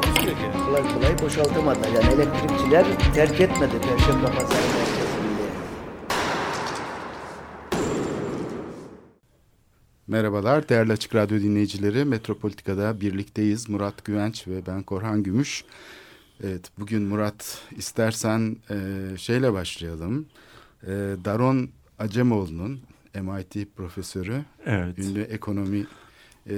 Takusuyor 0.00 0.36
ki. 0.36 0.42
Kolay 0.66 0.94
kolay 0.94 1.18
boşaltamadılar. 1.22 1.88
Yani 1.88 2.14
elektrikçiler 2.14 3.14
terk 3.14 3.40
etmedi 3.40 3.72
Perşembe 3.80 4.26
Pazarı 4.26 4.66
merkezinde. 4.66 5.46
Merhabalar 10.06 10.68
değerli 10.68 10.92
Açık 10.92 11.14
Radyo 11.14 11.40
dinleyicileri. 11.40 12.04
Metropolitika'da 12.04 13.00
birlikteyiz. 13.00 13.68
Murat 13.68 14.04
Güvenç 14.04 14.48
ve 14.48 14.66
ben 14.66 14.82
Korhan 14.82 15.22
Gümüş. 15.22 15.64
Evet 16.44 16.70
bugün 16.78 17.02
Murat 17.02 17.58
istersen 17.76 18.56
e, 18.70 18.76
şeyle 19.18 19.52
başlayalım. 19.52 20.26
E, 20.82 20.88
Daron 21.24 21.68
Acemoğlu'nun 21.98 22.80
MIT 23.14 23.76
profesörü, 23.76 24.44
Evet. 24.66 24.98
ünlü 24.98 25.22
ekonomi 25.22 25.86
e, 26.50 26.56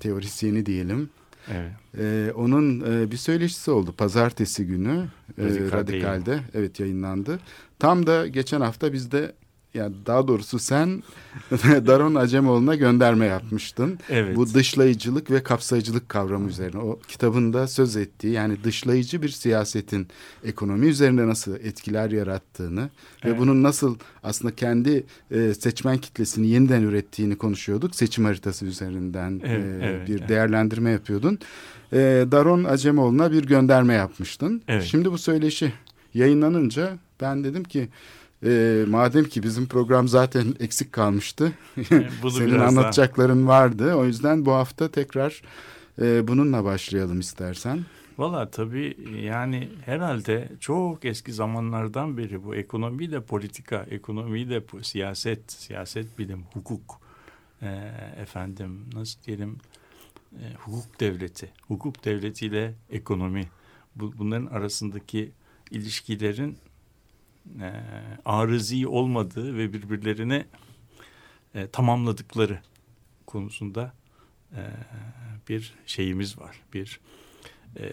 teorisyeni 0.00 0.66
diyelim. 0.66 1.10
Evet. 1.48 1.72
E, 1.98 2.32
onun 2.32 2.80
e, 2.80 3.10
bir 3.10 3.16
söyleşisi 3.16 3.70
oldu 3.70 3.92
pazartesi 3.92 4.66
günü 4.66 5.08
e, 5.38 5.44
Radikal 5.44 5.78
Radikal'de 5.78 6.40
evet 6.54 6.80
yayınlandı. 6.80 7.40
Tam 7.78 8.06
da 8.06 8.26
geçen 8.26 8.60
hafta 8.60 8.92
bizde 8.92 9.32
yani 9.74 9.94
daha 10.06 10.28
doğrusu 10.28 10.58
sen 10.58 11.02
Daron 11.60 12.14
Acemoğlu'na 12.14 12.74
gönderme 12.74 13.26
yapmıştın. 13.26 13.98
Evet. 14.08 14.36
Bu 14.36 14.54
dışlayıcılık 14.54 15.30
ve 15.30 15.42
kapsayıcılık 15.42 16.08
kavramı 16.08 16.48
üzerine. 16.48 16.78
O 16.80 16.98
kitabında 17.08 17.68
söz 17.68 17.96
ettiği 17.96 18.32
yani 18.32 18.64
dışlayıcı 18.64 19.22
bir 19.22 19.28
siyasetin 19.28 20.08
ekonomi 20.44 20.86
üzerinde 20.86 21.26
nasıl 21.26 21.54
etkiler 21.56 22.10
yarattığını 22.10 22.80
ve 22.82 22.88
Evet. 23.28 23.38
bunun 23.38 23.62
nasıl 23.62 23.96
aslında 24.22 24.54
kendi 24.54 25.04
e, 25.30 25.54
seçmen 25.54 25.98
kitlesini 25.98 26.46
yeniden 26.48 26.82
ürettiğini 26.82 27.36
konuşuyorduk. 27.36 27.94
Seçim 27.94 28.24
haritası 28.24 28.66
üzerinden 28.66 29.40
Evet, 29.44 29.64
e, 29.64 29.86
evet, 29.86 30.08
bir 30.08 30.18
evet. 30.18 30.28
değerlendirme 30.28 30.90
yapıyordun. 30.90 31.38
E, 31.92 31.98
Daron 32.32 32.64
Acemoğlu'na 32.64 33.32
bir 33.32 33.44
gönderme 33.46 33.94
yapmıştın. 33.94 34.62
Evet. 34.68 34.84
Şimdi 34.84 35.12
bu 35.12 35.18
söyleşi 35.18 35.72
yayınlanınca 36.14 36.98
ben 37.20 37.44
dedim 37.44 37.64
ki 37.64 37.88
e, 38.44 38.84
madem 38.88 39.24
ki 39.24 39.42
bizim 39.42 39.66
program 39.66 40.08
zaten 40.08 40.54
eksik 40.60 40.92
kalmıştı. 40.92 41.52
Bunu 42.22 42.30
Senin 42.30 42.46
biraz 42.48 42.60
daha- 42.60 42.68
anlatacakların 42.68 43.46
vardı. 43.46 43.94
O 43.94 44.04
yüzden 44.04 44.46
bu 44.46 44.52
hafta 44.52 44.88
tekrar 44.90 45.42
e, 46.02 46.28
bununla 46.28 46.64
başlayalım 46.64 47.20
istersen. 47.20 47.80
Valla 48.18 48.50
tabii 48.50 48.96
yani 49.22 49.68
herhalde 49.84 50.48
çok 50.60 51.04
eski 51.04 51.32
zamanlardan 51.32 52.16
beri 52.16 52.44
bu 52.44 52.54
ekonomi 52.54 53.10
de 53.10 53.20
politika, 53.20 53.86
ekonomi 53.90 54.50
de 54.50 54.62
siyaset, 54.82 55.52
siyaset 55.52 56.18
bilim, 56.18 56.44
hukuk, 56.52 57.00
e, 57.62 57.66
efendim 58.22 58.80
nasıl 58.94 59.22
diyelim 59.22 59.58
e, 60.32 60.44
hukuk 60.58 61.00
devleti, 61.00 61.50
hukuk 61.68 62.04
devletiyle 62.04 62.74
ekonomi 62.90 63.48
bu, 63.96 64.12
bunların 64.18 64.46
arasındaki 64.46 65.32
ilişkilerin 65.70 66.58
e, 67.60 67.70
arızi 68.24 68.86
olmadığı 68.86 69.56
ve 69.56 69.72
birbirlerini 69.72 70.44
e, 71.54 71.66
tamamladıkları 71.66 72.58
konusunda 73.26 73.92
e, 74.52 74.62
bir 75.48 75.74
şeyimiz 75.86 76.38
var. 76.38 76.56
Bir 76.74 77.00
e, 77.78 77.92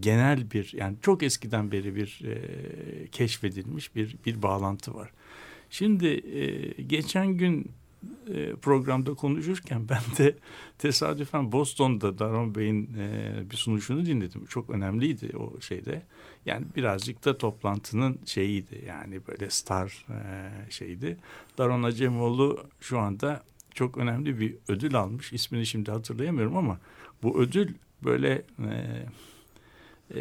genel 0.00 0.50
bir 0.50 0.72
yani 0.72 0.96
çok 1.02 1.22
eskiden 1.22 1.72
beri 1.72 1.96
bir 1.96 2.20
e, 2.24 3.06
keşfedilmiş 3.08 3.94
bir 3.96 4.16
bir 4.26 4.42
bağlantı 4.42 4.94
var. 4.94 5.10
Şimdi 5.70 6.06
e, 6.06 6.82
geçen 6.82 7.26
gün 7.26 7.70
e, 8.34 8.54
programda 8.54 9.14
konuşurken 9.14 9.88
ben 9.88 10.02
de 10.18 10.36
tesadüfen 10.78 11.52
Boston'da 11.52 12.18
Daron 12.18 12.54
Bey'in 12.54 12.94
e, 12.98 13.32
bir 13.50 13.56
sunuşunu 13.56 14.06
dinledim. 14.06 14.46
Çok 14.46 14.70
önemliydi 14.70 15.36
o 15.36 15.60
şeyde. 15.60 16.02
Yani 16.46 16.66
birazcık 16.76 17.24
da 17.24 17.38
toplantının 17.38 18.18
şeyiydi 18.26 18.84
yani 18.86 19.20
böyle 19.28 19.50
star 19.50 20.06
e, 20.10 20.70
şeydi. 20.70 21.16
Daron 21.58 21.82
Acemoğlu 21.82 22.64
şu 22.80 22.98
anda 22.98 23.42
çok 23.74 23.98
önemli 23.98 24.40
bir 24.40 24.54
ödül 24.68 24.94
almış. 24.96 25.32
İsmini 25.32 25.66
şimdi 25.66 25.90
hatırlayamıyorum 25.90 26.56
ama 26.56 26.78
bu 27.22 27.40
ödül 27.40 27.74
böyle 28.04 28.42
e, 28.58 28.72
e, 30.14 30.20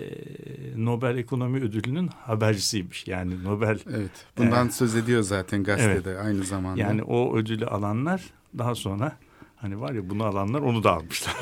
Nobel 0.75 1.17
Ekonomi 1.17 1.59
Ödülü'nün 1.59 2.07
habercisiymiş. 2.07 3.07
Yani 3.07 3.44
Nobel 3.44 3.79
Evet. 3.90 4.11
Bundan 4.38 4.67
Ee, 4.67 4.72
söz 4.72 4.95
ediyor 4.95 5.22
zaten 5.22 5.63
gazetede 5.63 6.17
aynı 6.19 6.44
zamanda. 6.44 6.81
yani 6.81 7.03
o 7.03 7.35
ödülü 7.38 7.66
alanlar 7.66 8.23
daha 8.57 8.75
sonra 8.75 9.17
hani 9.63 9.81
var 9.81 9.94
ya 9.94 10.09
bunu 10.09 10.24
alanlar 10.24 10.62
onu 10.62 10.84
da 10.84 10.91
almışlar. 10.91 11.35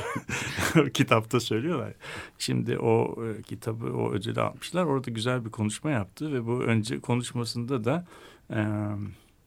Kitapta 0.94 1.40
söylüyorlar. 1.40 1.94
Şimdi 2.38 2.78
o 2.78 3.26
e, 3.26 3.42
kitabı 3.42 3.86
o 3.86 4.12
ödülü 4.12 4.42
almışlar. 4.42 4.84
Orada 4.84 5.12
güzel 5.12 5.46
bir 5.46 5.50
konuşma 5.50 5.92
yaptı 5.92 6.34
ve 6.34 6.46
bu 6.46 6.64
önce 6.64 7.00
konuşmasında 7.00 7.84
da 7.84 8.08
e, 8.50 8.60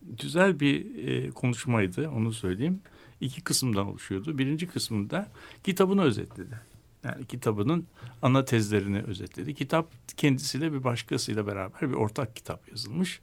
güzel 0.03 0.61
bir 0.61 1.07
e, 1.09 1.31
konuşmaydı 1.31 2.11
onu 2.11 2.33
söyleyeyim. 2.33 2.81
İki 3.21 3.41
kısımdan 3.41 3.87
oluşuyordu. 3.87 4.39
Birinci 4.39 4.67
kısmında 4.67 5.29
kitabını 5.65 6.03
özetledi. 6.03 6.61
Yani 7.05 7.27
kitabının 7.27 7.87
ana 8.23 8.45
tezlerini 8.45 9.03
özetledi. 9.03 9.55
Kitap 9.55 9.93
kendisiyle 10.17 10.73
bir 10.73 10.85
başkasıyla 10.85 11.47
beraber 11.47 11.91
bir 11.91 11.95
ortak 11.95 12.37
kitap 12.37 12.69
yazılmış. 12.69 13.21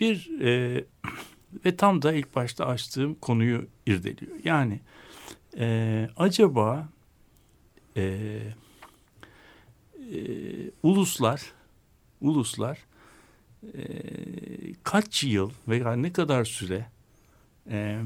Bir 0.00 0.40
e, 0.40 0.84
ve 1.64 1.76
tam 1.76 2.02
da 2.02 2.12
ilk 2.12 2.36
başta 2.36 2.66
açtığım 2.66 3.14
konuyu 3.14 3.66
irdeliyor. 3.86 4.32
Yani 4.44 4.80
e, 5.58 6.08
acaba 6.16 6.88
e, 7.96 8.02
e, 8.02 8.52
uluslar 10.82 11.42
uluslar 12.20 12.78
e, 13.74 13.82
kaç 14.82 15.24
yıl 15.24 15.50
veya 15.68 15.92
ne 15.92 16.12
kadar 16.12 16.44
süre 16.44 16.86
e, 17.70 18.02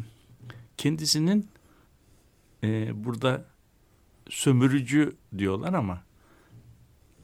kendisinin 0.77 1.49
e, 2.65 3.05
burada 3.05 3.45
sömürücü 4.29 5.17
diyorlar 5.39 5.75
ama 5.75 6.03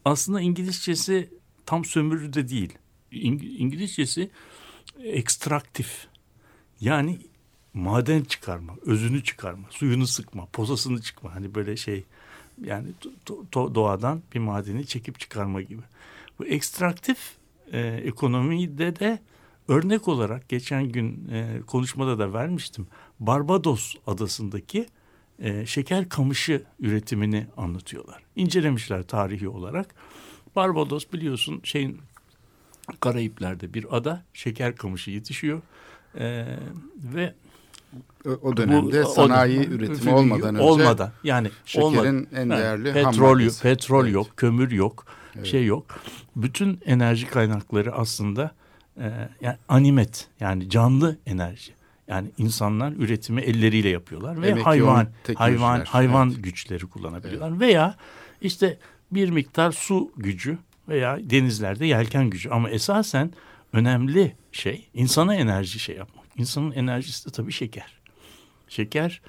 aslında 0.05 0.41
İngilizcesi 0.41 1.31
tam 1.67 1.85
sömürü 1.85 2.33
de 2.33 2.49
değil. 2.49 2.79
İng- 3.13 3.57
İngilizcesi 3.57 4.31
ekstraktif. 5.03 6.07
Yani 6.81 7.19
maden 7.75 8.23
çıkarma, 8.25 8.73
özünü 8.83 9.25
çıkarma, 9.25 9.67
suyunu 9.71 10.07
sıkma, 10.07 10.47
posasını 10.53 11.03
çıkma. 11.03 11.35
Hani 11.35 11.55
böyle 11.55 11.77
şey 11.77 12.05
yani 12.65 12.89
do- 13.27 13.51
do- 13.53 13.75
doğadan 13.75 14.23
bir 14.35 14.41
madeni 14.41 14.87
çekip 14.87 15.21
çıkarma 15.21 15.63
gibi. 15.63 15.83
Bu 16.39 16.47
ekstraktif 16.47 17.19
e, 17.73 17.81
ekonomide 17.81 19.01
de 19.01 19.19
örnek 19.69 20.09
olarak 20.09 20.49
geçen 20.49 20.89
gün 20.89 21.29
e, 21.33 21.61
konuşmada 21.67 22.19
da 22.19 22.33
vermiştim. 22.33 22.87
Barbados 23.21 23.95
adasındaki 24.07 24.87
e, 25.39 25.67
şeker 25.67 26.09
kamışı 26.09 26.63
üretimini 26.81 27.47
anlatıyorlar. 27.57 28.23
İncelemişler 28.37 29.03
tarihi 29.03 29.49
olarak. 29.49 29.95
Barbados 30.57 31.13
biliyorsun 31.13 31.61
şeyin 31.65 32.01
Karayipler'de 33.01 33.75
bir 33.75 33.97
ada 33.97 34.25
şeker 34.35 34.77
kamışı 34.77 35.11
yetişiyor. 35.11 35.63
E, 36.19 36.45
ve 37.15 37.35
o, 38.43 38.57
dönemde 38.57 39.05
bu- 39.05 39.09
sanayi 39.09 39.61
o- 39.61 39.63
üretimi 39.63 40.11
olmadan 40.13 40.55
önce 40.55 40.65
olmadan 40.65 41.13
yani 41.25 41.51
şekerin 41.65 41.87
olmadan. 41.87 42.27
en 42.35 42.51
değerli 42.51 43.03
ham 43.03 43.13
petrol 43.13 43.41
yok, 43.41 43.53
petrol 43.63 44.05
Evet. 44.05 44.15
yok, 44.15 44.27
kömür 44.37 44.71
yok, 44.71 45.05
Evet. 45.37 45.47
şey 45.47 45.67
yok. 45.67 45.85
Bütün 46.37 46.81
enerji 46.87 47.27
kaynakları 47.27 47.95
aslında 47.95 48.51
e, 49.01 49.29
yani 49.41 49.57
animet 49.69 50.29
yani 50.41 50.71
canlı 50.71 51.17
enerji. 51.27 51.73
Yani 52.09 52.29
insanlar 52.39 52.93
üretimi 52.93 53.41
elleriyle 53.41 53.89
yapıyorlar 53.89 54.43
ve 54.43 54.49
Emek 54.49 54.67
hayvan 54.67 55.09
hayvan 55.35 55.81
hayvan 55.85 56.29
evet. 56.31 56.45
güçleri 56.45 56.87
kullanabiliyorlar 56.87 57.61
veya 57.61 57.95
işte 58.41 58.79
bir 59.13 59.31
miktar 59.31 59.73
su 59.73 60.11
gücü 60.17 60.59
veya 60.89 61.19
denizlerde 61.31 61.87
yelken 61.87 62.31
gücü 62.31 62.51
ama 62.51 62.71
esasen 62.71 63.31
önemli 63.73 64.37
şey 64.53 64.89
insana 64.95 65.35
enerji 65.35 65.79
şey 65.79 65.97
yapmak. 65.97 66.27
İnsanın 66.37 66.73
enerjisi 66.73 67.27
de 67.27 67.33
tabii 67.33 67.53
şeker. 67.53 68.01
Şeker 68.69 69.23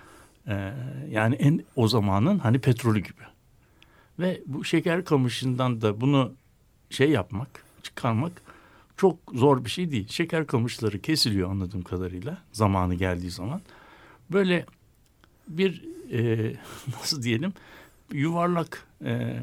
e, 0.48 0.74
yani 1.10 1.36
en 1.36 1.64
o 1.76 1.88
zamanın 1.88 2.40
hani 2.40 2.60
petrolü 2.60 3.00
gibi. 3.00 3.22
Ve 4.20 4.42
bu 4.46 4.64
şeker 4.64 5.06
kamışından 5.06 5.82
da 5.82 6.02
bunu 6.02 6.34
şey 6.90 7.10
yapmak, 7.10 7.64
çıkarmak 7.84 8.42
çok 8.98 9.18
zor 9.34 9.66
bir 9.66 9.70
şey 9.70 9.92
değil. 9.92 10.08
Şeker 10.08 10.48
kamışları 10.48 11.02
kesiliyor 11.02 11.52
anladığım 11.52 11.82
kadarıyla 11.82 12.38
zamanı 12.52 12.96
geldiği 12.96 13.32
zaman. 13.32 13.62
Böyle 14.30 14.66
bir 15.48 15.84
e, 16.12 16.54
nasıl 17.00 17.24
diyelim 17.24 17.54
yuvarlak 18.12 18.88
e, 19.06 19.40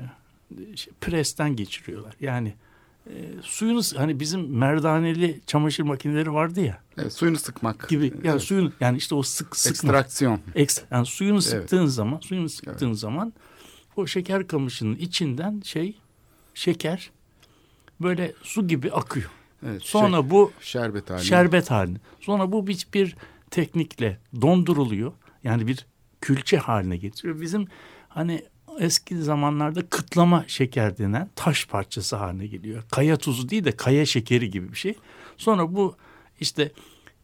şey, 0.76 0.92
presten 1.00 1.56
geçiriyorlar. 1.56 2.14
Yani 2.20 2.54
e, 3.08 3.42
suyunu 3.42 3.80
hani 3.96 4.20
bizim 4.20 4.58
merdaneli 4.58 5.40
çamaşır 5.46 5.82
makineleri 5.84 6.32
vardı 6.32 6.60
ya 6.60 6.78
Evet, 6.98 7.12
suyunu 7.12 7.36
sıkmak 7.38 7.88
gibi. 7.88 8.04
Yani 8.06 8.20
Evet. 8.24 8.42
suyun 8.42 8.72
yani 8.80 8.98
işte 8.98 9.14
o 9.14 9.22
sık 9.22 9.56
sıkma. 9.56 9.70
ekstraksiyon. 9.70 10.40
Eks, 10.54 10.78
yani 10.90 11.06
suyunu 11.06 11.34
Evet. 11.34 11.44
sıktığın 11.44 11.86
zaman, 11.86 12.20
suyunu 12.20 12.48
sıktığın 12.48 12.92
zaman 12.92 13.32
o 13.96 14.06
şeker 14.06 14.46
kamışının 14.46 14.96
içinden 14.96 15.60
şey 15.64 15.96
şeker 16.54 17.10
böyle 18.00 18.32
su 18.42 18.68
gibi 18.68 18.92
akıyor. 18.92 19.30
Evet, 19.66 19.82
Sonra 19.82 20.20
şey, 20.20 20.30
bu 20.30 20.52
şerbet 20.60 21.10
halinde. 21.10 21.24
şerbet 21.24 21.70
halinde. 21.70 21.98
Sonra 22.20 22.52
bu 22.52 22.66
bir, 22.66 22.86
bir 22.94 23.16
teknikle 23.50 24.18
donduruluyor. 24.42 25.12
Yani 25.44 25.66
bir 25.66 25.86
külçe 26.20 26.56
haline 26.58 26.96
getiriyor. 26.96 27.40
Bizim 27.40 27.66
hani 28.08 28.44
eski 28.78 29.22
zamanlarda 29.22 29.86
kıtlama 29.86 30.44
şeker 30.46 30.98
denen 30.98 31.30
taş 31.36 31.66
parçası 31.66 32.16
haline 32.16 32.46
geliyor. 32.46 32.82
Kaya 32.90 33.16
tuzu 33.16 33.48
değil 33.48 33.64
de 33.64 33.72
kaya 33.72 34.06
şekeri 34.06 34.50
gibi 34.50 34.72
bir 34.72 34.76
şey. 34.78 34.94
Sonra 35.36 35.74
bu 35.74 35.96
işte 36.40 36.72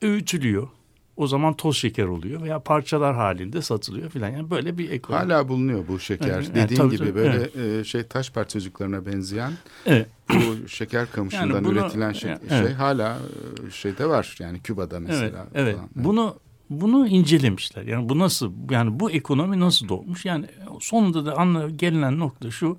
öğütülüyor. 0.03 0.69
O 1.17 1.27
zaman 1.27 1.55
toz 1.55 1.77
şeker 1.77 2.05
oluyor 2.05 2.43
veya 2.43 2.59
parçalar 2.61 3.15
halinde 3.15 3.63
satılıyor 3.63 4.11
filan. 4.11 4.29
Yani 4.29 4.51
böyle 4.51 4.79
bir 4.79 4.91
ekonomi. 4.91 5.23
Hala 5.23 5.49
bulunuyor 5.49 5.89
bu 5.89 6.01
şeker. 6.01 6.29
Evet, 6.29 6.47
evet, 6.47 6.55
Dediğin 6.55 6.81
tabii, 6.81 6.91
gibi 6.97 7.05
tabii, 7.05 7.15
böyle 7.15 7.79
e, 7.81 7.85
şey 7.85 8.03
taş 8.03 8.31
parçacıklarına 8.31 9.07
benzeyen 9.07 9.53
Evet. 9.87 10.07
bu 10.31 10.69
şeker 10.69 11.11
kamışından 11.13 11.47
Yani 11.47 11.65
bunu- 11.65 11.73
üretilen 11.79 12.13
şey, 12.13 12.31
evet. 12.31 12.49
şey 12.67 12.73
hala 12.73 13.19
e, 13.67 13.71
şeyde 13.71 14.07
var. 14.07 14.37
Yani 14.41 14.63
Küba'da 14.63 14.97
Evet, 14.97 15.09
mesela. 15.09 15.47
evet. 15.55 15.77
falan. 15.77 15.89
Bunu 15.95 16.37
bunu 16.71 17.09
incelemişler. 17.09 17.83
Yani 17.83 18.09
bu 18.09 18.19
nasıl 18.19 18.53
yani 18.71 19.01
bu 19.01 19.11
ekonomi 19.11 19.61
nasıl 19.61 19.89
doğmuş? 19.89 20.25
Yani 20.25 20.47
sonunda 20.81 21.27
da 21.27 21.37
anla 21.37 21.71
gelinen 21.71 22.19
nokta 22.19 22.51
şu. 22.51 22.79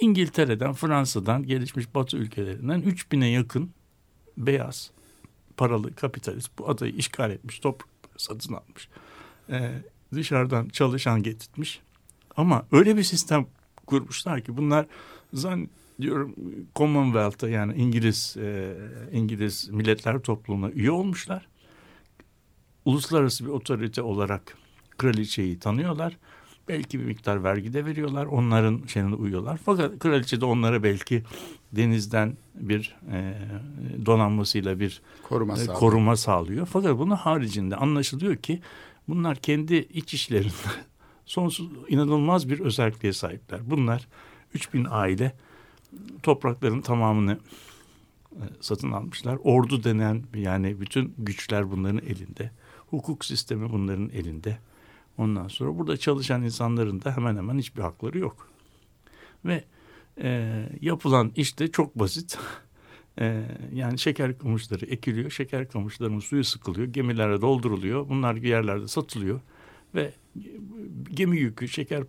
İngiltere'den, 0.00 0.72
Fransa'dan, 0.72 1.42
gelişmiş 1.42 1.94
Batı 1.94 2.16
ülkelerinden 2.16 2.80
3000'e 2.80 3.28
yakın 3.28 3.70
beyaz 4.36 4.90
paralı 5.56 5.94
kapitalist 5.94 6.58
bu 6.58 6.68
adayı 6.68 6.92
işgal 6.92 7.30
etmiş, 7.30 7.58
toprakları 7.58 8.18
satın 8.18 8.54
almış. 8.54 8.88
Ee, 9.50 9.70
dışarıdan 10.14 10.68
çalışan 10.68 11.22
getirtmiş. 11.22 11.80
Ama 12.36 12.66
öyle 12.72 12.96
bir 12.96 13.02
sistem 13.02 13.46
kurmuşlar 13.86 14.40
ki 14.40 14.56
bunlar 14.56 14.86
zannediyorum 15.32 16.34
Commonwealth'a 16.76 17.48
yani 17.48 17.74
İngiliz 17.74 18.36
e, 18.36 18.76
İngiliz 19.12 19.68
Milletler 19.68 20.18
Topluluğu'na 20.18 20.70
üye 20.70 20.90
olmuşlar 20.90 21.48
uluslararası 22.84 23.44
bir 23.44 23.50
otorite 23.50 24.02
olarak 24.02 24.56
kraliçeyi 24.98 25.58
tanıyorlar. 25.58 26.16
Belki 26.68 27.00
bir 27.00 27.04
miktar 27.04 27.44
vergi 27.44 27.72
de 27.72 27.86
veriyorlar. 27.86 28.26
Onların 28.26 28.82
şeyine 28.86 29.14
uyuyorlar. 29.14 29.60
Fakat 29.64 29.98
kraliçe 29.98 30.40
de 30.40 30.44
onlara 30.44 30.82
belki 30.82 31.22
denizden 31.72 32.36
bir 32.54 32.96
e, 33.12 33.34
donanmasıyla 34.06 34.80
bir 34.80 35.02
koruma 35.22 35.52
e, 35.52 35.56
sağlıyor. 35.56 35.74
koruma 35.74 36.16
sağlıyor. 36.16 36.66
Fakat 36.66 36.98
bunun 36.98 37.16
haricinde 37.16 37.76
anlaşılıyor 37.76 38.36
ki 38.36 38.60
bunlar 39.08 39.36
kendi 39.36 39.74
iç 39.74 40.14
işlerinde 40.14 40.52
sonsuz 41.26 41.68
inanılmaz 41.88 42.48
bir 42.48 42.60
özelliğe 42.60 43.12
sahipler. 43.12 43.70
Bunlar 43.70 44.08
3000 44.54 44.86
aile 44.90 45.32
toprakların 46.22 46.80
tamamını 46.80 47.38
e, 48.32 48.44
satın 48.60 48.92
almışlar. 48.92 49.38
Ordu 49.44 49.84
denen 49.84 50.22
yani 50.34 50.80
bütün 50.80 51.14
güçler 51.18 51.70
bunların 51.70 51.98
elinde. 52.06 52.50
Hukuk 52.92 53.24
sistemi 53.24 53.72
bunların 53.72 54.08
elinde. 54.08 54.58
Ondan 55.18 55.48
sonra 55.48 55.78
burada 55.78 55.96
çalışan 55.96 56.42
insanların 56.42 57.02
da 57.02 57.16
hemen 57.16 57.36
hemen 57.36 57.58
hiçbir 57.58 57.82
hakları 57.82 58.18
yok. 58.18 58.48
Ve 59.44 59.64
e, 60.22 60.62
yapılan 60.80 61.32
iş 61.36 61.58
de 61.58 61.70
çok 61.70 61.98
basit. 61.98 62.38
E, 63.20 63.42
yani 63.74 63.98
şeker 63.98 64.38
kamışları 64.38 64.86
ekiliyor. 64.86 65.30
Şeker 65.30 65.68
kamışlarının 65.68 66.18
suyu 66.18 66.44
sıkılıyor. 66.44 66.86
Gemilere 66.86 67.40
dolduruluyor. 67.40 68.08
Bunlar 68.08 68.34
yerlerde 68.34 68.88
satılıyor. 68.88 69.40
Ve 69.94 70.12
gemi 71.10 71.38
yükü 71.38 71.68
şeker 71.68 72.00
e, 72.00 72.04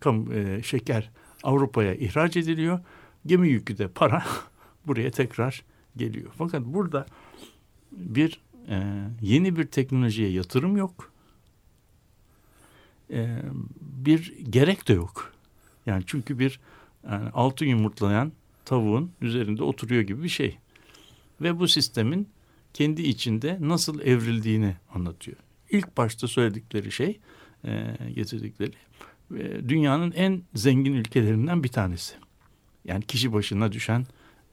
kam- 0.00 0.34
e, 0.34 0.62
şeker 0.62 1.10
Avrupa'ya 1.42 1.94
ihraç 1.94 2.36
ediliyor. 2.36 2.80
Gemi 3.26 3.48
yükü 3.48 3.78
de 3.78 3.88
para 3.88 4.24
buraya 4.86 5.10
tekrar 5.10 5.64
geliyor. 5.96 6.30
Fakat 6.38 6.64
burada 6.64 7.06
bir 7.92 8.40
e, 8.68 9.04
yeni 9.20 9.56
bir 9.56 9.66
teknolojiye 9.66 10.30
yatırım 10.30 10.76
yok. 10.76 11.12
E, 13.10 13.42
bir 13.80 14.34
gerek 14.50 14.88
de 14.88 14.92
yok. 14.92 15.32
Yani 15.86 16.02
çünkü 16.06 16.38
bir 16.38 16.60
yani 17.10 17.30
altı 17.30 17.64
yumurtlayan 17.64 18.32
tavuğun 18.64 19.10
üzerinde 19.20 19.62
oturuyor 19.62 20.02
gibi 20.02 20.22
bir 20.22 20.28
şey. 20.28 20.58
Ve 21.40 21.58
bu 21.58 21.68
sistemin 21.68 22.28
kendi 22.74 23.02
içinde 23.02 23.58
nasıl 23.60 24.00
evrildiğini 24.00 24.76
anlatıyor. 24.94 25.36
İlk 25.70 25.96
başta 25.96 26.28
söyledikleri 26.28 26.92
şey, 26.92 27.20
e, 27.64 27.96
getirdikleri 28.14 28.72
e, 29.36 29.68
dünyanın 29.68 30.12
en 30.12 30.42
zengin 30.54 30.92
ülkelerinden 30.92 31.64
bir 31.64 31.68
tanesi. 31.68 32.14
Yani 32.84 33.04
kişi 33.04 33.32
başına 33.32 33.72
düşen 33.72 34.06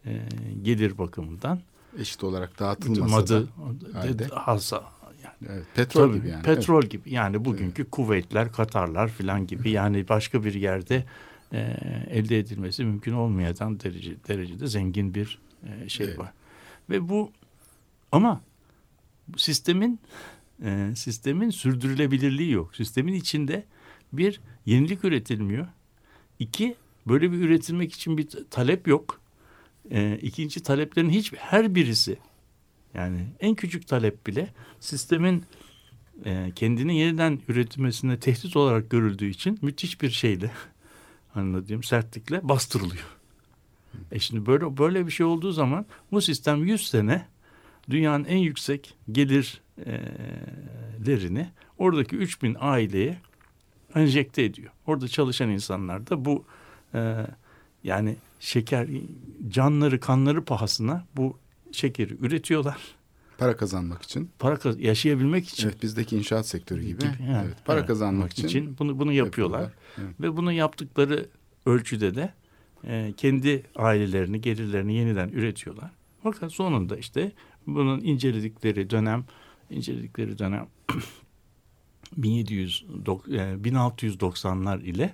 e, 0.06 0.22
gelir 0.62 0.98
bakımından 0.98 1.62
Eşit 2.00 2.24
olarak 2.24 2.60
dağıtılmasa 2.60 3.16
madı 3.16 3.48
da 3.48 4.00
halde. 4.00 4.26
hasa 4.28 4.84
yani. 5.24 5.52
Evet, 5.54 5.66
petrol 5.76 6.08
Tabii, 6.08 6.18
gibi 6.18 6.30
yani. 6.30 6.44
Petrol 6.44 6.84
gibi 6.84 7.14
yani 7.14 7.46
bugünkü 7.46 7.90
Kuveytler, 7.90 8.52
Katarlar 8.52 9.10
filan 9.10 9.48
gibi 9.48 9.70
yani 9.70 10.10
başka 10.10 10.44
bir 10.44 10.54
yerde 10.54 11.06
e, 11.54 11.78
elde 12.10 12.40
edilmesi 12.40 12.86
mümkün 12.86 13.14
olmayan 13.14 13.80
derece, 13.80 14.16
derecede 14.28 14.68
zengin 14.68 15.16
bir 15.16 15.40
e, 15.64 15.90
şey 15.90 16.06
Evet. 16.06 16.20
var. 16.20 16.34
Ve 16.90 17.10
bu 17.10 17.32
ama 18.12 18.42
sistemin 19.38 20.00
e, 20.64 20.92
sistemin 20.96 21.50
sürdürülebilirliği 21.50 22.52
yok. 22.52 22.76
Sistemin 22.76 23.14
içinde 23.14 23.64
bir 24.14 24.42
yenilik 24.66 25.04
üretilmiyor. 25.04 25.68
İki 26.40 26.76
böyle 27.08 27.32
bir 27.32 27.38
üretilmek 27.38 27.94
için 27.94 28.18
bir 28.18 28.28
talep 28.50 28.88
yok. 28.88 29.21
E, 29.92 30.20
ikinci 30.22 30.64
taleplerin 30.64 31.10
hiç 31.10 31.34
her 31.34 31.76
birisi 31.76 32.18
yani 32.94 33.28
en 33.40 33.56
küçük 33.56 33.88
talep 33.88 34.28
bile 34.28 34.50
sistemin 34.80 35.44
e, 36.26 36.52
kendini 36.56 36.98
yeniden 36.98 37.40
üretilmesine 37.48 38.20
tehdit 38.20 38.56
olarak 38.56 38.90
görüldüğü 38.90 39.30
için 39.30 39.60
müthiş 39.62 40.02
bir 40.02 40.10
şeyle 40.10 40.52
anladığım 41.36 41.84
sertlikle 41.84 42.50
bastırılıyor. 42.50 43.18
E 44.12 44.20
şimdi 44.20 44.46
böyle 44.46 44.78
böyle 44.78 45.08
bir 45.08 45.12
şey 45.12 45.26
olduğu 45.26 45.52
zaman 45.52 45.86
bu 46.12 46.22
sistem 46.22 46.66
100 46.66 46.88
sene 46.88 47.28
dünyanın 47.90 48.26
en 48.26 48.38
yüksek 48.38 48.94
gelirlerini 49.12 51.50
oradaki 51.78 52.16
3000 52.16 52.58
aileye 52.60 53.18
enjekte 53.96 54.44
ediyor. 54.44 54.72
Orada 54.88 55.08
çalışan 55.08 55.50
insanlar 55.50 56.08
da 56.08 56.26
bu 56.26 56.46
e, 56.94 57.28
yani 57.84 58.16
şeker 58.40 58.88
canları 59.50 60.00
kanları 60.00 60.46
pahasına 60.46 61.06
bu 61.16 61.38
şekeri 61.72 62.18
üretiyorlar. 62.26 62.78
Para 63.38 63.58
kazanmak 63.58 64.02
için. 64.04 64.30
Para 64.40 64.56
kaz- 64.56 64.80
yaşayabilmek 64.80 65.50
için 65.50 65.68
Evet 65.68 65.84
bizdeki 65.84 66.18
inşaat 66.18 66.48
sektörü 66.48 66.82
gibi. 66.84 67.04
yani, 67.06 67.44
evet, 67.46 67.56
para 67.66 67.78
evet, 67.80 67.88
kazanmak 67.88 68.40
için, 68.40 68.76
bunu 68.80 69.00
bunu 69.00 69.12
yapıyorlar. 69.12 69.60
yapıyorlar. 69.62 69.82
Evet. 70.08 70.22
Ve 70.22 70.38
bunu 70.38 70.52
yaptıkları 70.52 71.26
ölçüde 71.66 72.16
de 72.16 72.34
e, 72.88 73.14
kendi 73.18 73.64
ailelerini, 73.76 74.42
gelirlerini 74.42 74.94
yeniden 74.94 75.30
üretiyorlar. 75.30 75.92
Fakat 76.24 76.52
sonunda 76.52 76.98
işte 76.98 77.32
bunun 77.68 78.02
inceledikleri 78.02 78.90
dönem, 78.90 79.26
inceledikleri 79.70 80.40
dönem 80.40 80.68
1700 82.18 82.86
dok- 83.06 83.36
e, 83.36 83.70
1690'lar 83.70 84.82
ile 84.84 85.14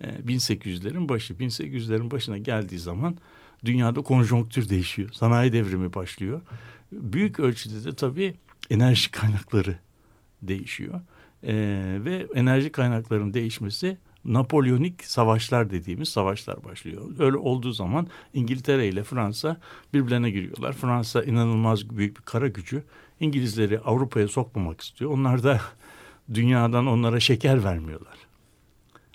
1800'lerin 0.00 1.08
başı. 1.08 1.34
1800'lerin 1.34 2.10
başına 2.10 2.38
geldiği 2.38 2.78
zaman 2.78 3.16
dünyada 3.64 4.02
konjonktür 4.02 4.68
değişiyor. 4.68 5.10
Sanayi 5.12 5.52
devrimi 5.52 5.94
başlıyor. 5.94 6.40
Büyük 6.92 7.40
ölçüde 7.40 7.84
de 7.84 7.94
tabii 7.94 8.34
enerji 8.70 9.10
kaynakları 9.10 9.78
değişiyor. 10.42 11.00
E, 11.42 11.54
ve 12.04 12.26
enerji 12.34 12.72
kaynaklarının 12.72 13.34
değişmesi 13.34 13.98
Napolyonik 14.24 15.04
savaşlar 15.04 15.70
dediğimiz 15.70 16.08
savaşlar 16.08 16.64
başlıyor. 16.64 17.02
Öyle 17.18 17.36
olduğu 17.36 17.72
zaman 17.72 18.06
İngiltere 18.34 18.88
ile 18.88 19.04
Fransa 19.04 19.60
birbirlerine 19.94 20.30
giriyorlar. 20.30 20.72
Fransa 20.72 21.22
inanılmaz 21.22 21.90
büyük 21.90 22.16
bir 22.16 22.22
kara 22.22 22.48
gücü. 22.48 22.82
İngilizleri 23.20 23.78
Avrupa'ya 23.78 24.28
sokmamak 24.28 24.80
istiyor. 24.80 25.10
Onlar 25.10 25.42
da 25.42 25.60
dünyadan 26.34 26.86
onlara 26.86 27.20
şeker 27.20 27.64
vermiyorlar. 27.64 28.14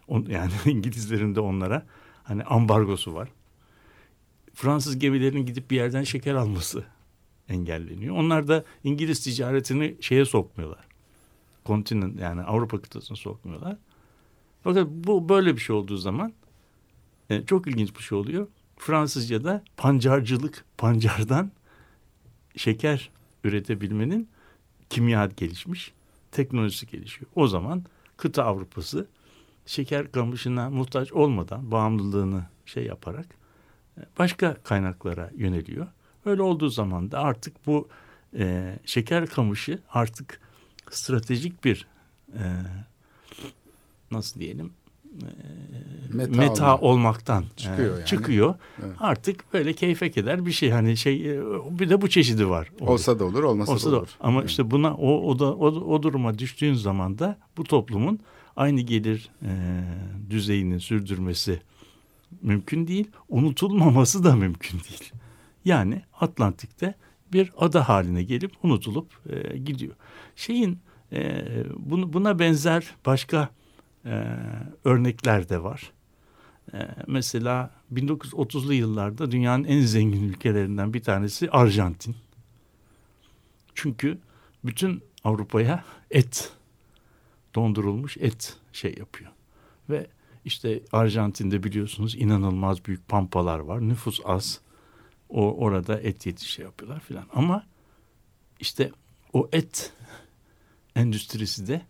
On, 0.07 0.25
yani 0.29 0.51
İngilizlerin 0.65 1.35
de 1.35 1.39
onlara 1.39 1.85
hani 2.23 2.43
ambargosu 2.43 3.13
var. 3.13 3.29
Fransız 4.53 4.99
gemilerinin 4.99 5.45
gidip 5.45 5.71
bir 5.71 5.75
yerden 5.75 6.03
şeker 6.03 6.35
alması 6.35 6.83
engelleniyor. 7.49 8.15
Onlar 8.15 8.47
da 8.47 8.63
İngiliz 8.83 9.23
ticaretini 9.23 9.95
şeye 10.01 10.25
sokmuyorlar. 10.25 10.87
Kontinent 11.63 12.19
yani 12.19 12.41
Avrupa 12.41 12.81
kıtasına 12.81 13.17
sokmuyorlar. 13.17 13.77
Fakat 14.63 14.87
bu 14.89 15.29
böyle 15.29 15.55
bir 15.55 15.61
şey 15.61 15.75
olduğu 15.75 15.97
zaman 15.97 16.33
e, 17.29 17.45
çok 17.45 17.67
ilginç 17.67 17.95
bir 17.95 18.03
şey 18.03 18.17
oluyor. 18.17 18.47
Fransızca'da 18.77 19.63
pancarcılık, 19.77 20.65
pancardan 20.77 21.51
şeker 22.55 23.09
üretebilmenin 23.43 24.29
kimya 24.89 25.25
gelişmiş, 25.37 25.93
teknolojisi 26.31 26.87
gelişiyor. 26.87 27.31
O 27.35 27.47
zaman 27.47 27.83
kıta 28.17 28.43
Avrupası 28.43 29.07
şeker 29.65 30.11
kamışına 30.11 30.69
muhtaç 30.69 31.11
olmadan 31.11 31.71
bağımlılığını 31.71 32.45
şey 32.65 32.85
yaparak 32.85 33.25
e, 33.97 34.01
başka 34.19 34.53
kaynaklara 34.63 35.31
yöneliyor. 35.35 35.87
Öyle 36.25 36.41
olduğu 36.41 36.69
zaman 36.69 37.11
da 37.11 37.19
artık 37.19 37.67
bu 37.67 37.87
e, 38.37 38.75
şeker 38.85 39.27
kamışı 39.27 39.79
artık 39.89 40.39
stratejik 40.91 41.63
bir 41.65 41.87
e, 42.33 42.43
nasıl 44.11 44.39
diyelim 44.39 44.73
Meta 46.13 46.37
meta, 46.37 46.77
olma. 46.77 46.87
olmaktan 46.87 47.43
Çıkıyor 47.55 47.93
e, 47.95 47.97
yani. 47.97 48.05
çıkıyor. 48.05 48.55
Evet. 48.85 48.95
Artık 48.99 49.53
böyle 49.53 49.73
keyfe 49.73 50.11
keder 50.11 50.45
bir 50.45 50.51
şey 50.51 50.69
hani 50.69 50.97
şey 50.97 51.31
e, 51.31 51.41
bir 51.79 51.89
de 51.89 52.01
bu 52.01 52.09
çeşidi 52.09 52.49
var. 52.49 52.71
Olsa 52.81 53.19
da 53.19 53.25
olur, 53.25 53.43
olmasa 53.43 53.71
Olsa 53.71 53.87
da 53.89 53.95
da 53.95 53.99
olur. 53.99 54.09
ama 54.19 54.39
Evet. 54.39 54.49
işte 54.49 54.71
buna 54.71 54.93
o 54.95 55.29
o 55.29 55.39
da 55.39 55.53
o, 55.55 55.65
o 55.67 56.03
duruma 56.03 56.39
düştüğün 56.39 56.73
zaman 56.73 57.19
da 57.19 57.37
bu 57.57 57.63
toplumun 57.63 58.19
aynı 58.55 58.81
gelir 58.81 59.29
e, 59.41 59.51
düzeyini 60.29 60.79
sürdürmesi 60.79 61.59
mümkün 62.41 62.87
değil. 62.87 63.07
Unutulmaması 63.29 64.23
da 64.23 64.35
mümkün 64.35 64.79
değil. 64.79 65.11
Yani 65.65 66.01
Atlantik'te 66.21 66.93
bir 67.33 67.51
ada 67.57 67.89
haline 67.89 68.23
gelip 68.23 68.51
unutulup 68.63 69.07
e, 69.29 69.57
gidiyor. 69.57 69.95
Şeyin 70.35 70.79
e, 71.13 71.43
bunu, 71.77 72.13
buna 72.13 72.39
benzer 72.39 72.85
başka 73.05 73.49
e, 74.05 74.37
örnekler 74.83 75.49
de 75.49 75.63
var. 75.63 75.91
E, 76.73 76.77
mesela 77.07 77.71
1930'lu 77.93 78.73
yıllarda 78.73 79.31
dünyanın 79.31 79.63
en 79.63 79.81
zengin 79.81 80.29
ülkelerinden 80.29 80.93
bir 80.93 81.03
tanesi 81.03 81.49
Arjantin. 81.51 82.15
Çünkü 83.75 84.17
bütün 84.65 85.03
Avrupa'ya 85.23 85.83
et, 86.11 86.53
dondurulmuş 87.55 88.17
et 88.17 88.57
şey 88.73 88.95
yapıyor. 88.97 89.31
Ve 89.89 90.07
işte 90.45 90.81
Arjantin'de 90.91 91.63
biliyorsunuz 91.63 92.15
inanılmaz 92.15 92.85
büyük 92.85 93.07
pampalar 93.07 93.59
var. 93.59 93.89
Nüfus 93.89 94.19
az. 94.25 94.61
O 95.29 95.55
orada 95.55 95.99
et 95.99 96.25
yetişi 96.25 96.61
yapıyorlar 96.61 96.99
filan. 96.99 97.25
Ama 97.33 97.65
işte 98.59 98.91
o 99.33 99.49
et 99.51 99.93
endüstrisi 100.95 101.67
de 101.67 101.81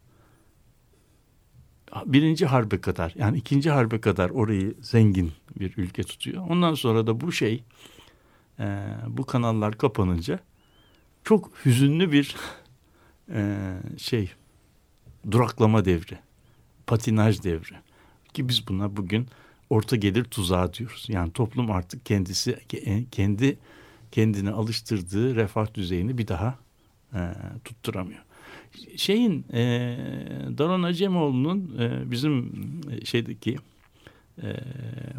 birinci 2.05 2.45
harbe 2.45 2.81
kadar 2.81 3.13
yani 3.17 3.37
ikinci 3.37 3.69
harbe 3.69 4.01
kadar 4.01 4.29
orayı 4.29 4.75
zengin 4.81 5.31
bir 5.59 5.73
ülke 5.77 6.03
tutuyor. 6.03 6.47
Ondan 6.49 6.73
sonra 6.73 7.07
da 7.07 7.21
bu 7.21 7.31
şey 7.31 7.63
e, 8.59 8.85
bu 9.07 9.25
kanallar 9.25 9.77
kapanınca 9.77 10.39
çok 11.23 11.51
hüzünlü 11.65 12.11
bir 12.11 12.35
e, 13.33 13.57
şey 13.97 14.31
duraklama 15.31 15.85
devri, 15.85 16.17
patinaj 16.87 17.43
devri 17.43 17.75
ki 18.33 18.49
biz 18.49 18.67
buna 18.67 18.97
bugün 18.97 19.27
orta 19.69 19.95
gelir 19.95 20.23
tuzağı 20.23 20.73
diyoruz. 20.73 21.05
Yani 21.09 21.31
toplum 21.31 21.71
artık 21.71 22.05
kendisi 22.05 22.51
ke- 22.51 23.09
kendi 23.11 23.57
kendine 24.11 24.51
alıştırdığı 24.51 25.35
refah 25.35 25.73
düzeyini 25.73 26.17
bir 26.17 26.27
daha 26.27 26.59
e, 27.13 27.19
tutturamıyor. 27.63 28.21
Şeyin 28.96 29.46
e, 29.53 29.98
Daron 30.58 30.84
Acemoğlu'nun 30.84 31.77
e, 31.79 32.12
bizim 32.12 32.51
şeydeki 33.03 33.58
e, 34.44 34.48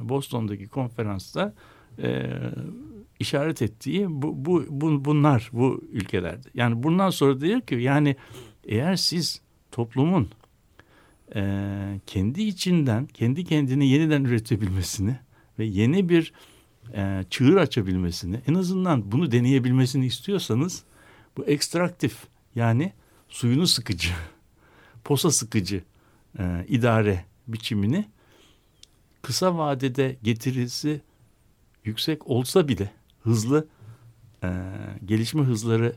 Boston'daki 0.02 0.66
konferansta 0.66 1.54
e, 2.02 2.30
işaret 3.20 3.62
ettiği 3.62 4.06
bu, 4.08 4.44
bu, 4.44 4.64
bu 4.70 5.04
bunlar 5.04 5.50
bu 5.52 5.84
ülkelerde. 5.92 6.48
Yani 6.54 6.82
bundan 6.82 7.10
sonra 7.10 7.40
diyor 7.40 7.60
ki 7.60 7.74
yani 7.74 8.16
eğer 8.64 8.96
siz 8.96 9.40
toplumun 9.72 10.28
e, 11.34 11.42
kendi 12.06 12.42
içinden 12.42 13.06
kendi 13.06 13.44
kendini 13.44 13.88
yeniden 13.88 14.24
üretebilmesini 14.24 15.16
ve 15.58 15.64
yeni 15.64 16.08
bir 16.08 16.32
e, 16.94 17.24
çığır 17.30 17.56
açabilmesini 17.56 18.40
en 18.46 18.54
azından 18.54 19.12
bunu 19.12 19.32
deneyebilmesini 19.32 20.06
istiyorsanız 20.06 20.84
bu 21.36 21.44
ekstraktif 21.44 22.16
yani 22.54 22.92
suyunu 23.28 23.66
sıkıcı 23.66 24.12
posa 25.04 25.30
sıkıcı 25.30 25.84
e, 26.38 26.64
idare 26.68 27.24
biçimini 27.48 28.08
kısa 29.22 29.58
vadede 29.58 30.16
getirisi 30.22 31.00
yüksek 31.84 32.26
olsa 32.26 32.68
bile 32.68 32.92
hızlı 33.22 33.66
e, 34.44 34.48
gelişme 35.04 35.42
hızları 35.42 35.96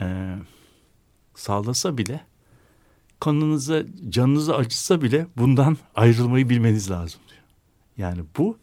e, 0.00 0.36
sağlasa 1.34 1.98
bile 1.98 2.20
kanınıza 3.20 3.82
canınızı 4.08 4.56
acıtsa 4.56 5.02
bile 5.02 5.26
bundan 5.36 5.76
ayrılmayı 5.94 6.48
bilmeniz 6.48 6.90
lazım 6.90 7.20
diyor. 7.28 7.42
Yani 7.96 8.24
bu 8.38 8.58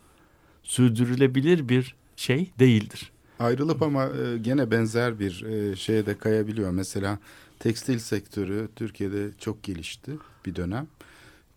sürdürülebilir 0.64 1.70
bir 1.70 1.96
şey 2.16 2.52
değildir. 2.60 3.12
Ayrılıp 3.40 3.82
ama 3.82 4.06
e, 4.06 4.38
gene 4.38 4.72
benzer 4.72 5.20
bir 5.20 5.44
e, 5.44 5.76
şeye 5.76 6.06
de 6.06 6.18
kayabiliyor. 6.18 6.72
Mesela 6.72 7.20
tekstil 7.62 8.00
sektörü 8.00 8.70
Türkiye'de 8.76 9.30
çok 9.40 9.64
gelişti 9.64 10.12
bir 10.46 10.56
dönem. 10.56 10.88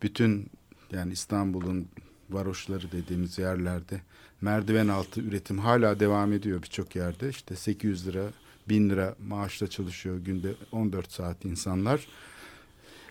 Bütün 0.02 0.50
yani 0.92 1.12
İstanbul'un 1.12 1.88
varoşları 2.30 2.92
dediğimiz 2.92 3.38
yerlerde 3.38 4.00
merdiven 4.40 4.88
altı 4.88 5.20
üretim 5.20 5.58
hala 5.58 6.00
devam 6.00 6.32
ediyor 6.32 6.62
birçok 6.62 6.96
yerde. 6.96 7.28
İşte 7.28 7.56
800 7.56 8.06
lira, 8.06 8.24
1000 8.68 8.90
lira 8.90 9.14
maaşla 9.26 9.66
çalışıyor 9.66 10.18
günde 10.18 10.54
14 10.72 11.12
saat 11.12 11.44
insanlar. 11.44 12.06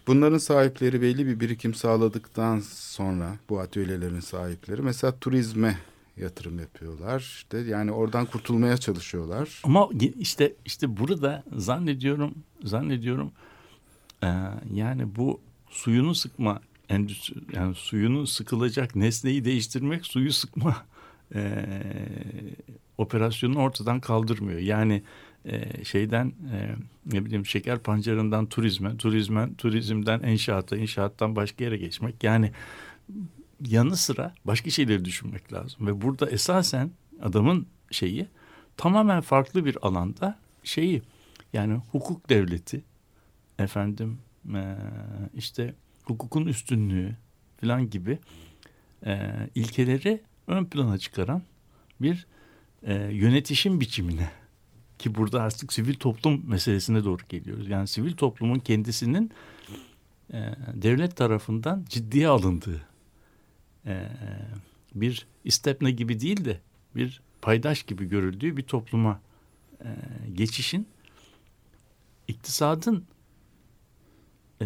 Bunların 0.07 0.38
sahipleri 0.38 1.01
belli 1.01 1.27
bir 1.27 1.39
birikim 1.39 1.73
sağladıktan 1.73 2.59
sonra 2.69 3.38
bu 3.50 3.59
atölyelerin 3.59 4.19
sahipleri 4.19 4.81
mesela 4.81 5.19
turizme 5.19 5.77
yatırım 6.17 6.59
yapıyorlar. 6.59 7.19
İşte 7.19 7.57
yani 7.57 7.91
oradan 7.91 8.25
kurtulmaya 8.25 8.77
çalışıyorlar. 8.77 9.62
Ama 9.63 9.89
işte 10.19 10.53
işte 10.65 10.97
burada 10.97 11.43
zannediyorum 11.55 12.35
zannediyorum 12.63 13.32
e, 14.24 14.27
yani 14.74 15.15
bu 15.15 15.41
suyunu 15.70 16.15
sıkma 16.15 16.62
endüstri 16.89 17.36
yani 17.53 17.75
suyunu 17.75 18.27
sıkılacak 18.27 18.96
nesneyi 18.96 19.46
değiştirmek 19.46 20.05
suyu 20.05 20.34
sıkma 20.34 20.75
e, 21.36 21.65
operasyonunu 22.98 23.60
ortadan 23.60 24.00
kaldırmıyor. 24.00 24.60
Yani 24.60 25.03
e, 25.46 25.84
şeyden 25.84 26.27
e, 26.27 26.75
ne 27.13 27.25
bileyim 27.25 27.46
şeker 27.46 27.79
pancarından 27.79 28.46
turizme, 28.46 28.98
turizmen 28.98 29.53
turizmden 29.53 30.20
inşaata, 30.20 30.77
inşaattan 30.77 31.36
başka 31.36 31.63
yere 31.63 31.77
geçmek. 31.77 32.24
Yani 32.24 32.51
yanı 33.67 33.98
sıra 33.98 34.34
başka 34.46 34.70
şeyleri 34.70 35.05
düşünmek 35.05 35.53
lazım. 35.53 35.88
Ve 35.88 36.01
burada 36.01 36.29
esasen 36.29 36.91
adamın 37.22 37.67
şeyi 37.91 38.27
tamamen 38.77 39.22
farklı 39.22 39.65
bir 39.65 39.77
alanda 39.82 40.39
şeyi 40.63 41.01
yani 41.53 41.81
hukuk 41.91 42.29
devleti 42.29 42.83
efendim 43.60 44.19
e, 44.55 44.77
işte 45.33 45.75
hukukun 46.03 46.45
üstünlüğü 46.45 47.15
falan 47.62 47.89
gibi 47.89 48.19
e, 49.05 49.31
ilkeleri 49.55 50.22
ön 50.48 50.65
plana 50.65 50.98
çıkaran 50.98 51.41
bir 52.01 52.27
e, 52.83 52.93
yönetişim 52.95 53.79
biçimine 53.79 54.29
ki 55.00 55.15
burada 55.15 55.41
artık 55.41 55.74
sivil 55.74 55.93
toplum 55.93 56.50
meselesine 56.50 57.03
doğru 57.03 57.22
geliyoruz. 57.29 57.69
Yani 57.69 57.88
sivil 57.88 58.13
toplumun 58.13 58.60
kendisinin 58.60 59.31
e, 60.33 60.53
devlet 60.74 61.15
tarafından 61.15 61.86
ciddiye 61.89 62.27
alındığı 62.27 62.81
e, 63.86 64.07
bir 64.95 65.27
istepne 65.43 65.91
gibi 65.91 66.19
değil 66.19 66.45
de 66.45 66.60
bir 66.95 67.22
paydaş 67.41 67.83
gibi 67.83 68.05
görüldüğü 68.05 68.57
bir 68.57 68.63
topluma 68.63 69.22
e, 69.81 69.88
geçişin 70.33 70.88
iktisadın 72.27 73.06
e, 74.62 74.65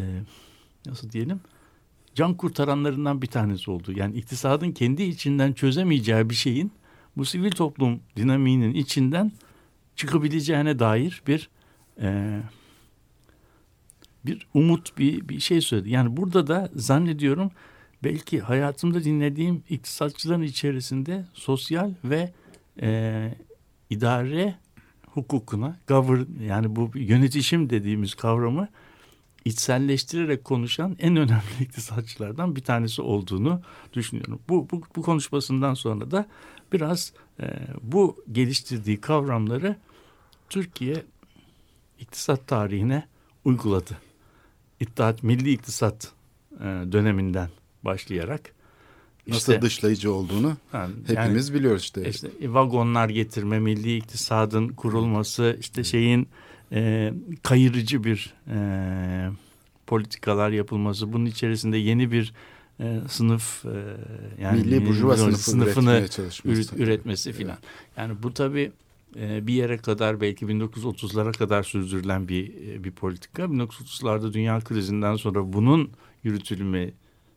nasıl 0.85 1.09
diyelim 1.09 1.41
can 2.15 2.33
kurtaranlarından 2.33 3.21
bir 3.21 3.27
tanesi 3.27 3.71
oldu. 3.71 3.91
Yani 3.95 4.15
iktisadın 4.15 4.71
kendi 4.71 5.03
içinden 5.03 5.53
çözemeyeceği 5.53 6.29
bir 6.29 6.35
şeyin 6.35 6.71
bu 7.17 7.25
sivil 7.25 7.51
toplum 7.51 7.99
dinamiğinin 8.15 8.73
içinden 8.73 9.31
çıkabileceğine 9.95 10.79
dair 10.79 11.21
bir 11.27 11.49
e, 12.01 12.39
bir 14.25 14.47
umut 14.53 14.97
bir 14.97 15.29
bir 15.29 15.39
şey 15.39 15.61
söyledi. 15.61 15.89
Yani 15.89 16.17
burada 16.17 16.47
da 16.47 16.69
zannediyorum 16.75 17.51
belki 18.03 18.39
hayatımda 18.39 19.03
dinlediğim 19.03 19.63
iktisatçıların 19.69 20.41
içerisinde 20.41 21.25
sosyal 21.33 21.93
ve 22.03 22.33
e, 22.81 23.33
idare 23.89 24.55
hukukuna, 25.17 25.77
govern, 25.87 26.41
yani 26.41 26.75
bu 26.75 26.91
yönetişim 26.95 27.69
dediğimiz 27.69 28.15
kavramı 28.15 28.67
içselleştirerek 29.45 30.43
konuşan 30.43 30.95
en 30.99 31.15
önemli 31.15 31.41
iktisatçılardan 31.59 32.55
bir 32.55 32.63
tanesi 32.63 33.01
olduğunu 33.01 33.61
düşünüyorum. 33.93 34.39
Bu, 34.49 34.67
bu, 34.71 34.81
bu 34.95 35.01
konuşmasından 35.01 35.73
sonra 35.73 36.11
da 36.11 36.27
biraz 36.73 37.13
e, 37.39 37.45
bu 37.81 38.23
geliştirdiği 38.31 39.01
kavramları 39.01 39.75
Türkiye 40.49 41.03
iktisat 41.99 42.47
tarihine 42.47 43.07
uyguladı. 43.45 43.97
İttihat 44.79 45.23
Milli 45.23 45.51
İktisat 45.51 46.11
e, 46.59 46.63
döneminden 46.63 47.49
başlayarak 47.83 48.56
Nasıl 49.27 49.53
işte, 49.53 49.61
dışlayıcı 49.61 50.13
olduğunu 50.13 50.57
yani, 50.73 50.93
hepimiz 51.07 51.49
yani, 51.49 51.59
biliyoruz 51.59 51.81
işte. 51.81 52.09
işte 52.09 52.29
vagonlar 52.43 53.09
getirme, 53.09 53.59
milli 53.59 53.97
iktisadın 53.97 54.67
kurulması, 54.67 55.57
işte 55.59 55.83
şeyin 55.83 56.27
e, 56.71 57.13
kayırıcı 57.43 58.03
bir 58.03 58.33
e, 58.47 58.57
politikalar 59.87 60.49
yapılması, 60.49 61.13
bunun 61.13 61.25
içerisinde 61.25 61.77
yeni 61.77 62.11
bir 62.11 62.33
e, 62.79 62.99
sınıf 63.07 63.65
e, 63.65 63.97
yani 64.41 64.59
milli 64.61 64.87
burjuva 64.87 65.17
sınıfı 65.17 65.37
sınıfını 65.37 66.05
üret, 66.45 66.73
üretmesi 66.73 67.33
filan. 67.33 67.57
Yani 67.97 68.23
bu 68.23 68.33
tabii 68.33 68.71
e, 69.15 69.47
bir 69.47 69.53
yere 69.53 69.77
kadar 69.77 70.21
belki 70.21 70.45
1930'lara 70.45 71.37
kadar 71.37 71.63
sürdürülen 71.63 72.27
bir 72.27 72.53
e, 72.67 72.83
bir 72.83 72.91
politika. 72.91 73.43
1930'larda 73.43 74.33
dünya 74.33 74.59
krizinden 74.59 75.15
sonra 75.15 75.53
bunun 75.53 75.89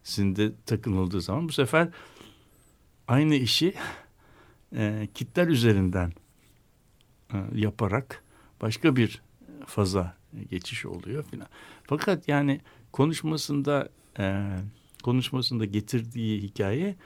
yürütülmesinde 0.01 0.53
takınıldığı 0.67 1.21
zaman 1.21 1.49
bu 1.49 1.53
sefer 1.53 1.89
aynı 3.09 3.35
işi 3.35 3.75
e, 4.77 5.09
kitler 5.15 5.49
üzerinden 5.49 6.13
e, 7.33 7.37
yaparak 7.55 8.23
başka 8.63 8.97
bir 8.97 9.23
faza 9.67 10.17
geçiş 10.51 10.87
oluyor 10.87 11.25
filan. 11.25 11.49
Fakat 11.85 12.29
yani 12.29 12.61
konuşmasında 12.93 13.89
e, 14.19 14.57
konuşmasında 15.03 15.65
getirdiği 15.65 16.43
hikaye 16.43 16.97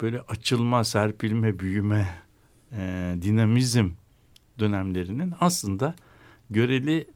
böyle 0.00 0.20
açılma, 0.20 0.84
serpilme, 0.84 1.58
büyüme, 1.58 2.08
e, 2.72 3.14
dinamizm 3.22 3.90
dönemlerinin 4.58 5.32
aslında 5.40 5.94
göreli 6.50 7.06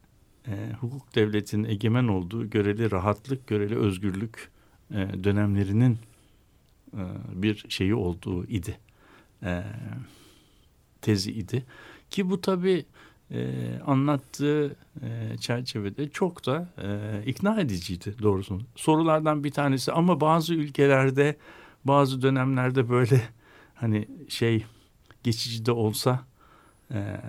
e, 0.48 0.72
hukuk 0.80 1.14
devletinin 1.14 1.68
egemen 1.68 2.08
olduğu 2.08 2.50
göreli 2.50 2.90
rahatlık, 2.90 3.46
göreli 3.46 3.76
özgürlük 3.76 4.55
dönemlerinin 5.24 5.98
e, 6.94 7.02
bir 7.32 7.64
şeyi 7.68 7.94
olduğu 7.94 8.44
idi. 8.44 8.78
E, 9.42 9.62
tezi 11.02 11.32
idi. 11.32 11.64
Ki 12.10 12.30
bu 12.30 12.40
tabii 12.40 12.84
e, 13.30 13.48
anlattığı 13.86 14.76
e, 15.02 15.36
çerçevede 15.40 16.08
çok 16.08 16.46
da 16.46 16.68
e, 16.82 17.22
ikna 17.26 17.60
ediciydi 17.60 18.14
doğrusu. 18.22 18.60
Sorulardan 18.76 19.44
bir 19.44 19.50
tanesi 19.50 19.92
ama 19.92 20.20
bazı 20.20 20.54
ülkelerde 20.54 21.36
bazı 21.84 22.22
dönemlerde 22.22 22.88
böyle 22.88 23.22
hani 23.74 24.08
şey 24.28 24.64
geçici 25.22 25.66
de 25.66 25.72
olsa 25.72 26.24
e, 26.90 27.20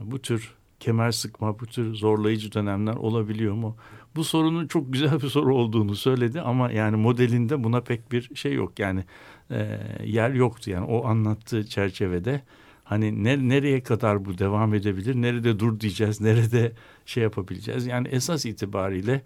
bu 0.00 0.22
tür 0.22 0.54
kemer 0.80 1.10
sıkma, 1.10 1.60
bu 1.60 1.66
tür 1.66 1.94
zorlayıcı 1.94 2.52
dönemler 2.52 2.94
olabiliyor 2.94 3.54
mu? 3.54 3.76
Bu 4.16 4.24
sorunun 4.24 4.66
çok 4.66 4.92
güzel 4.92 5.22
bir 5.22 5.28
soru 5.28 5.56
olduğunu 5.56 5.96
söyledi 5.96 6.40
ama 6.40 6.72
yani 6.72 6.96
modelinde 6.96 7.64
buna 7.64 7.80
pek 7.80 8.12
bir 8.12 8.34
şey 8.34 8.54
yok. 8.54 8.78
Yani 8.78 9.04
e, 9.50 9.80
yer 10.04 10.30
yoktu 10.30 10.70
yani 10.70 10.86
o 10.86 11.06
anlattığı 11.06 11.66
çerçevede 11.66 12.42
hani 12.84 13.24
ne, 13.24 13.48
nereye 13.48 13.82
kadar 13.82 14.24
bu 14.24 14.38
devam 14.38 14.74
edebilir, 14.74 15.14
nerede 15.14 15.58
dur 15.58 15.80
diyeceğiz, 15.80 16.20
nerede 16.20 16.72
şey 17.06 17.22
yapabileceğiz. 17.22 17.86
Yani 17.86 18.08
esas 18.08 18.46
itibariyle 18.46 19.22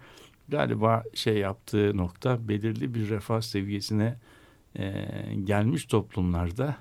galiba 0.49 1.03
şey 1.13 1.37
yaptığı 1.37 1.97
nokta 1.97 2.47
belirli 2.47 2.93
bir 2.93 3.09
refah 3.09 3.41
seviyesine 3.41 4.17
e, 4.79 5.05
gelmiş 5.43 5.85
toplumlarda 5.85 6.75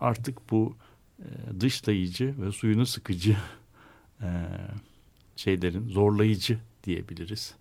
artık 0.00 0.50
bu 0.50 0.76
e, 1.18 1.26
dışlayıcı 1.60 2.34
ve 2.40 2.52
suyunu 2.52 2.86
sıkıcı 2.86 3.36
e, 4.22 4.28
şeylerin 5.36 5.88
zorlayıcı 5.88 6.58
diyebiliriz. 6.84 7.54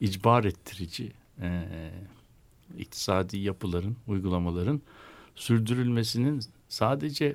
İcbar 0.00 0.44
ettirici 0.44 1.12
e, 1.40 1.64
iktisadi 2.78 3.38
yapıların, 3.38 3.96
uygulamaların 4.06 4.80
sürdürülmesinin 5.34 6.40
sadece 6.68 7.34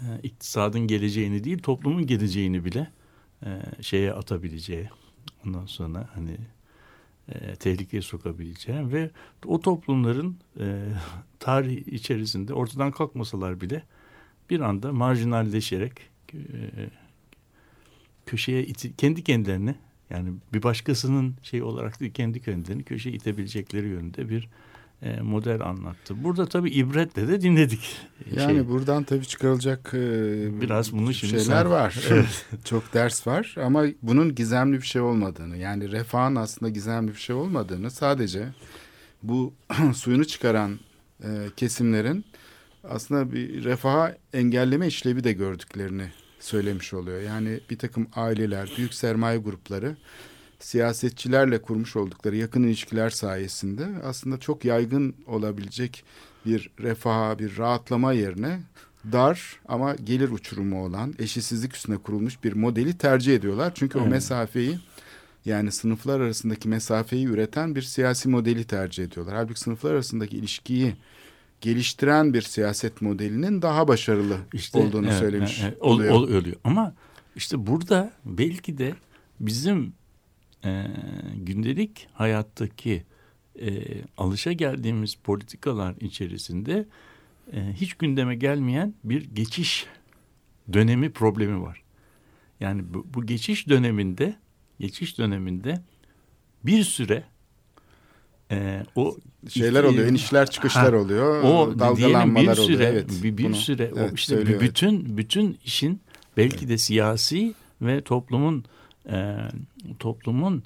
e, 0.00 0.06
iktisadın 0.22 0.80
geleceğini 0.80 1.44
değil 1.44 1.58
toplumun 1.58 2.06
geleceğini 2.06 2.64
bile 2.64 2.90
e, 3.44 3.62
şeye 3.80 4.12
atabileceği 4.12 4.88
ondan 5.46 5.66
sonra 5.66 6.08
hani 6.14 6.36
e, 7.28 7.56
tehlikeye 7.56 8.02
sokabileceği 8.02 8.92
ve 8.92 9.10
o 9.46 9.60
toplumların 9.60 10.38
e, 10.60 10.88
tarih 11.38 11.86
içerisinde 11.86 12.54
ortadan 12.54 12.90
kalkmasalar 12.90 13.60
bile 13.60 13.82
bir 14.50 14.60
anda 14.60 14.92
marjinalleşerek 14.92 16.09
köşeye 18.26 18.62
iti, 18.64 18.96
kendi 18.96 19.24
kendilerini 19.24 19.74
yani 20.10 20.30
bir 20.52 20.62
başkasının 20.62 21.34
şey 21.42 21.62
olarak 21.62 22.00
değil 22.00 22.12
kendi 22.12 22.40
kendilerini 22.40 22.84
köşeye 22.84 23.10
itebilecekleri 23.10 23.88
yönünde 23.88 24.28
bir 24.28 24.48
e, 25.02 25.20
model 25.20 25.60
anlattı. 25.60 26.24
Burada 26.24 26.46
tabii 26.46 26.70
ibretle 26.70 27.28
de 27.28 27.40
dinledik. 27.40 27.96
Yani 28.36 28.52
şey, 28.52 28.68
buradan 28.68 29.04
tabii 29.04 29.26
çıkarılacak 29.26 29.90
e, 29.94 30.60
biraz 30.60 30.92
bunu 30.92 31.14
şimdi 31.14 31.30
şeyler 31.30 31.44
sen- 31.44 31.70
var. 31.70 31.96
Evet. 32.10 32.46
Çok 32.64 32.94
ders 32.94 33.26
var 33.26 33.54
ama 33.64 33.84
bunun 34.02 34.34
gizemli 34.34 34.76
bir 34.76 34.86
şey 34.86 35.02
olmadığını 35.02 35.56
yani 35.56 35.92
refahın 35.92 36.36
aslında 36.36 36.70
gizemli 36.70 37.08
bir 37.08 37.20
şey 37.20 37.36
olmadığını 37.36 37.90
sadece 37.90 38.48
bu 39.22 39.54
suyunu 39.94 40.24
çıkaran 40.24 40.78
e, 41.24 41.28
kesimlerin 41.56 42.24
aslında 42.84 43.32
bir 43.32 43.64
refaha 43.64 44.16
engelleme 44.32 44.86
işlevi 44.86 45.24
de 45.24 45.32
gördüklerini 45.32 46.08
söylemiş 46.40 46.94
oluyor. 46.94 47.20
Yani 47.20 47.60
bir 47.70 47.78
takım 47.78 48.06
aileler, 48.14 48.72
büyük 48.76 48.94
sermaye 48.94 49.38
grupları 49.38 49.96
siyasetçilerle 50.58 51.62
kurmuş 51.62 51.96
oldukları 51.96 52.36
yakın 52.36 52.62
ilişkiler 52.62 53.10
sayesinde 53.10 53.86
aslında 54.04 54.38
çok 54.38 54.64
yaygın 54.64 55.14
olabilecek 55.26 56.04
bir 56.46 56.70
refaha, 56.82 57.38
bir 57.38 57.58
rahatlama 57.58 58.12
yerine 58.12 58.60
dar 59.12 59.60
ama 59.68 59.94
gelir 59.94 60.30
uçurumu 60.30 60.84
olan 60.84 61.14
eşitsizlik 61.18 61.76
üstüne 61.76 61.96
kurulmuş 61.98 62.44
bir 62.44 62.52
modeli 62.52 62.98
tercih 62.98 63.34
ediyorlar. 63.36 63.72
Çünkü 63.74 63.98
o 63.98 64.02
Evet. 64.02 64.10
mesafeyi 64.12 64.78
yani 65.44 65.72
sınıflar 65.72 66.20
arasındaki 66.20 66.68
mesafeyi 66.68 67.26
üreten 67.26 67.74
bir 67.74 67.82
siyasi 67.82 68.28
modeli 68.28 68.64
tercih 68.64 69.04
ediyorlar. 69.04 69.34
Halbuki 69.36 69.60
sınıflar 69.60 69.90
arasındaki 69.94 70.36
ilişkiyi 70.36 70.94
geliştiren 71.60 72.34
bir 72.34 72.42
siyaset 72.42 73.02
modelinin 73.02 73.62
daha 73.62 73.88
başarılı 73.88 74.36
olduğunu 74.74 75.06
evet, 75.06 75.18
söylemiş 75.18 75.60
evet, 75.64 75.78
ol- 75.80 75.94
oluyor. 75.94 76.12
ol- 76.12 76.22
oluyor. 76.22 76.56
Ama 76.64 76.94
işte 77.36 77.66
burada 77.66 78.12
belki 78.24 78.78
de 78.78 78.94
bizim 79.40 79.92
e, 80.64 80.86
gündelik 81.34 82.08
hayattaki 82.12 83.04
e, 83.60 83.82
alışa 84.16 84.52
geldiğimiz 84.52 85.14
politikalar 85.14 85.94
içerisinde 86.00 86.86
e, 87.52 87.72
hiç 87.72 87.94
gündeme 87.94 88.34
gelmeyen 88.34 88.94
bir 89.04 89.24
geçiş 89.34 89.86
dönemi 90.72 91.12
problemi 91.12 91.62
var. 91.62 91.82
Yani 92.60 92.82
bu, 92.94 93.06
bu 93.14 93.26
geçiş 93.26 93.68
döneminde 93.68 94.34
geçiş 94.80 95.18
döneminde 95.18 95.82
bir 96.64 96.84
süre 96.84 97.24
e, 98.50 98.82
o 98.96 99.16
Şeyler 99.48 99.84
oluyor, 99.84 100.06
inişler 100.08 100.50
çıkışlar 100.50 100.94
Ha, 100.94 101.00
oluyor, 101.00 101.42
o 101.42 101.78
dalgalanmalar 101.78 102.56
bir 102.56 102.62
oluyor. 102.62 102.66
süre, 102.78 102.84
Evet, 102.84 103.10
bir, 103.22 103.36
bir 103.38 103.44
bunu- 103.44 103.54
süre 103.54 103.92
evet, 103.96 104.10
o 104.12 104.14
işte 104.14 104.34
söylüyor, 104.34 104.60
bütün 104.60 105.16
bütün 105.16 105.58
işin 105.64 106.00
belki 106.36 106.68
de 106.68 106.78
siyasi 106.78 107.54
ve 107.82 108.00
toplumun 108.02 108.64
e, 109.10 109.36
toplumun 109.98 110.62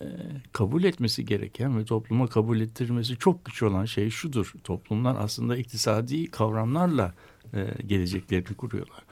e, 0.00 0.04
kabul 0.52 0.84
etmesi 0.84 1.24
gereken 1.24 1.78
ve 1.78 1.84
topluma 1.84 2.26
kabul 2.26 2.60
ettirmesi 2.60 3.16
çok 3.16 3.44
güç 3.44 3.62
olan 3.62 3.84
şey 3.84 4.10
şudur. 4.10 4.52
Toplumlar 4.64 5.16
aslında 5.18 5.56
iktisadi 5.56 6.26
kavramlarla 6.30 7.14
e, 7.54 7.66
geleceklerini 7.86 8.56
kuruyorlar. 8.56 9.02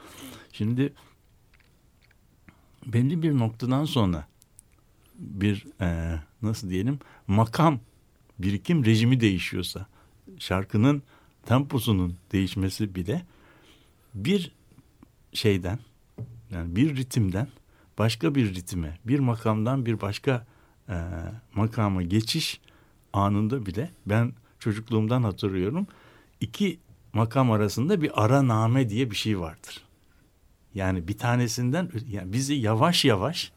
Şimdi 0.53 0.93
belli 2.85 3.23
bir 3.23 3.37
noktadan 3.37 3.85
sonra 3.85 4.27
bir 5.19 5.65
e, 5.81 6.19
nasıl 6.41 6.69
diyelim 6.69 6.99
makam 7.27 7.79
birikim 8.43 8.85
rejimi 8.85 9.19
değişiyorsa 9.19 9.85
şarkının 10.39 11.03
temposunun 11.45 12.17
değişmesi 12.31 12.95
bile 12.95 13.25
bir 14.13 14.51
şeyden 15.33 15.79
yani 16.51 16.75
bir 16.75 16.95
ritimden 16.95 17.47
başka 17.97 18.35
bir 18.35 18.55
ritime 18.55 18.97
bir 19.05 19.19
makamdan 19.19 19.85
bir 19.85 20.01
başka 20.01 20.45
e, 20.89 20.95
makama 21.55 22.01
geçiş 22.01 22.61
anında 23.13 23.65
bile 23.65 23.91
ben 24.05 24.33
çocukluğumdan 24.59 25.23
hatırlıyorum 25.23 25.87
iki 26.39 26.79
makam 27.13 27.51
arasında 27.51 28.01
bir 28.01 28.23
araname 28.23 28.89
diye 28.89 29.11
bir 29.11 29.15
şey 29.15 29.39
vardır. 29.39 29.83
Yani 30.73 31.07
bir 31.07 31.17
tanesinden 31.17 31.91
yani 32.09 32.33
bizi 32.33 32.53
yavaş 32.53 33.05
yavaş 33.05 33.51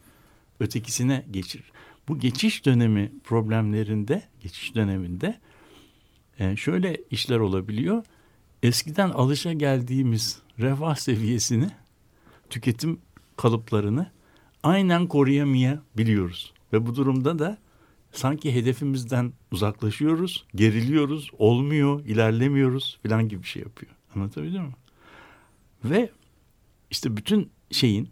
ötekisine 0.61 1.27
geçirir. 1.31 1.73
Bu 2.09 2.19
geçiş 2.19 2.67
dönemi 2.67 3.13
problemlerinde, 3.25 4.23
geçiş 4.41 4.75
döneminde 4.75 5.41
e, 6.39 6.57
şöyle 6.57 6.97
işler 7.11 7.39
olabiliyor. 7.39 8.05
Eskiden 8.63 9.11
alışa 9.11 9.53
geldiğimiz 9.53 10.43
refah 10.59 10.97
seviyesini, 10.97 11.71
tüketim 12.51 12.99
kalıplarını 13.37 14.11
aynen 14.63 15.07
koruyamayabiliyoruz. 15.07 16.53
Ve 16.73 16.87
bu 16.87 16.95
durumda 16.95 17.39
da 17.39 17.59
sanki 18.13 18.55
hedefimizden 18.55 19.33
uzaklaşıyoruz, 19.53 20.45
geriliyoruz, 20.55 21.31
olmuyor, 21.39 22.05
ilerlemiyoruz 22.05 22.99
falan 23.07 23.29
gibi 23.29 23.43
bir 23.43 23.49
şey 23.49 23.63
yapıyor. 23.63 23.93
Anlatabiliyor 24.17 24.63
muyum? 24.63 24.77
Ve 25.85 26.11
işte 26.91 27.17
bütün 27.17 27.51
şeyin 27.71 28.09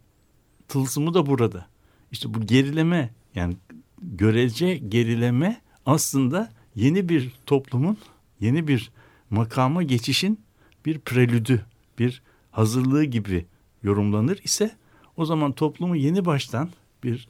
tılsımı 0.68 1.14
da 1.14 1.26
burada. 1.26 1.66
İşte 2.12 2.34
bu 2.34 2.40
gerileme 2.40 3.10
yani 3.34 3.56
görece 4.02 4.76
gerileme 4.76 5.60
aslında 5.86 6.52
yeni 6.74 7.08
bir 7.08 7.32
toplumun, 7.46 7.98
yeni 8.40 8.68
bir 8.68 8.90
makama 9.30 9.82
geçişin 9.82 10.40
bir 10.86 10.98
prelüdü, 10.98 11.66
bir 11.98 12.22
hazırlığı 12.50 13.04
gibi 13.04 13.46
yorumlanır 13.82 14.40
ise 14.44 14.70
o 15.16 15.24
zaman 15.24 15.52
toplumu 15.52 15.96
yeni 15.96 16.24
baştan 16.24 16.70
bir 17.04 17.28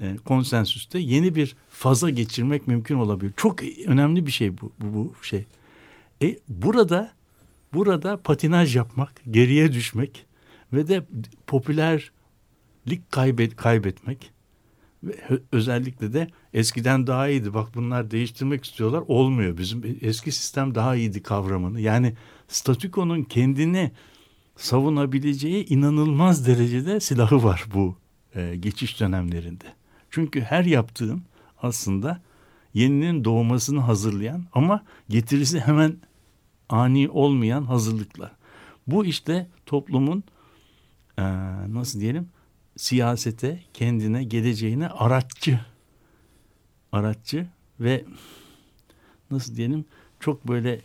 e, 0.00 0.16
konsensüste 0.16 0.98
yeni 0.98 1.34
bir 1.34 1.56
faza 1.70 2.10
geçirmek 2.10 2.66
mümkün 2.66 2.96
olabilir. 2.96 3.32
Çok 3.36 3.62
önemli 3.86 4.26
bir 4.26 4.32
şey 4.32 4.58
bu, 4.60 4.72
bu, 4.80 4.94
bu 4.94 5.24
şey. 5.24 5.44
E, 6.22 6.38
burada 6.48 7.12
burada 7.72 8.16
patinaj 8.16 8.76
yapmak, 8.76 9.22
geriye 9.30 9.72
düşmek 9.72 10.26
ve 10.72 10.88
de 10.88 11.06
popülerlik 11.46 13.10
kaybet, 13.10 13.56
kaybetmek 13.56 14.32
özellikle 15.52 16.12
de 16.12 16.28
eskiden 16.54 17.06
daha 17.06 17.28
iyiydi. 17.28 17.54
Bak 17.54 17.68
bunlar 17.74 18.10
değiştirmek 18.10 18.64
istiyorlar. 18.64 19.02
Olmuyor. 19.08 19.58
Bizim 19.58 19.98
eski 20.00 20.32
sistem 20.32 20.74
daha 20.74 20.96
iyiydi 20.96 21.22
kavramını. 21.22 21.80
Yani 21.80 22.14
statükonun 22.48 23.22
kendini 23.22 23.92
savunabileceği 24.56 25.66
inanılmaz 25.66 26.46
derecede 26.46 27.00
silahı 27.00 27.44
var 27.44 27.64
bu 27.74 27.96
e, 28.34 28.56
geçiş 28.56 29.00
dönemlerinde. 29.00 29.64
Çünkü 30.10 30.40
her 30.40 30.64
yaptığın 30.64 31.22
aslında 31.62 32.22
yeninin 32.74 33.24
doğmasını 33.24 33.80
hazırlayan 33.80 34.46
ama 34.52 34.84
getirisi 35.08 35.60
hemen 35.60 35.96
ani 36.68 37.08
olmayan 37.08 37.62
hazırlıklar. 37.64 38.32
Bu 38.86 39.04
işte 39.04 39.46
toplumun 39.66 40.24
e, 41.18 41.22
nasıl 41.74 42.00
diyelim 42.00 42.28
siyasete, 42.76 43.60
kendine, 43.74 44.24
geleceğine 44.24 44.88
araççı, 44.88 45.60
araççı 46.92 47.46
ve 47.80 48.04
nasıl 49.30 49.56
diyelim 49.56 49.84
çok 50.20 50.48
böyle 50.48 50.80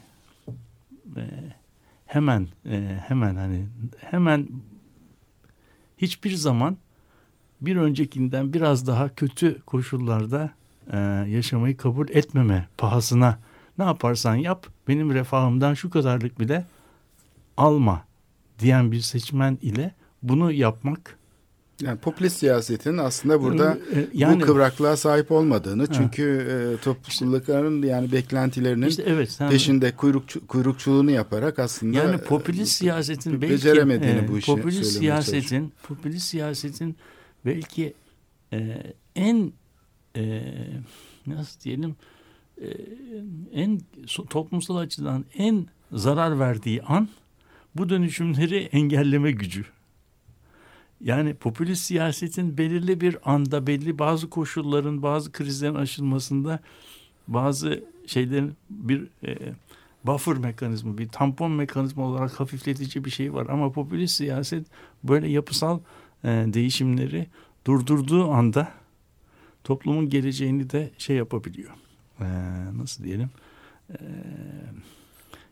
e, 1.15 1.23
hemen 2.05 2.47
e, 2.65 2.99
hemen 3.07 3.35
hani 3.35 3.67
hemen 3.97 4.47
hiçbir 5.97 6.33
zaman 6.33 6.77
bir 7.61 7.75
öncekinden 7.75 8.53
biraz 8.53 8.87
daha 8.87 9.15
kötü 9.15 9.61
koşullarda 9.61 10.51
e, 10.91 10.97
yaşamayı 11.27 11.77
kabul 11.77 12.09
etmeme 12.09 12.67
pahasına 12.77 13.39
ne 13.77 13.83
yaparsan 13.83 14.35
yap 14.35 14.67
benim 14.87 15.13
refahımdan 15.13 15.73
şu 15.73 15.89
kadarlık 15.89 16.39
bile 16.39 16.65
alma 17.57 18.05
diyen 18.59 18.91
bir 18.91 18.99
seçmen 18.99 19.57
ile 19.61 19.95
bunu 20.23 20.51
yapmak 20.51 21.20
yani 21.81 21.97
popülist 21.97 22.37
siyasetin 22.37 22.97
aslında 22.97 23.41
burada 23.41 23.77
e, 23.95 24.07
yani, 24.13 24.41
bu 24.41 24.45
kıvraklığa 24.45 24.97
sahip 24.97 25.31
olmadığını 25.31 25.85
ha. 25.85 25.93
çünkü 25.93 26.23
e, 26.23 26.83
toplulukların 26.83 27.81
yani 27.81 28.11
beklentilerinin 28.11 28.87
işte 28.87 29.03
evet, 29.07 29.31
sen, 29.31 29.49
peşinde 29.49 29.91
kuyruk 29.91 30.47
kuyrukçuluğunu 30.47 31.11
yaparak 31.11 31.59
aslında 31.59 31.97
yani 31.97 32.17
popülist 32.17 32.71
siyasetin 32.71 33.41
belki 33.41 33.53
beceremediğini 33.53 34.19
e, 34.19 34.27
bu 34.27 34.37
işi 34.37 34.45
popülist 34.45 34.91
siyasetin 34.91 35.73
popülist 35.83 36.25
siyasetin 36.25 36.95
belki 37.45 37.93
e, 38.53 38.83
en 39.15 39.53
e, 40.15 40.41
nasıl 41.27 41.61
diyelim 41.61 41.95
e, 42.61 42.67
en 43.53 43.81
toplumsal 44.29 44.75
açıdan 44.75 45.25
en 45.37 45.67
zarar 45.91 46.39
verdiği 46.39 46.81
an 46.81 47.09
bu 47.75 47.89
dönüşümleri 47.89 48.57
engelleme 48.71 49.31
gücü. 49.31 49.65
Yani 51.03 51.33
popülist 51.33 51.83
siyasetin 51.83 52.57
belirli 52.57 53.01
bir 53.01 53.17
anda 53.25 53.67
belli 53.67 53.99
bazı 53.99 54.29
koşulların 54.29 55.03
bazı 55.03 55.31
krizlerin 55.31 55.75
aşılmasında 55.75 56.59
bazı 57.27 57.83
şeylerin 58.05 58.53
bir 58.69 59.07
e, 59.27 59.37
buffer 60.05 60.37
mekanizma 60.37 60.97
bir 60.97 61.07
tampon 61.07 61.51
mekanizma 61.51 62.05
olarak 62.05 62.39
hafifletici 62.39 63.05
bir 63.05 63.09
şey 63.09 63.33
var 63.33 63.47
ama 63.49 63.71
popülist 63.71 64.15
siyaset 64.15 64.67
böyle 65.03 65.27
yapısal 65.27 65.79
e, 66.23 66.27
değişimleri 66.27 67.27
durdurduğu 67.67 68.31
anda 68.31 68.71
toplumun 69.63 70.09
geleceğini 70.09 70.69
de 70.69 70.91
şey 70.97 71.15
yapabiliyor. 71.15 71.71
E, 72.19 72.25
nasıl 72.77 73.03
diyelim? 73.03 73.29
E, 73.89 73.95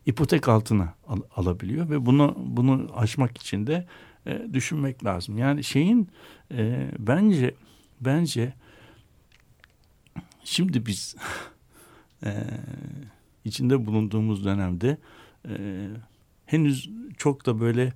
ipotek 0.06 0.48
altına 0.48 0.94
al, 1.08 1.22
alabiliyor 1.36 1.90
ve 1.90 2.06
bunu 2.06 2.38
bunu 2.46 2.88
aşmak 2.96 3.38
için 3.38 3.68
de 3.68 3.88
e, 4.26 4.54
düşünmek 4.54 5.06
lazım. 5.06 5.38
Yani 5.38 5.64
şeyin 5.64 6.08
e, 6.52 6.92
bence 7.00 7.56
bence 8.02 8.54
şimdi 10.44 10.86
biz 10.86 11.16
e, 12.26 12.34
içinde 13.46 13.86
bulunduğumuz 13.86 14.46
dönemde 14.46 14.98
e, 15.50 15.88
henüz 16.46 16.90
çok 17.18 17.46
da 17.46 17.60
böyle 17.60 17.94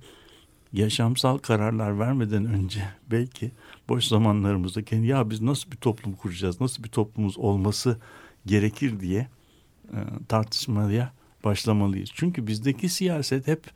yaşamsal 0.72 1.38
kararlar 1.38 1.98
vermeden 1.98 2.44
önce 2.44 2.80
belki 3.10 3.50
boş 3.88 4.04
zamanlarımızda 4.04 4.84
kendi 4.84 5.06
ya 5.06 5.30
biz 5.30 5.40
nasıl 5.40 5.70
bir 5.70 5.76
toplum 5.76 6.12
kuracağız, 6.12 6.60
nasıl 6.60 6.84
bir 6.84 6.88
toplumumuz 6.88 7.38
olması 7.38 8.00
gerekir 8.46 9.00
diye 9.00 9.28
e, 9.92 9.98
tartışmaya 10.28 11.12
başlamalıyız. 11.44 12.10
Çünkü 12.14 12.46
bizdeki 12.46 12.88
siyaset 12.88 13.46
hep 13.46 13.70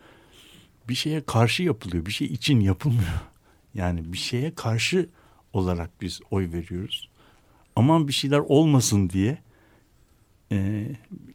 bir 0.89 0.95
şeye 0.95 1.21
karşı 1.21 1.63
yapılıyor, 1.63 2.07
bir 2.07 2.11
şey 2.11 2.27
için 2.27 2.61
yapılmıyor. 2.61 3.21
Yani 3.75 4.13
bir 4.13 4.19
şeye 4.19 4.55
karşı 4.55 5.09
olarak 5.53 5.91
biz 6.01 6.21
oy 6.31 6.53
veriyoruz. 6.53 7.09
Aman 7.77 8.09
bir 8.09 8.13
şeyler 8.13 8.39
olmasın 8.39 9.11
diye 9.11 9.39
e, 10.53 10.87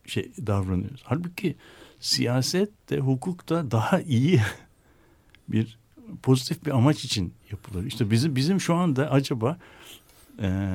şey 0.05 0.31
davranıyoruz. 0.47 1.01
Halbuki 1.03 1.55
siyaset 1.99 2.89
de 2.89 2.97
hukuk 2.97 3.49
da 3.49 3.71
daha 3.71 4.01
iyi 4.01 4.41
bir 5.47 5.77
pozitif 6.23 6.65
bir 6.65 6.71
amaç 6.71 7.05
için 7.05 7.33
yapılır. 7.51 7.85
İşte 7.85 8.11
bizim 8.11 8.35
bizim 8.35 8.61
şu 8.61 8.75
anda 8.75 9.11
acaba 9.11 9.57
e, 10.41 10.69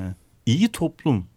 iyi 0.45 0.67
toplum, 0.67 1.27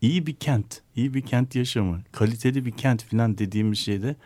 iyi 0.00 0.26
bir 0.26 0.34
kent, 0.34 0.82
iyi 0.96 1.14
bir 1.14 1.22
kent 1.22 1.54
yaşamı, 1.54 2.02
kaliteli 2.12 2.64
bir 2.66 2.72
kent 2.72 3.04
falan 3.04 3.38
dediğimiz 3.38 3.78
şeyde 3.78 4.16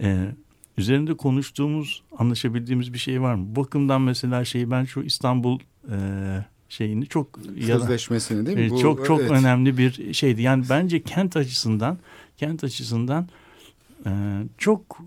e, 0.00 0.32
üzerinde 0.76 1.14
konuştuğumuz, 1.14 2.02
anlaşabildiğimiz 2.18 2.92
bir 2.92 2.98
şey 2.98 3.22
var 3.22 3.34
mı? 3.34 3.46
Bu 3.48 3.64
bakımdan 3.64 4.02
mesela 4.02 4.44
şeyi 4.44 4.70
ben 4.70 4.84
şu 4.84 5.02
İstanbul 5.02 5.58
e, 5.90 5.96
şeyini 6.68 7.06
çok 7.06 7.38
sözleşmesini 7.60 8.46
değil 8.46 8.58
mi? 8.58 8.70
Bu, 8.70 8.78
çok 8.78 9.06
çok 9.06 9.20
evet. 9.20 9.30
önemli 9.30 9.78
bir 9.78 10.14
şeydi. 10.14 10.42
Yani 10.42 10.64
bence 10.70 11.02
kent 11.02 11.36
açısından 11.36 11.98
kent 12.36 12.64
açısından 12.64 13.28
e, 14.06 14.10
çok 14.58 14.98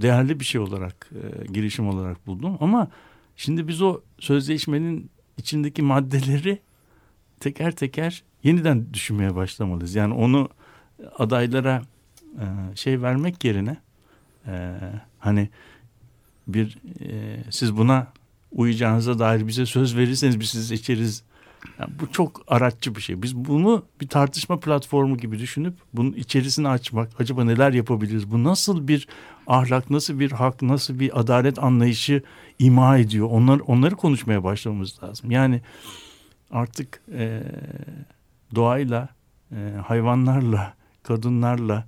değerli 0.00 0.40
bir 0.40 0.44
şey 0.44 0.60
olarak 0.60 1.10
e, 1.12 1.52
girişim 1.52 1.88
olarak 1.88 2.26
buldum. 2.26 2.56
Ama 2.60 2.88
şimdi 3.36 3.68
biz 3.68 3.82
o 3.82 4.00
sözleşmenin 4.18 5.10
içindeki 5.38 5.82
maddeleri 5.82 6.58
teker 7.40 7.76
teker 7.76 8.22
yeniden 8.42 8.94
düşünmeye 8.94 9.34
başlamalıyız. 9.34 9.94
Yani 9.94 10.14
onu 10.14 10.48
adaylara 11.18 11.82
e, 12.38 12.76
şey 12.76 13.02
vermek 13.02 13.44
yerine 13.44 13.76
e, 14.46 14.76
hani 15.18 15.48
bir 16.46 16.78
e, 17.00 17.36
siz 17.50 17.76
buna 17.76 18.06
uyacağınıza 18.52 19.18
dair 19.18 19.46
bize 19.46 19.66
söz 19.66 19.96
verirseniz 19.96 20.40
biz 20.40 20.50
sizi 20.50 20.76
seçeriz. 20.76 21.22
Yani 21.80 21.90
bu 22.00 22.12
çok 22.12 22.42
araççı 22.48 22.94
bir 22.94 23.00
şey. 23.00 23.22
Biz 23.22 23.36
bunu 23.36 23.84
bir 24.00 24.08
tartışma 24.08 24.60
platformu 24.60 25.16
gibi 25.16 25.38
düşünüp 25.38 25.74
bunun 25.92 26.12
içerisini 26.12 26.68
açmak, 26.68 27.20
acaba 27.20 27.44
neler 27.44 27.72
yapabiliriz? 27.72 28.30
Bu 28.30 28.44
nasıl 28.44 28.88
bir 28.88 29.08
ahlak, 29.46 29.90
nasıl 29.90 30.20
bir 30.20 30.32
hak, 30.32 30.62
nasıl 30.62 31.00
bir 31.00 31.20
adalet 31.20 31.58
anlayışı 31.58 32.22
ima 32.58 32.98
ediyor? 32.98 33.28
Onlar, 33.30 33.60
onları 33.66 33.94
konuşmaya 33.96 34.44
başlamamız 34.44 35.02
lazım. 35.02 35.30
Yani 35.30 35.60
artık 36.50 37.00
e, 37.12 37.42
doğayla, 38.54 39.08
e, 39.52 39.56
hayvanlarla, 39.86 40.74
kadınlarla, 41.02 41.84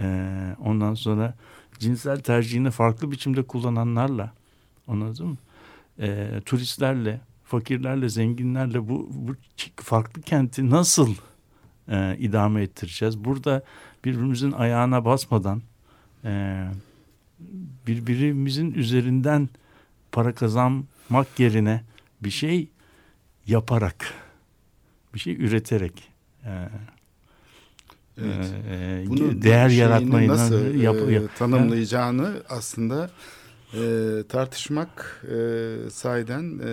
e, 0.00 0.28
ondan 0.64 0.94
sonra 0.94 1.34
cinsel 1.78 2.20
tercihini 2.20 2.70
farklı 2.70 3.10
biçimde 3.10 3.42
kullananlarla 3.42 4.32
anladın 4.88 5.26
mı? 5.26 5.36
E, 5.98 6.40
turistlerle, 6.44 7.20
fakirlerle, 7.44 8.08
zenginlerle 8.08 8.88
bu, 8.88 9.08
bu 9.12 9.34
farklı 9.76 10.22
kenti 10.22 10.70
nasıl 10.70 11.14
e, 11.88 12.16
idame 12.18 12.62
ettireceğiz? 12.62 13.24
Burada 13.24 13.62
birbirimizin 14.04 14.52
ayağına 14.52 15.04
basmadan 15.04 15.62
e, 16.24 16.64
birbirimizin 17.86 18.72
üzerinden 18.72 19.48
para 20.12 20.34
kazanmak 20.34 21.38
yerine 21.38 21.84
bir 22.20 22.30
şey 22.30 22.68
yaparak, 23.46 24.14
bir 25.14 25.18
şey 25.18 25.34
üreterek 25.34 26.08
e, 26.44 26.68
Evet. 28.24 28.54
e, 28.70 29.04
Bunu 29.06 29.42
değer 29.42 29.68
yaratmayı 29.68 30.28
nasıl 30.28 30.74
yap, 30.74 30.96
e, 31.08 31.12
yap, 31.12 31.24
tanımlayacağını 31.38 32.32
aslında 32.48 33.10
e, 33.74 33.80
tartışmak 34.28 35.24
e, 35.30 35.76
sahiden 35.90 36.58
e, 36.58 36.70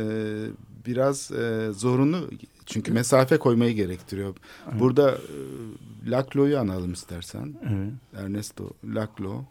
biraz 0.86 1.32
e, 1.32 1.72
zorunlu 1.72 2.30
çünkü 2.66 2.92
mesafe 2.92 3.38
koymayı 3.38 3.76
gerektiriyor. 3.76 4.36
Evet. 4.70 4.80
Burada 4.80 5.12
e, 5.12 6.12
Laclo'yu 6.12 6.60
analım 6.60 6.94
istersen. 6.94 7.54
Evet. 7.64 8.24
Ernesto 8.24 8.70
Laclo, 8.86 9.44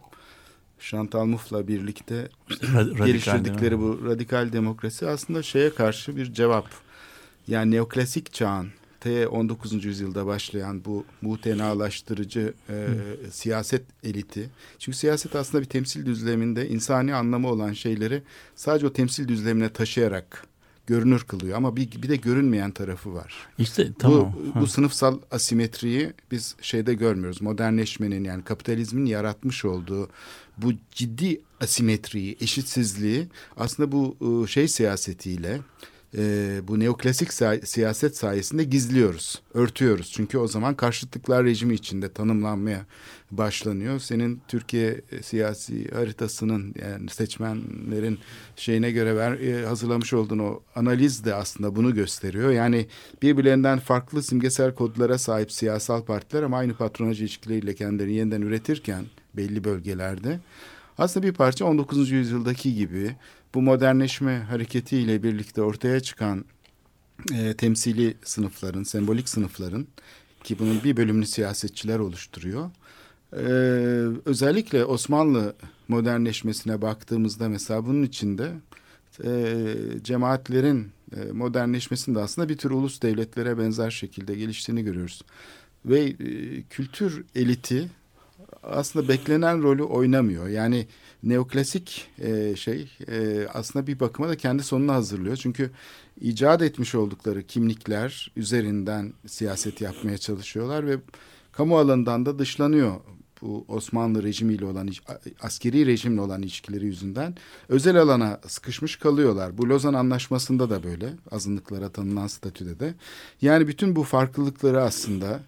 Chantal 0.80 1.24
Mouffe'la 1.26 1.68
birlikte 1.68 2.28
Radikal 2.74 3.06
geliştirdikleri 3.06 3.76
mi? 3.76 3.82
bu 3.82 4.04
radikal 4.04 4.52
demokrasi 4.52 5.08
aslında 5.08 5.42
şeye 5.42 5.74
karşı 5.74 6.16
bir 6.16 6.32
cevap. 6.32 6.66
Yani 7.48 7.70
neoklasik 7.70 8.32
çağın 8.32 8.68
T 9.04 9.28
19. 9.28 9.84
yüzyılda 9.84 10.26
başlayan 10.26 10.84
bu 10.84 11.04
mutenalaştırıcı 11.22 12.54
e, 12.68 12.86
siyaset 13.30 13.82
eliti. 14.04 14.50
Çünkü 14.78 14.98
siyaset 14.98 15.36
aslında 15.36 15.64
bir 15.64 15.68
temsil 15.68 16.06
düzleminde 16.06 16.68
insani 16.68 17.14
anlamı 17.14 17.48
olan 17.48 17.72
şeyleri 17.72 18.22
sadece 18.56 18.86
o 18.86 18.92
temsil 18.92 19.28
düzlemine 19.28 19.68
taşıyarak 19.68 20.46
görünür 20.86 21.20
kılıyor. 21.20 21.56
Ama 21.56 21.76
bir, 21.76 22.02
bir 22.02 22.08
de 22.08 22.16
görünmeyen 22.16 22.70
tarafı 22.70 23.14
var. 23.14 23.34
İşte 23.58 23.88
tamam. 23.98 24.32
Bu, 24.54 24.60
bu 24.60 24.66
sınıfsal 24.66 25.18
asimetriyi 25.30 26.12
biz 26.30 26.56
şeyde 26.60 26.94
görmüyoruz. 26.94 27.42
Modernleşmenin 27.42 28.24
yani 28.24 28.44
kapitalizmin 28.44 29.06
yaratmış 29.06 29.64
olduğu 29.64 30.08
bu 30.58 30.72
ciddi 30.90 31.40
asimetriyi, 31.60 32.36
eşitsizliği 32.40 33.26
aslında 33.56 33.92
bu 33.92 34.16
ıı, 34.22 34.48
şey 34.48 34.68
siyasetiyle 34.68 35.60
e, 36.18 36.60
bu 36.68 36.80
neoklasik 36.80 37.32
siyaset 37.64 38.16
sayesinde 38.16 38.64
gizliyoruz, 38.64 39.42
örtüyoruz. 39.54 40.12
Çünkü 40.12 40.38
o 40.38 40.48
zaman 40.48 40.74
karşıtlıklar 40.74 41.44
rejimi 41.44 41.74
içinde 41.74 42.12
tanımlanmaya 42.12 42.86
başlanıyor. 43.30 43.98
Senin 43.98 44.42
Türkiye 44.48 45.00
e, 45.12 45.22
siyasi 45.22 45.94
haritasının 45.94 46.74
yani 46.82 47.10
seçmenlerin 47.10 48.18
şeyine 48.56 48.90
göre 48.90 49.16
ver, 49.16 49.32
e, 49.32 49.66
hazırlamış 49.66 50.12
olduğun 50.12 50.38
o 50.38 50.60
analiz 50.76 51.24
de 51.24 51.34
aslında 51.34 51.76
bunu 51.76 51.94
gösteriyor. 51.94 52.50
Yani 52.50 52.86
birbirlerinden 53.22 53.78
farklı 53.78 54.22
simgesel 54.22 54.74
kodlara 54.74 55.18
sahip 55.18 55.52
siyasal 55.52 56.04
partiler 56.04 56.42
ama 56.42 56.58
aynı 56.58 56.74
patronaj 56.74 57.20
ilişkileriyle 57.20 57.74
kendilerini 57.74 58.14
yeniden 58.14 58.42
üretirken 58.42 59.04
belli 59.36 59.64
bölgelerde 59.64 60.40
aslında 60.98 61.26
bir 61.26 61.32
parça 61.32 61.64
19. 61.64 62.10
yüzyıldaki 62.10 62.74
gibi 62.74 63.16
bu 63.54 63.62
modernleşme 63.62 64.38
hareketiyle 64.38 65.22
birlikte 65.22 65.62
ortaya 65.62 66.00
çıkan 66.00 66.44
e, 67.34 67.54
temsili 67.54 68.14
sınıfların, 68.24 68.82
sembolik 68.82 69.28
sınıfların 69.28 69.86
ki 70.44 70.58
bunun 70.58 70.84
bir 70.84 70.96
bölümünü 70.96 71.26
siyasetçiler 71.26 71.98
oluşturuyor. 71.98 72.70
Ee, 73.32 73.40
özellikle 74.24 74.84
Osmanlı 74.84 75.54
modernleşmesine 75.88 76.82
baktığımızda 76.82 77.48
mesela 77.48 77.86
bunun 77.86 78.02
içinde 78.02 78.52
e, 79.24 79.64
cemaatlerin 80.02 80.92
e, 81.16 81.32
modernleşmesinde 81.32 82.20
aslında 82.20 82.48
bir 82.48 82.58
tür 82.58 82.70
ulus 82.70 83.02
devletlere 83.02 83.58
benzer 83.58 83.90
şekilde 83.90 84.34
geliştiğini 84.34 84.84
görüyoruz. 84.84 85.22
Ve 85.86 86.00
e, 86.00 86.16
kültür 86.70 87.24
eliti 87.34 87.88
aslında 88.70 89.08
beklenen 89.08 89.62
rolü 89.62 89.82
oynamıyor. 89.82 90.48
Yani 90.48 90.86
neoklasik 91.22 92.10
e, 92.18 92.56
şey 92.56 92.90
e, 93.08 93.46
aslında 93.54 93.86
bir 93.86 94.00
bakıma 94.00 94.28
da 94.28 94.36
kendi 94.36 94.62
sonunu 94.62 94.92
hazırlıyor. 94.92 95.36
Çünkü 95.36 95.70
icat 96.20 96.62
etmiş 96.62 96.94
oldukları 96.94 97.42
kimlikler 97.46 98.32
üzerinden 98.36 99.12
siyaset 99.26 99.80
yapmaya 99.80 100.18
çalışıyorlar 100.18 100.86
ve 100.86 100.98
kamu 101.52 101.78
alanından 101.78 102.26
da 102.26 102.38
dışlanıyor 102.38 103.00
bu 103.42 103.64
Osmanlı 103.68 104.22
rejimiyle 104.22 104.64
olan 104.64 104.88
askeri 105.40 105.86
rejimle 105.86 106.20
olan 106.20 106.42
ilişkileri 106.42 106.86
yüzünden 106.86 107.34
özel 107.68 107.96
alana 107.96 108.40
sıkışmış 108.46 108.96
kalıyorlar. 108.96 109.58
Bu 109.58 109.68
Lozan 109.68 109.94
Anlaşması'nda 109.94 110.70
da 110.70 110.82
böyle 110.82 111.12
azınlıklara 111.30 111.88
tanınan 111.88 112.26
statüde 112.26 112.80
de. 112.80 112.94
Yani 113.42 113.68
bütün 113.68 113.96
bu 113.96 114.02
farklılıkları 114.02 114.82
aslında 114.82 115.40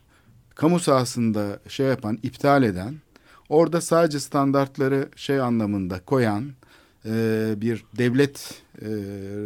kamu 0.55 0.81
sahasında 0.81 1.61
şey 1.69 1.87
yapan, 1.87 2.19
iptal 2.23 2.63
eden, 2.63 2.95
orada 3.49 3.81
sadece 3.81 4.21
standartları 4.21 5.09
şey 5.17 5.41
anlamında 5.41 6.01
koyan, 6.01 6.53
e, 7.05 7.55
bir 7.57 7.85
devlet 7.99 8.63
e, 8.83 8.89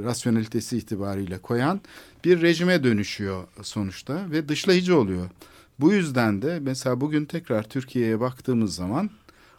rasyonelitesi 0.04 0.78
itibariyle 0.78 1.38
koyan 1.38 1.80
bir 2.24 2.42
rejime 2.42 2.84
dönüşüyor 2.84 3.44
sonuçta 3.62 4.30
ve 4.30 4.48
dışlayıcı 4.48 4.98
oluyor. 4.98 5.30
Bu 5.78 5.92
yüzden 5.92 6.42
de 6.42 6.58
mesela 6.60 7.00
bugün 7.00 7.24
tekrar 7.24 7.62
Türkiye'ye 7.62 8.20
baktığımız 8.20 8.74
zaman 8.74 9.10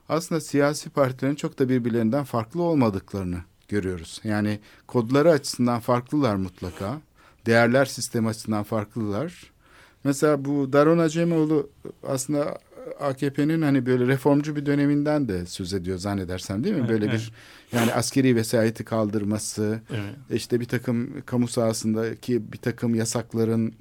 aslında 0.09 0.41
siyasi 0.41 0.89
partilerin 0.89 1.35
çok 1.35 1.59
da 1.59 1.69
birbirlerinden 1.69 2.23
farklı 2.23 2.61
olmadıklarını 2.61 3.37
görüyoruz. 3.67 4.21
Yani 4.23 4.59
kodları 4.87 5.31
açısından 5.31 5.79
farklılar 5.79 6.35
mutlaka. 6.35 7.01
Değerler 7.45 7.85
sistemi 7.85 8.27
açısından 8.27 8.63
farklılar. 8.63 9.51
Mesela 10.03 10.45
bu 10.45 10.73
Daron 10.73 10.97
Acemoğlu 10.97 11.69
aslında 12.07 12.57
AKP'nin 12.99 13.61
hani 13.61 13.85
böyle 13.85 14.07
reformcu 14.07 14.55
bir 14.55 14.65
döneminden 14.65 15.27
de 15.27 15.45
söz 15.45 15.73
ediyor 15.73 15.97
zannedersem 15.97 16.63
değil 16.63 16.75
mi? 16.75 16.89
Böyle 16.89 17.05
Evet. 17.05 17.13
bir 17.15 17.31
yani 17.77 17.93
askeri 17.93 18.35
vesayeti 18.35 18.83
kaldırması, 18.83 19.81
Evet. 19.89 20.15
işte 20.41 20.59
bir 20.59 20.65
takım 20.65 21.21
kamu 21.25 21.47
sahasındaki 21.47 22.53
bir 22.53 22.57
takım 22.57 22.95
yasakların 22.95 23.73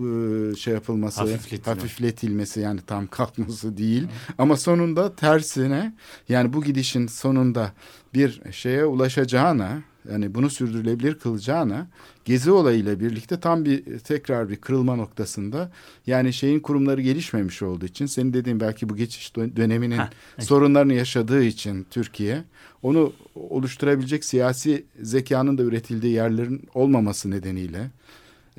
ıı, 0.00 0.56
şey 0.56 0.74
yapılması, 0.74 1.20
Hafifletilme. 1.20 1.74
hafifletilmesi 1.76 2.60
yani 2.60 2.80
tam 2.86 3.06
kalkması 3.10 3.76
değil. 3.76 4.06
Ama 4.38 4.56
sonunda 4.56 5.16
tersine 5.16 5.94
yani 6.28 6.52
bu 6.52 6.64
gidişin 6.64 7.06
sonunda 7.06 7.72
bir 8.14 8.40
şeye 8.52 8.84
ulaşacağına 8.84 9.82
yani 10.10 10.34
bunu 10.34 10.50
sürdürülebilir 10.50 11.14
kılacağına 11.14 11.86
gezi 12.24 12.50
olayıyla 12.50 13.00
birlikte 13.00 13.40
tam 13.40 13.64
bir 13.64 13.98
tekrar 13.98 14.48
bir 14.48 14.56
kırılma 14.56 14.96
noktasında 14.96 15.70
yani 16.06 16.32
şeyin 16.32 16.60
kurumları 16.60 17.00
gelişmemiş 17.00 17.62
olduğu 17.62 17.86
için 17.86 18.06
senin 18.06 18.32
dediğin 18.32 18.60
belki 18.60 18.88
bu 18.88 18.96
geçiş 18.96 19.28
dö- 19.28 19.56
döneminin 19.56 19.96
Ha, 19.98 20.10
evet. 20.38 20.48
sorunlarını 20.48 20.94
yaşadığı 20.94 21.42
için 21.42 21.86
Türkiye 21.90 22.44
onu 22.82 23.12
oluşturabilecek 23.34 24.24
siyasi 24.24 24.84
zekanın 25.02 25.58
da 25.58 25.62
üretildiği 25.62 26.12
yerlerin 26.12 26.68
olmaması 26.74 27.30
nedeniyle 27.30 27.90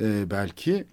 e, 0.02 0.30
belki 0.32 0.86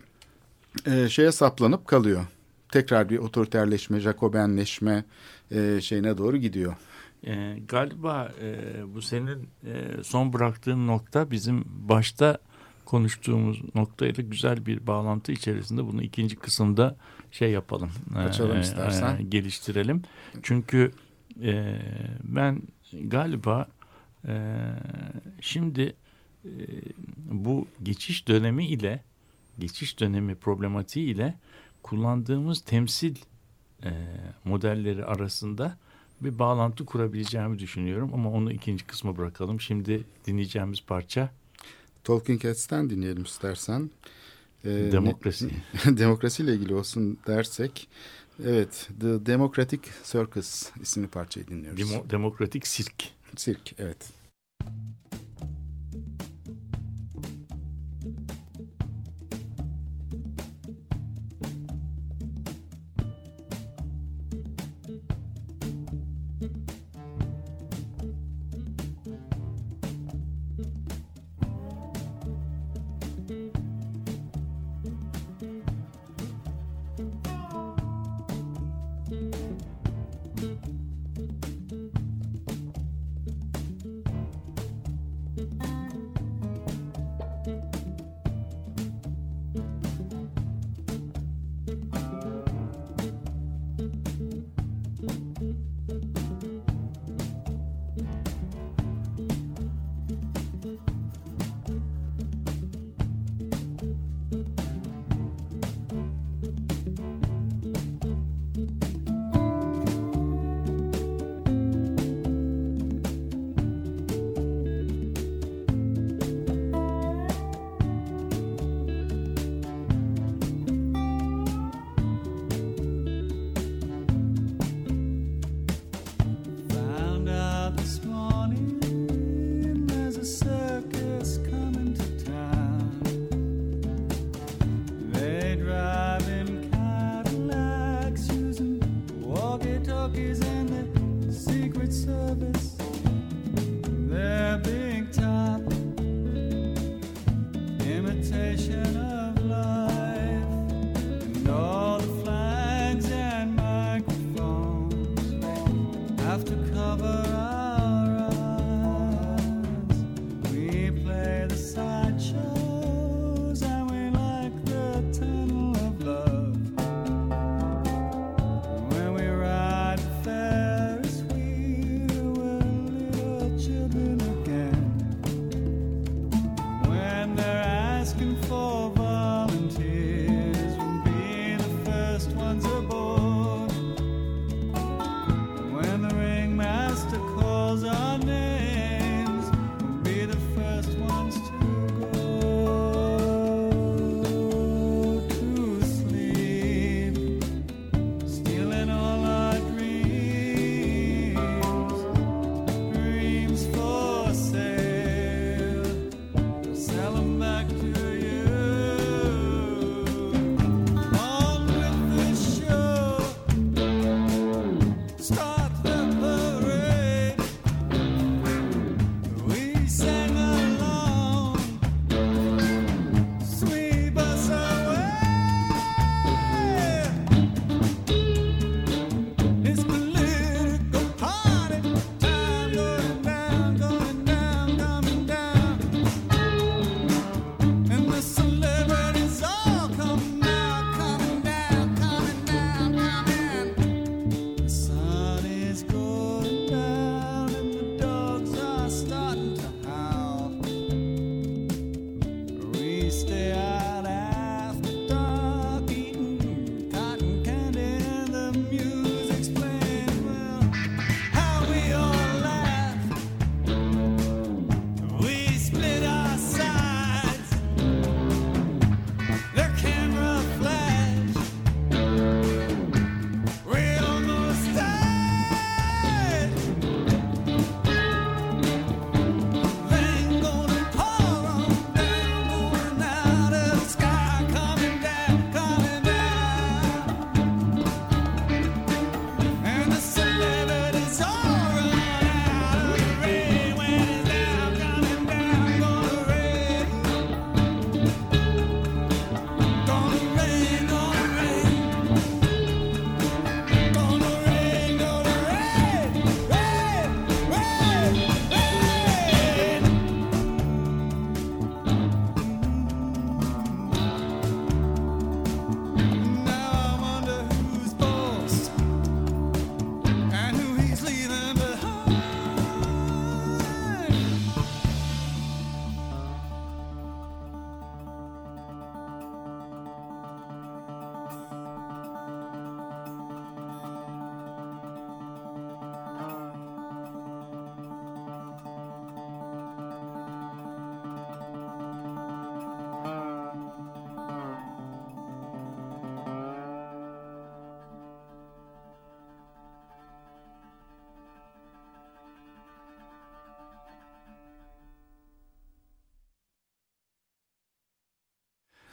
e, 0.87 1.09
şeye 1.09 1.33
saplanıp 1.33 1.87
kalıyor. 1.87 2.27
Tekrar 2.73 3.09
bir 3.11 3.19
otoriterleşme, 3.19 4.01
Jacobenleşme 4.01 5.05
e, 5.51 5.81
şeyine 5.81 6.19
doğru 6.19 6.37
gidiyor. 6.37 6.75
E, 7.27 7.59
galiba 7.69 8.33
e, 8.43 8.55
bu 8.95 9.03
senin 9.03 9.49
e, 9.67 10.03
son 10.03 10.33
bıraktığın 10.33 10.87
nokta 10.87 11.31
bizim 11.31 11.65
başta 11.67 12.39
konuştuğumuz 12.85 13.75
noktayla 13.75 14.25
güzel 14.25 14.67
bir 14.67 14.87
bağlantı 14.87 15.33
içerisinde 15.33 15.87
bunu 15.87 16.03
ikinci 16.03 16.37
kısımda 16.37 16.97
şey 17.31 17.51
yapalım. 17.51 17.91
e, 18.17 18.19
Açalım 18.19 18.61
istersen. 18.61 19.31
geliştirelim. 19.31 20.03
Çünkü 20.43 20.93
e, 21.43 21.79
ben 22.23 22.63
galiba 23.03 23.67
e, 24.29 24.35
şimdi 25.41 25.95
e, 26.45 26.51
bu 27.31 27.67
geçiş 27.83 28.29
dönemi 28.29 28.67
ile 28.67 29.03
geçiş 29.59 30.01
dönemi 30.01 30.35
problematiği 30.35 31.15
ile 31.15 31.35
kullandığımız 31.83 32.61
temsil 32.61 33.17
e, 33.85 33.91
modelleri 34.45 35.05
arasında 35.05 35.79
bir 36.21 36.39
bağlantı 36.39 36.85
kurabileceğimi 36.85 37.59
düşünüyorum 37.59 38.11
ama 38.15 38.31
onu 38.31 38.53
ikinci 38.53 38.87
kısma 38.87 39.17
bırakalım. 39.17 39.61
Şimdi 39.61 40.05
dinleyeceğimiz 40.27 40.81
parça 40.87 41.31
Talking 42.05 42.45
Heads'ten 42.45 42.91
dinleyelim 42.91 43.23
istersen. 43.23 43.91
E, 44.65 44.69
demokrasi. 44.69 45.51
demokrasiyle 45.85 46.55
ilgili 46.55 46.75
olsun 46.75 47.19
dersek 47.27 47.89
evet 48.45 48.89
The 49.01 49.27
Democratic 49.27 49.83
Circus 50.05 50.71
isimli 50.81 51.09
parçayı 51.09 51.47
dinliyoruz. 51.47 51.81
Demo- 51.81 52.11
demokratik 52.11 52.67
sirk. 52.67 53.05
Sirk 53.37 53.75
evet. 53.79 54.11
imitation 54.61 55.06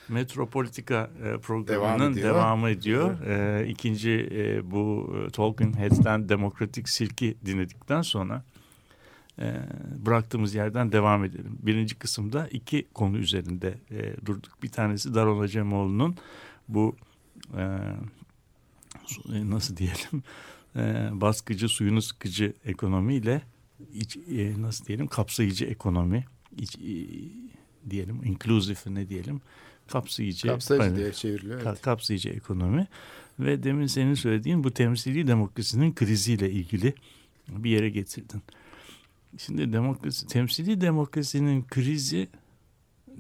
Metropolitika 0.10 1.10
e, 1.24 1.38
programının 1.38 2.00
Devam 2.00 2.12
ediyor. 2.12 2.36
devamı 2.36 2.70
ediyor. 2.70 3.22
E, 3.28 3.68
ikinci 3.68 4.30
e, 4.32 4.72
bu 4.72 5.16
e, 5.28 5.30
Talking 5.32 5.76
Heads'ten 5.76 6.30
Demokratik 6.30 6.90
Sirki 6.90 7.38
dinledikten 7.46 8.02
sonra 8.02 8.44
e, 9.40 9.56
bıraktığımız 10.06 10.56
yerden 10.56 10.92
devam 10.92 11.24
edelim. 11.24 11.58
Birinci 11.62 11.96
kısımda 11.96 12.48
iki 12.48 12.88
konu 12.94 13.18
üzerinde 13.18 13.78
e, 13.92 14.26
durduk. 14.26 14.64
Bir 14.64 14.70
tanesi 14.70 15.14
Daron 15.14 15.42
Acemoğlu'nun 15.44 16.16
bu 16.68 16.96
e, 17.58 17.62
e, 19.34 19.50
nasıl 19.50 19.78
diyelim 19.78 20.24
e, 20.76 21.10
baskıcı, 21.22 21.68
suyunu 21.68 22.02
sıkıcı 22.02 22.54
ekonomiyle 22.66 23.42
iç, 23.94 24.18
e, 24.18 24.62
nasıl 24.62 24.86
diyelim 24.86 25.08
kapsayıcı 25.08 25.66
ekonomi 25.66 26.26
iç, 26.58 26.76
e, 26.76 26.96
diyelim 27.90 28.24
inclusive 28.24 28.80
ne 28.96 29.10
diyelim 29.10 29.42
kapsayıcı 29.88 30.48
Kapsayıcı 30.48 30.86
hani, 30.88 30.98
diye 30.98 31.14
çevriliyor. 31.14 31.62
Evet. 31.62 31.82
kapsayıcı 31.82 32.30
ekonomi 32.30 32.88
ve 33.40 33.64
demin 33.64 33.88
senin 33.88 34.14
söylediğin 34.14 34.64
bu 34.64 34.72
temsili 34.72 35.28
demokrasinin 35.28 35.94
kriziyle 35.94 36.52
ilgili 36.52 36.94
bir 37.48 37.70
yere 37.70 37.90
getirdin. 37.90 38.42
Şimdi 39.38 39.74
demokrasi, 39.74 40.28
temsili 40.28 40.82
demokrasinin 40.82 41.64
krizi, 41.64 42.30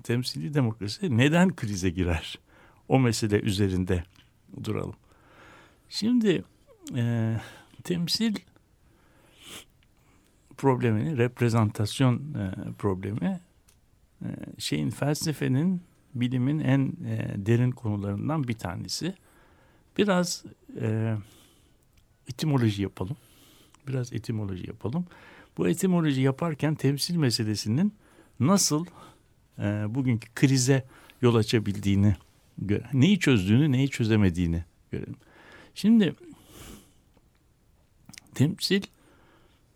temsili 0.03 0.53
demokrasi 0.53 1.17
neden 1.17 1.55
krize 1.55 1.89
girer? 1.89 2.39
O 2.87 2.99
mesele 2.99 3.39
üzerinde 3.39 4.03
duralım. 4.63 4.95
Şimdi 5.89 6.43
e, 6.95 7.35
temsil 7.83 8.35
problemini, 10.57 11.17
reprezentasyon 11.17 12.15
e, 12.15 12.73
problemi 12.77 13.39
e, 14.21 14.27
şeyin 14.57 14.89
felsefenin, 14.89 15.81
bilimin 16.15 16.59
en 16.59 16.81
e, 17.05 17.33
derin 17.35 17.71
konularından 17.71 18.47
bir 18.47 18.53
tanesi. 18.53 19.15
Biraz 19.97 20.43
e, 20.81 21.15
etimoloji 22.27 22.81
yapalım. 22.81 23.17
Biraz 23.87 24.13
etimoloji 24.13 24.67
yapalım. 24.67 25.05
Bu 25.57 25.67
etimoloji 25.67 26.21
yaparken 26.21 26.75
temsil 26.75 27.15
meselesinin 27.15 27.93
nasıl 28.39 28.85
e, 29.59 29.63
bugünkü 29.95 30.29
krize 30.35 30.85
yol 31.21 31.35
açabildiğini, 31.35 32.15
neyi 32.93 33.19
çözdüğünü, 33.19 33.71
neyi 33.71 33.89
çözemediğini 33.89 34.63
görelim. 34.91 35.15
Şimdi 35.75 36.15
temsil 38.33 38.81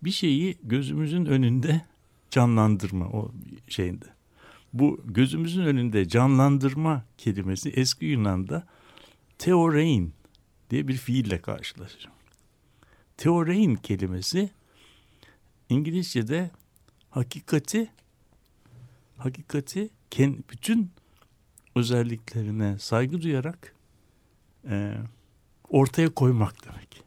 bir 0.02 0.10
şeyi 0.10 0.56
gözümüzün 0.62 1.24
önünde 1.24 1.82
canlandırma 2.30 3.06
o 3.06 3.32
şeyinde. 3.68 4.17
Bu 4.72 5.00
gözümüzün 5.04 5.62
önünde 5.62 6.08
canlandırma 6.08 7.04
kelimesi 7.18 7.68
eski 7.70 8.06
Yunan'da 8.06 8.66
teorein 9.38 10.14
diye 10.70 10.88
bir 10.88 10.96
fiille 10.96 11.40
karşılaşır. 11.40 12.08
Teorein 13.16 13.74
kelimesi 13.74 14.50
İngilizce'de 15.68 16.50
hakikati 17.10 17.90
hakikati 19.16 19.90
bütün 20.50 20.90
özelliklerine 21.74 22.78
saygı 22.78 23.22
duyarak 23.22 23.74
e, 24.70 24.94
ortaya 25.68 26.14
koymak 26.14 26.54
demek. 26.66 27.04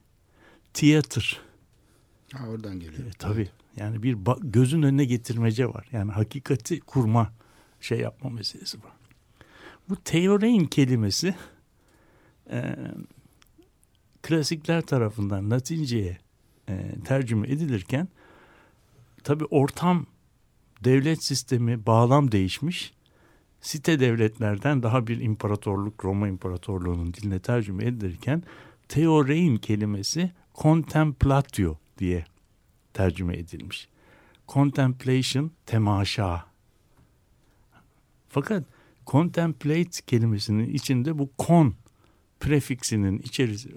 Ha, 2.34 2.47
oradan 2.47 2.80
geliyor. 2.80 3.07
E, 3.07 3.12
tabii. 3.20 3.49
Yani 3.76 4.03
bir 4.03 4.18
gözün 4.41 4.82
önüne 4.82 5.05
getirmece 5.05 5.68
var. 5.68 5.88
Yani 5.91 6.12
hakikati 6.12 6.80
kurma 6.80 7.34
şey 7.82 7.99
yapma 7.99 8.29
meselesi 8.29 8.84
var. 8.84 8.91
Bu 9.89 9.95
teorein 9.95 10.65
kelimesi 10.65 11.36
e, 12.51 12.75
klasikler 14.21 14.82
tarafından 14.82 15.51
Latinceye 15.51 16.17
e, 16.69 16.91
tercüme 17.05 17.47
edilirken 17.47 18.07
tabii 19.23 19.45
ortam 19.45 20.05
devlet 20.84 21.23
sistemi 21.23 21.86
bağlam 21.86 22.32
değişmiş. 22.32 22.93
Site 23.61 23.99
devletlerden 23.99 24.84
daha 24.84 25.07
bir 25.07 25.21
imparatorluk 25.21 26.05
Roma 26.05 26.27
İmparatorluğu'nun 26.27 27.13
diline 27.13 27.39
tercüme 27.39 27.86
edilirken 27.86 28.43
teorein 28.88 29.57
kelimesi 29.57 30.32
contemplatio 30.55 31.77
diye 31.97 32.25
tercüme 32.93 33.38
edilmiş. 33.38 33.89
Contemplation 34.47 35.51
temaşa. 35.65 36.51
Fakat 38.32 38.63
contemplate 39.07 40.01
kelimesinin 40.07 40.73
içinde 40.73 41.17
bu 41.17 41.29
con 41.39 41.75
prefiksinin 42.39 43.19
içerisi 43.19 43.75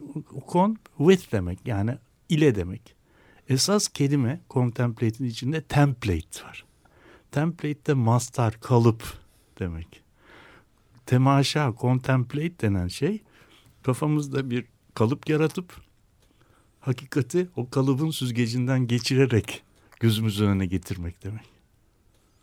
con 0.52 0.76
with 0.98 1.32
demek 1.32 1.66
yani 1.66 1.98
ile 2.28 2.54
demek. 2.54 2.94
Esas 3.48 3.88
kelime 3.88 4.40
contemplate'in 4.50 5.28
içinde 5.28 5.62
template 5.62 6.44
var. 6.44 6.64
Template 7.30 7.86
de 7.86 7.94
mastar, 7.94 8.60
kalıp 8.60 9.02
demek. 9.58 10.02
Temaşa, 11.06 11.74
contemplate 11.80 12.60
denen 12.60 12.88
şey 12.88 13.22
kafamızda 13.82 14.50
bir 14.50 14.64
kalıp 14.94 15.28
yaratıp 15.28 15.76
hakikati 16.80 17.48
o 17.56 17.70
kalıbın 17.70 18.10
süzgecinden 18.10 18.86
geçirerek 18.86 19.62
gözümüzün 20.00 20.46
önüne 20.46 20.66
getirmek 20.66 21.24
demek. 21.24 21.44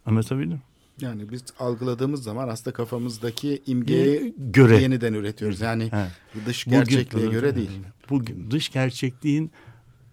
Anlatabildim 0.05 0.51
mi? 0.51 0.61
Yani 1.01 1.31
biz 1.31 1.43
algıladığımız 1.59 2.23
zaman 2.23 2.47
aslında 2.47 2.73
kafamızdaki 2.73 3.61
imgeyi 3.65 4.33
göre. 4.37 4.81
yeniden 4.81 5.13
üretiyoruz. 5.13 5.61
Yani 5.61 5.91
He. 5.91 6.07
dış 6.45 6.67
Bugün- 6.67 6.77
gerçekliğe 6.77 7.27
göre 7.27 7.55
değil. 7.55 7.69
Bugün 8.09 8.51
dış 8.51 8.69
gerçekliğin 8.69 9.51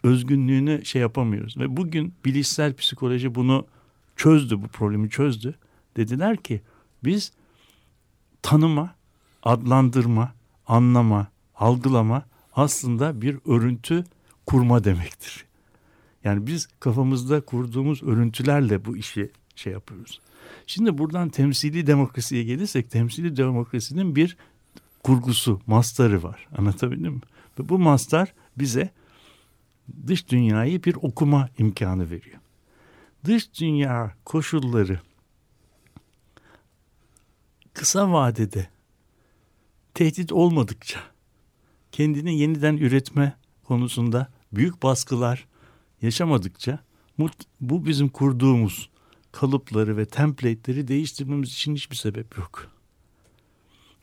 özgünlüğünü 0.03 0.85
şey 0.85 1.01
yapamıyoruz. 1.03 1.57
Ve 1.57 1.77
bugün 1.77 2.15
bilişsel 2.25 2.75
psikoloji 2.75 3.35
bunu 3.35 3.67
çözdü, 4.17 4.63
bu 4.63 4.69
problemi 4.69 5.11
çözdü. 5.11 5.55
Dediler 5.97 6.37
ki 6.37 6.61
biz 7.05 7.33
tanıma, 8.43 8.95
adlandırma, 9.43 10.33
anlama, 10.67 11.27
algılama 11.55 12.23
aslında 12.53 13.23
bir 13.23 13.39
örüntü 13.47 14.05
kurma 14.47 14.85
demektir. 14.85 15.45
Yani 16.25 16.47
biz 16.47 16.69
kafamızda 16.81 17.41
kurduğumuz 17.41 18.03
örüntülerle 18.03 18.85
bu 18.85 18.97
işi 18.97 19.31
şey 19.57 19.73
yapıyoruz. 19.73 20.21
Şimdi 20.67 20.99
buradan 20.99 21.29
temsili 21.29 21.87
demokrasiye 21.87 22.45
gelirsek 22.45 22.91
temsili 22.91 23.37
demokrasinin 23.37 24.17
bir 24.17 24.37
kurgusu, 25.05 25.61
mastarı 25.67 26.23
var. 26.23 26.49
Anlatabildim 26.59 27.13
mi? 27.13 27.21
Ve 27.59 27.69
bu 27.69 27.79
mastar 27.79 28.35
bize 28.59 28.91
dış 30.07 30.29
dünyayı 30.29 30.85
bir 30.85 30.95
okuma 30.95 31.49
imkanı 31.59 32.11
veriyor. 32.11 32.39
Dış 33.25 33.61
dünya 33.61 34.15
koşulları 34.25 35.01
kısa 37.73 38.13
vadede 38.13 38.69
tehdit 39.95 40.33
olmadıkça 40.33 41.01
kendini 41.93 42.39
yeniden 42.39 42.77
üretme 42.77 43.37
konusunda 43.65 44.29
büyük 44.53 44.83
baskılar 44.83 45.47
yaşamadıkça 46.03 46.79
bu 47.61 47.87
bizim 47.87 48.09
kurduğumuz 48.09 48.91
kalıpları 49.39 49.97
ve 49.97 50.07
template'leri 50.07 50.89
değiştirmemiz 50.89 51.53
için 51.53 51.75
hiçbir 51.75 51.97
sebep 51.97 52.39
yok. 52.39 52.71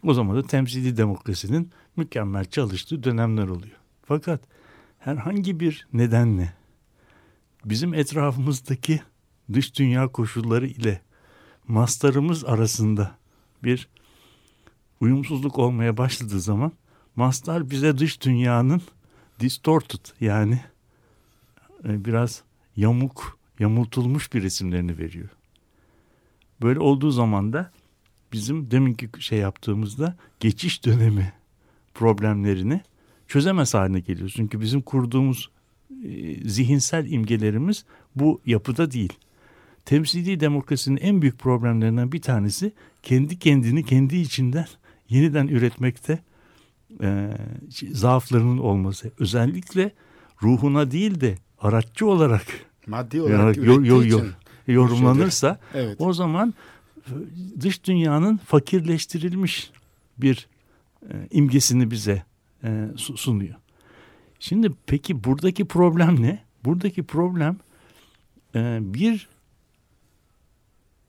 O 0.04 0.14
zaman 0.14 0.36
da 0.36 0.48
temsili 0.48 0.98
demokrasinin 0.98 1.72
mükemmel 1.96 2.46
çalıştığı 2.46 3.04
dönemler 3.04 3.48
oluyor. 3.48 3.78
Fakat 4.06 4.42
herhangi 5.00 5.60
bir 5.60 5.88
nedenle 5.94 6.54
bizim 7.66 7.94
etrafımızdaki 7.94 9.02
dış 9.54 9.76
dünya 9.80 10.08
koşulları 10.08 10.68
ile 10.68 11.02
mastarımız 11.68 12.46
arasında 12.46 13.16
bir 13.64 13.88
uyumsuzluk 15.02 15.60
olmaya 15.60 15.98
başladığı 15.98 16.40
zaman 16.40 16.72
mastar 17.16 17.70
bize 17.70 17.98
dış 17.98 18.22
dünyanın 18.22 18.82
distorted 19.40 20.06
yani 20.20 20.62
e, 21.84 22.06
biraz 22.06 22.44
yamuk, 22.76 23.38
yamultulmuş 23.60 24.34
bir 24.34 24.44
resimlerini 24.44 24.98
veriyor. 24.98 25.30
Böyle 26.62 26.80
olduğu 26.80 27.12
zaman 27.12 27.54
da 27.54 27.72
bizim 28.34 28.72
deminki 28.72 29.10
şey 29.20 29.40
yaptığımızda 29.40 30.16
geçiş 30.40 30.86
dönemi 30.86 31.34
problemlerini 31.94 32.82
çözemez 33.28 33.74
haline 33.74 34.00
geliyoruz. 34.00 34.34
Çünkü 34.36 34.62
bizim 34.62 34.82
kurduğumuz 34.82 35.50
e, 36.04 36.50
zihinsel 36.50 37.12
imgelerimiz 37.12 37.86
bu 38.16 38.42
yapıda 38.46 38.92
değil. 38.92 39.14
Temsili 39.86 40.40
demokrasinin 40.40 40.98
en 40.98 41.22
büyük 41.22 41.40
problemlerinden 41.40 42.12
bir 42.12 42.22
tanesi 42.22 42.74
kendi 43.04 43.40
kendini 43.40 43.84
kendi 43.86 44.18
içinden 44.18 44.68
yeniden 45.10 45.48
üretmekte 45.48 46.20
e, 47.02 47.38
zaaflarının 47.92 48.58
olması. 48.58 49.12
Özellikle 49.20 49.92
ruhuna 50.44 50.92
değil 50.92 51.22
de 51.22 51.38
araççı 51.60 52.08
olarak 52.08 52.46
Maddi 52.88 53.18
yani 53.18 53.26
olarak 53.36 53.58
yor- 53.58 53.66
yor- 53.66 53.86
yor- 53.86 54.04
için. 54.06 54.32
yorumlanırsa 54.68 55.60
Evet. 55.74 55.96
o 56.00 56.14
zaman 56.14 56.54
e, 57.08 57.12
dış 57.62 57.84
dünyanın 57.84 58.38
fakirleştirilmiş 58.38 59.72
bir 60.18 60.48
e, 61.12 61.14
imgesini 61.32 61.92
bize 61.92 62.24
e, 62.64 62.88
su- 62.96 63.18
sunuyor. 63.18 63.56
Şimdi 64.40 64.72
peki 64.86 65.24
buradaki 65.24 65.66
problem 65.66 66.22
ne? 66.22 66.44
Buradaki 66.66 67.04
problem 67.04 67.58
e, 68.56 68.78
bir 68.82 69.28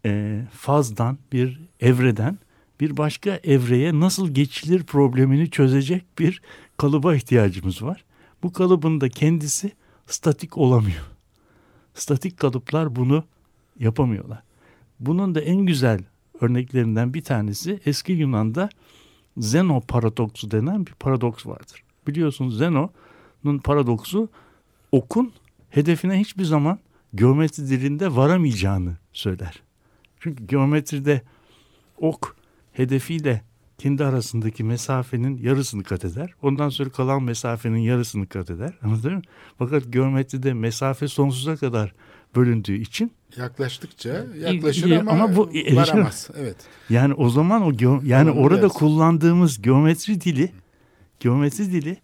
e, 0.05 0.43
fazdan, 0.53 1.19
bir 1.33 1.61
evreden 1.81 2.39
bir 2.81 2.97
başka 2.97 3.41
evreye 3.45 4.01
nasıl 4.01 4.29
geçilir 4.29 4.83
problemini 4.83 5.51
çözecek 5.51 6.19
bir 6.19 6.43
kalıba 6.77 7.15
ihtiyacımız 7.15 7.83
var. 7.83 8.05
Bu 8.43 8.53
kalıbın 8.53 9.01
da 9.01 9.09
kendisi 9.09 9.73
statik 10.07 10.59
olamıyor. 10.59 11.03
Statik 11.97 12.37
kalıplar 12.37 12.97
bunu 12.97 13.25
yapamıyorlar. 13.79 14.43
Bunun 15.01 15.35
da 15.35 15.41
en 15.41 15.57
güzel 15.57 16.01
örneklerinden 16.41 17.15
bir 17.15 17.23
tanesi 17.23 17.81
eski 17.87 18.13
Yunan'da 18.13 18.69
Zeno 19.39 19.81
paradoksu 19.81 20.51
denen 20.51 20.87
bir 20.87 20.93
paradoks 20.93 21.47
vardır. 21.47 21.83
Biliyorsunuz 22.07 22.59
Zeno'nun 22.59 23.59
paradoksu 23.59 24.29
okun 24.93 25.33
hedefine 25.71 26.21
hiçbir 26.21 26.45
zaman 26.45 26.79
geometri 27.15 27.69
dilinde 27.69 28.17
varamayacağını 28.17 28.97
söyler. 29.13 29.63
Çünkü 30.21 30.47
geometride 30.47 31.23
ok 31.99 32.37
hedefiyle 32.73 33.43
kendi 33.79 34.05
arasındaki 34.05 34.65
mesafenin 34.65 35.37
yarısını 35.37 35.83
kat 35.83 36.05
eder. 36.05 36.35
Ondan 36.43 36.69
sonra 36.69 36.91
kalan 36.91 37.23
mesafenin 37.23 37.79
yarısını 37.79 38.27
kat 38.27 38.51
eder. 38.51 38.79
Anladın 38.83 39.15
mı? 39.15 39.23
Fakat 39.59 39.93
geometride 39.93 40.55
mesafe 40.55 41.09
sonsuza 41.09 41.57
kadar 41.57 41.95
bölündüğü 42.37 42.77
için 42.77 43.13
Yaklaştıkça 43.37 44.27
yaklaşır 44.39 44.91
ama, 44.91 45.11
ama 45.11 45.37
bu 45.37 45.51
erişemez. 45.51 45.89
varamaz. 45.89 46.31
Evet. 46.37 46.57
yani 46.91 47.15
o 47.15 47.31
zaman 47.31 47.63
o 47.63 47.71
yani 48.05 48.29
Tamam, 48.29 48.39
orada 48.45 48.61
evet. 48.61 48.73
kullandığımız 48.73 49.63
geometri 49.63 50.21
dili 50.21 50.53
geometri 51.21 51.73
dili 51.73 51.99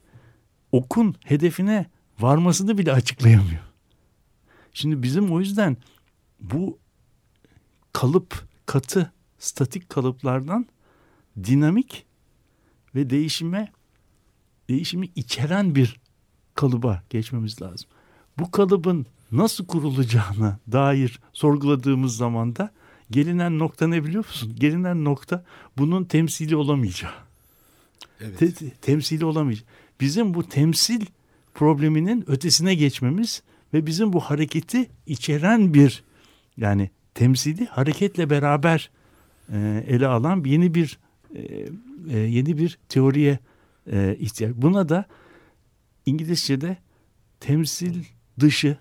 okun 0.73 1.15
hedefine 1.25 1.87
varmasını 2.21 2.79
bile 2.79 2.93
açıklayamıyor. 2.93 3.61
Şimdi 4.73 5.03
bizim 5.03 5.33
o 5.33 5.41
yüzden 5.41 5.77
bu 6.41 6.79
kalıp 7.93 8.45
katı 8.67 9.13
statik 9.39 9.89
kalıplardan 9.89 10.67
dinamik 11.45 12.07
ve 12.95 13.11
değişime 13.11 13.73
değişimi 14.69 15.09
içeren 15.17 15.75
bir 15.75 16.01
kalıba 16.55 17.03
geçmemiz 17.11 17.63
lazım. 17.63 17.89
Bu 18.39 18.51
kalıbın 18.51 19.07
nasıl 19.33 19.67
kurulacağına 19.67 20.59
dair 20.73 21.21
sorguladığımız 21.33 22.17
zaman 22.17 22.57
da 22.57 22.71
gelinen 23.11 23.59
nokta 23.59 23.87
ne 23.87 24.05
biliyor 24.05 24.25
musun? 24.27 24.57
Gelinen 24.59 25.05
nokta 25.05 25.45
bunun 25.79 26.05
temsili 26.05 26.57
olamayacağı. 26.57 27.13
Evet. 28.21 28.39
Te- 28.39 28.53
te- 28.55 28.71
temsili 28.71 29.25
olamayacak. 29.25 29.67
Bizim 30.01 30.35
bu 30.35 30.49
temsil 30.49 31.01
probleminin 31.55 32.25
ötesine 32.31 32.75
geçmemiz 32.75 33.43
ve 33.75 33.87
bizim 33.87 34.13
bu 34.13 34.21
hareketi 34.21 34.91
içeren 35.07 35.75
bir 35.75 36.05
yani 36.57 36.91
temsili 37.15 37.67
hareketle 37.67 38.31
beraber 38.31 38.91
e, 39.53 39.85
ele 39.89 40.07
alan 40.07 40.45
yeni 40.45 40.75
bir 40.75 40.99
e, 41.35 41.69
e, 42.11 42.19
yeni 42.19 42.59
bir 42.59 42.79
teoriye 42.89 43.39
e, 43.93 44.17
ihtiyaç. 44.21 44.53
Buna 44.57 44.89
da 44.89 45.05
İngilizce'de 46.07 46.77
temsil 47.41 48.05
dışı 48.41 48.77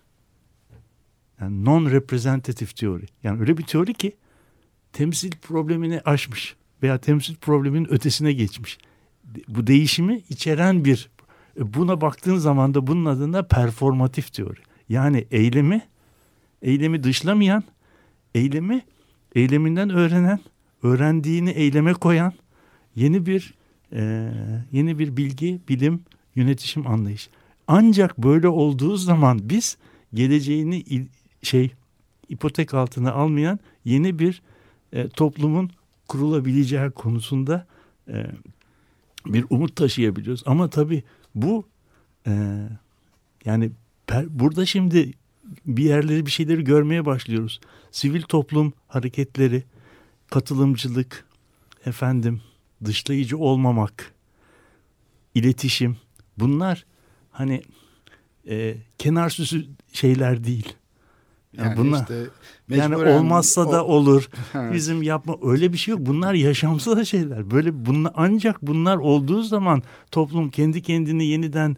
yani 1.41 1.65
non 1.65 1.91
representative 1.91 2.69
teori. 2.69 3.05
Yani 3.23 3.41
öyle 3.41 3.57
bir 3.57 3.63
teori 3.63 3.93
ki 3.93 4.15
temsil 4.93 5.31
problemini 5.31 6.01
aşmış 6.05 6.55
veya 6.83 6.97
temsil 6.97 7.35
probleminin 7.35 7.93
ötesine 7.93 8.33
geçmiş. 8.33 8.77
Bu 9.47 9.67
değişimi 9.67 10.21
içeren 10.29 10.85
bir 10.85 11.09
e, 11.59 11.73
buna 11.73 12.01
baktığın 12.01 12.37
zaman 12.37 12.73
da 12.73 12.87
bunun 12.87 13.05
adına 13.05 13.43
performatif 13.43 14.33
teori. 14.33 14.59
Yani 14.89 15.27
eylemi 15.31 15.81
eylemi 16.61 17.03
dışlamayan, 17.03 17.63
eylemi 18.35 18.81
eyleminden 19.35 19.89
öğrenen, 19.89 20.39
öğrendiğini 20.83 21.49
eyleme 21.49 21.93
koyan 21.93 22.33
yeni 22.95 23.25
bir 23.25 23.53
e, 23.93 24.31
yeni 24.71 24.99
bir 24.99 25.17
bilgi, 25.17 25.59
bilim, 25.69 26.01
yönetişim 26.35 26.87
anlayışı. 26.87 27.29
Ancak 27.67 28.17
böyle 28.17 28.47
olduğu 28.47 28.97
zaman 28.97 29.39
biz 29.43 29.77
geleceğini 30.13 31.07
şey 31.43 31.71
ipotek 32.29 32.73
altına 32.73 33.11
almayan 33.11 33.59
yeni 33.85 34.19
bir 34.19 34.41
e, 34.93 35.09
toplumun 35.09 35.71
kurulabileceği 36.07 36.91
konusunda 36.91 37.67
e, 38.07 38.25
bir 39.25 39.45
umut 39.49 39.75
taşıyabiliyoruz. 39.75 40.43
Ama 40.45 40.69
tabii 40.69 41.03
bu 41.35 41.65
e, 42.27 42.31
yani 43.45 43.71
per- 44.07 44.27
burada 44.29 44.65
şimdi 44.65 45.13
bir 45.65 45.83
yerleri 45.83 46.25
bir 46.25 46.31
şeyleri 46.31 46.63
görmeye 46.63 47.05
başlıyoruz. 47.05 47.59
Sivil 47.91 48.21
toplum 48.21 48.73
hareketleri, 48.87 49.63
katılımcılık, 50.29 51.25
efendim 51.85 52.41
dışlayıcı 52.85 53.37
olmamak, 53.37 54.13
iletişim 55.35 55.97
bunlar 56.37 56.85
hani 57.31 57.61
e, 58.49 58.75
kenar 58.97 59.29
süsü 59.29 59.65
şeyler 59.93 60.43
değil. 60.43 60.73
Yani, 61.57 61.67
Yani 61.67 61.77
bunlar 61.77 61.99
işte 61.99 62.25
yani 62.69 62.95
olmazsa 62.95 63.71
da 63.71 63.85
o- 63.85 63.87
olur. 63.93 64.29
Ha. 64.53 64.69
Bizim 64.73 65.03
yapma 65.03 65.35
öyle 65.43 65.73
bir 65.73 65.77
şey 65.77 65.91
yok. 65.91 66.01
Bunlar 66.05 66.33
yaşamsal 66.33 67.03
şeyler. 67.03 67.51
Böyle 67.51 67.85
bunlar 67.85 68.11
ancak 68.15 68.61
bunlar 68.61 68.97
olduğu 68.97 69.43
zaman 69.43 69.83
toplum 70.11 70.49
kendi 70.49 70.81
kendini 70.81 71.25
yeniden 71.25 71.77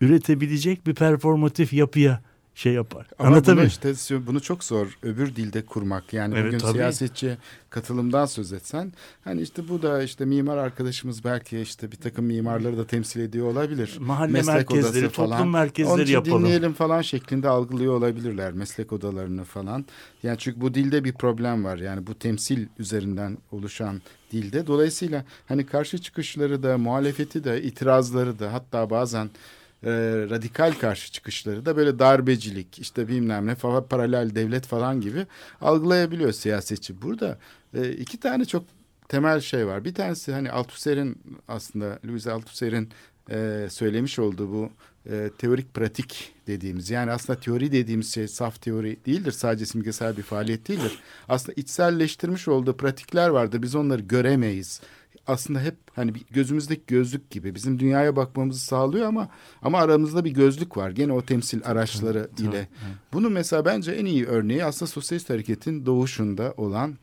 üretebilecek 0.00 0.86
bir 0.86 0.94
performatif 0.94 1.72
yapıya 1.72 2.22
şey 2.54 2.72
yapar. 2.72 3.06
Ama 3.18 3.28
bunu 3.28 3.36
Anlatabiliyor 3.36 3.66
işte 3.68 4.26
bunu 4.26 4.40
çok 4.40 4.64
zor 4.64 4.98
öbür 5.02 5.36
dilde 5.36 5.66
kurmak. 5.66 6.12
Yani 6.12 6.34
Evet, 6.34 6.46
bugün 6.46 6.58
tabii. 6.58 6.72
siyasetçi 6.72 7.36
katılımdan 7.70 8.26
söz 8.26 8.52
etsen 8.52 8.92
hani 9.24 9.40
işte 9.42 9.68
bu 9.68 9.82
da 9.82 10.02
işte 10.02 10.24
mimar 10.24 10.56
arkadaşımız 10.56 11.24
belki 11.24 11.60
işte 11.60 11.92
bir 11.92 11.96
takım 11.96 12.24
mimarları 12.24 12.78
da 12.78 12.86
temsil 12.86 13.20
ediyor 13.20 13.46
olabilir. 13.46 13.96
Mahalle 14.00 14.32
Meslek 14.32 14.54
merkezleri, 14.54 14.84
odası 15.04 15.08
falan. 15.08 15.30
toplum 15.38 15.50
merkezleri 15.52 15.94
Onun 15.94 16.02
için 16.02 16.12
yapalım. 16.14 16.38
dinleyelim 16.44 16.72
falan 16.72 17.02
şeklinde 17.02 17.48
algılıyor 17.48 17.94
olabilirler 17.94 18.52
meslek 18.52 18.92
odalarını 18.92 19.44
falan. 19.44 19.84
Yani 20.22 20.38
çünkü 20.38 20.60
bu 20.60 20.74
dilde 20.74 21.04
bir 21.04 21.12
problem 21.12 21.64
var. 21.64 21.78
Yani 21.78 22.06
bu 22.06 22.14
temsil 22.14 22.66
üzerinden 22.78 23.38
oluşan 23.52 24.02
dilde. 24.32 24.66
Dolayısıyla 24.66 25.24
hani 25.46 25.66
karşı 25.66 25.98
çıkışları 25.98 26.62
da 26.62 26.78
muhalefeti 26.78 27.44
de 27.44 27.62
itirazları 27.62 28.38
da 28.38 28.52
hatta 28.52 28.90
bazen 28.90 29.30
e, 29.84 29.90
radikal 30.30 30.72
karşı 30.72 31.12
çıkışları 31.12 31.66
da 31.66 31.76
böyle 31.76 31.98
darbecilik 31.98 32.78
işte 32.78 33.08
bilmem 33.08 33.46
ne 33.46 33.54
falan 33.54 33.86
paralel 33.88 34.34
devlet 34.34 34.66
falan 34.66 35.00
gibi 35.00 35.26
algılayabiliyor 35.60 36.32
siyasetçi. 36.32 37.02
Burada 37.02 37.38
e, 37.74 37.90
iki 37.92 38.20
tane 38.20 38.44
çok 38.44 38.64
temel 39.08 39.40
şey 39.40 39.66
var. 39.66 39.84
Bir 39.84 39.94
tanesi 39.94 40.32
hani 40.32 40.50
Althusser'in 40.50 41.18
aslında 41.48 41.98
Louis 42.06 42.26
Althusser'in 42.26 42.88
e, 43.30 43.66
söylemiş 43.70 44.18
olduğu 44.18 44.52
bu 44.52 44.70
e, 45.10 45.30
teorik 45.38 45.74
pratik 45.74 46.34
dediğimiz 46.46 46.90
yani 46.90 47.10
aslında 47.10 47.40
teori 47.40 47.72
dediğimiz 47.72 48.14
şey 48.14 48.28
saf 48.28 48.62
teori 48.62 48.96
değildir 49.06 49.32
sadece 49.32 49.66
simgesel 49.66 50.16
bir 50.16 50.22
faaliyet 50.22 50.68
değildir. 50.68 50.98
Aslında 51.28 51.60
içselleştirmiş 51.60 52.48
olduğu 52.48 52.76
pratikler 52.76 53.28
vardır 53.28 53.62
biz 53.62 53.74
onları 53.74 54.02
göremeyiz. 54.02 54.80
Aslında 55.26 55.60
hep 55.60 55.76
hani 55.94 56.14
bir 56.14 56.22
gözümüzdeki 56.30 56.82
gözlük 56.86 57.30
gibi 57.30 57.54
bizim 57.54 57.78
dünyaya 57.78 58.16
bakmamızı 58.16 58.60
sağlıyor 58.60 59.06
ama 59.06 59.28
ama 59.62 59.78
aramızda 59.78 60.24
bir 60.24 60.30
gözlük 60.30 60.76
var. 60.76 60.90
Gene 60.90 61.12
o 61.12 61.22
temsil 61.22 61.60
araçları 61.64 62.30
ile. 62.38 62.68
Bunu 63.12 63.30
mesela 63.30 63.64
bence 63.64 63.92
en 63.92 64.04
iyi 64.04 64.26
örneği 64.26 64.64
aslında 64.64 64.90
sosyalist 64.90 65.30
hareketin 65.30 65.86
doğuşunda 65.86 66.54
olan 66.56 66.96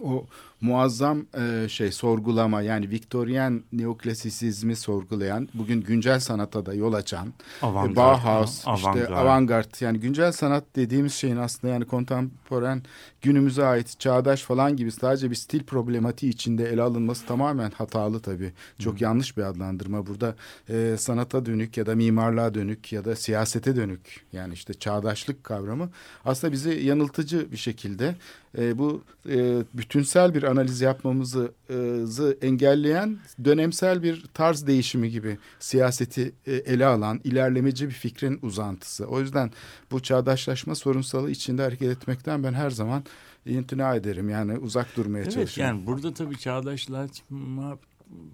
o 0.00 0.26
muazzam 0.60 1.26
e, 1.38 1.68
şey 1.68 1.92
sorgulama 1.92 2.62
yani 2.62 2.90
Viktoryen 2.90 3.62
neoklasisizmi 3.72 4.76
sorgulayan 4.76 5.48
bugün 5.54 5.80
güncel 5.80 6.20
sanata 6.20 6.66
da 6.66 6.74
yol 6.74 6.92
açan 6.92 7.32
Avantgard, 7.62 7.92
e, 7.92 7.96
Bauhaus 7.96 8.66
ha, 8.66 8.74
işte 8.74 9.14
avantgard. 9.14 9.80
yani 9.80 10.00
güncel 10.00 10.32
sanat 10.32 10.64
dediğimiz 10.76 11.14
şeyin 11.14 11.36
aslında 11.36 11.72
yani 11.72 11.84
kontemporen 11.84 12.82
günümüze 13.22 13.64
ait 13.64 14.00
çağdaş 14.00 14.42
falan 14.42 14.76
gibi 14.76 14.92
sadece 14.92 15.30
bir 15.30 15.36
stil 15.36 15.62
problematiği 15.64 16.32
içinde 16.32 16.64
ele 16.64 16.82
alınması 16.82 17.26
tamamen 17.26 17.70
hatalı 17.70 18.20
tabii. 18.20 18.52
Çok 18.78 19.00
yanlış 19.00 19.36
bir 19.36 19.42
adlandırma 19.42 20.06
burada 20.06 20.34
e, 20.68 20.96
sanata 20.98 21.46
dönük 21.46 21.76
ya 21.76 21.86
da 21.86 21.94
mimarlığa 21.94 22.54
dönük 22.54 22.92
ya 22.92 23.04
da 23.04 23.16
siyasete 23.16 23.76
dönük 23.76 24.24
yani 24.32 24.54
işte 24.54 24.74
çağdaşlık 24.74 25.44
kavramı 25.44 25.90
aslında 26.24 26.52
bizi 26.52 26.70
yanıltıcı 26.70 27.52
bir 27.52 27.56
şekilde 27.56 28.14
e, 28.58 28.78
bu 28.78 29.02
e, 29.28 29.62
bütünsel 29.74 30.34
bir 30.34 30.42
analiz 30.44 30.80
yapmamızı 30.80 31.52
e, 31.70 32.46
engelleyen 32.46 33.18
dönemsel 33.44 34.02
bir 34.02 34.24
tarz 34.34 34.66
değişimi 34.66 35.10
gibi 35.10 35.38
siyaseti 35.58 36.34
e, 36.46 36.52
ele 36.52 36.86
alan 36.86 37.20
ilerlemeci 37.24 37.86
bir 37.88 37.92
fikrin 37.94 38.38
uzantısı. 38.42 39.06
O 39.06 39.20
yüzden 39.20 39.50
bu 39.90 40.00
çağdaşlaşma 40.02 40.74
sorunsalı 40.74 41.30
içinde 41.30 41.62
hareket 41.62 41.90
etmekten 41.90 42.42
ben 42.44 42.52
her 42.52 42.70
zaman 42.70 43.04
imtina 43.46 43.94
ederim. 43.94 44.28
Yani 44.28 44.58
uzak 44.58 44.96
durmaya 44.96 45.22
Evet 45.22 45.32
çalışıyorum. 45.32 45.76
yani 45.76 45.86
burada 45.86 46.14
tabii 46.14 46.38
çağdaşlaşma 46.38 47.78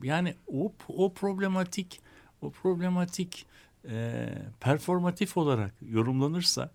yani 0.03 0.35
o 0.47 0.73
o 0.89 1.13
problematik 1.15 2.01
o 2.43 2.51
problematik 2.51 3.47
e, 3.89 4.29
performatif 4.61 5.37
olarak 5.37 5.75
yorumlanırsa 5.89 6.71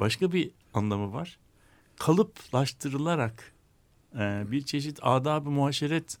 başka 0.00 0.32
bir 0.32 0.50
anlamı 0.74 1.12
var. 1.12 1.38
Kalıplaştırılarak 1.98 3.52
e, 4.18 4.44
bir 4.50 4.62
çeşit 4.62 4.98
adab-ı 5.02 5.50
muaşeret 5.50 6.18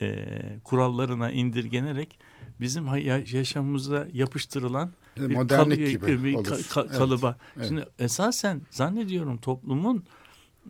e, 0.00 0.26
kurallarına 0.64 1.30
indirgenerek 1.30 2.18
bizim 2.60 2.86
yaşamımıza 3.32 4.06
yapıştırılan 4.12 4.92
E, 5.16 5.28
bir 5.28 5.34
Modernlik 5.34 5.78
kalı- 5.78 5.90
gibi 6.10 6.24
bir 6.24 6.34
olur. 6.34 6.44
ka- 6.46 6.62
ka- 6.68 6.88
kalıba. 6.98 7.36
evet. 7.56 7.68
Şimdi 7.68 7.86
esasen 7.98 8.62
zannediyorum 8.70 9.38
toplumun 9.38 10.04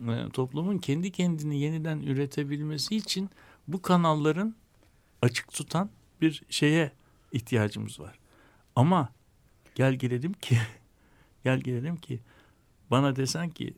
e, 0.07 0.29
toplumun 0.33 0.77
kendi 0.77 1.11
kendini 1.11 1.59
yeniden 1.61 1.99
üretebilmesi 1.99 2.95
için 2.95 3.29
bu 3.67 3.81
kanalların 3.81 4.55
açık 5.21 5.53
tutan 5.53 5.89
bir 6.21 6.43
şeye 6.49 6.91
ihtiyacımız 7.31 7.99
var. 7.99 8.19
Ama 8.75 9.09
gel 9.75 9.93
gelelim 9.93 10.33
ki 10.33 10.57
gel 11.43 11.59
gelelim 11.59 11.95
ki 11.97 12.19
bana 12.91 13.15
desen 13.15 13.49
ki 13.49 13.73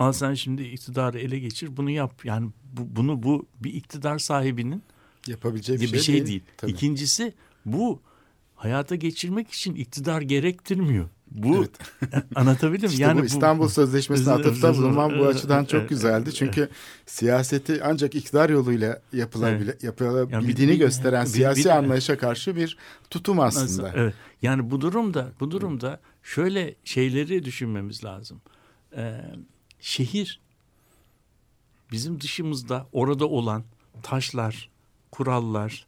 al 0.00 0.12
sen 0.12 0.34
şimdi 0.34 0.62
iktidarı 0.62 1.18
ele 1.18 1.38
geçir 1.38 1.76
bunu 1.76 1.90
yap. 1.90 2.24
Yani 2.24 2.50
bu, 2.72 2.96
bunu 2.96 3.22
bu 3.22 3.46
bir 3.60 3.74
iktidar 3.74 4.18
sahibinin 4.18 4.82
Yapabileceği 5.26 5.80
bir 5.80 5.92
bir, 5.92 5.98
şey, 6.00 6.26
değil. 6.26 6.42
Tabii. 6.56 6.70
İkincisi 6.70 7.32
bu 7.66 8.00
hayata 8.54 8.94
geçirmek 8.94 9.50
için 9.50 9.74
iktidar 9.74 10.20
gerektirmiyor. 10.20 11.08
Bu 11.30 11.56
Evet. 11.56 11.70
anlatabildim? 12.34 12.90
İşte 12.90 13.02
yani 13.02 13.20
bu 13.20 13.24
İstanbul 13.24 13.68
Sözleşmesi'ne 13.68 14.34
Evet, 14.34 14.46
atıfta 14.46 14.68
evet, 14.68 14.78
bulunman 14.78 15.10
bu 15.10 15.14
evet, 15.24 15.36
açıdan 15.36 15.64
çok 15.64 15.80
evet, 15.80 15.88
güzeldi. 15.88 16.22
evet, 16.24 16.34
Çünkü 16.34 16.68
siyaseti 17.06 17.84
ancak 17.84 18.14
iktidar 18.14 18.50
yoluyla 18.50 19.02
yapılabile, 19.12 19.76
yapılabildiğini 19.82 20.60
Yani 20.60 20.70
bir- 20.70 20.78
gösteren 20.78 21.24
bir- 21.24 21.30
siyasi 21.30 21.64
bir- 21.64 21.76
anlayışa 21.76 22.18
karşı 22.18 22.56
bir 22.56 22.76
tutum 23.10 23.40
aslında. 23.40 23.92
Evet. 23.96 24.14
Yani 24.42 24.70
bu 24.70 24.80
durumda 24.80 25.32
bu 25.40 25.50
durumda 25.50 26.00
şöyle 26.22 26.74
şeyleri 26.84 27.44
düşünmemiz 27.44 28.04
lazım. 28.04 28.40
Ee, 28.96 29.20
şehir 29.80 30.40
bizim 31.92 32.20
dışımızda 32.20 32.86
orada 32.92 33.28
olan 33.28 33.64
taşlar, 34.02 34.70
kurallar, 35.10 35.86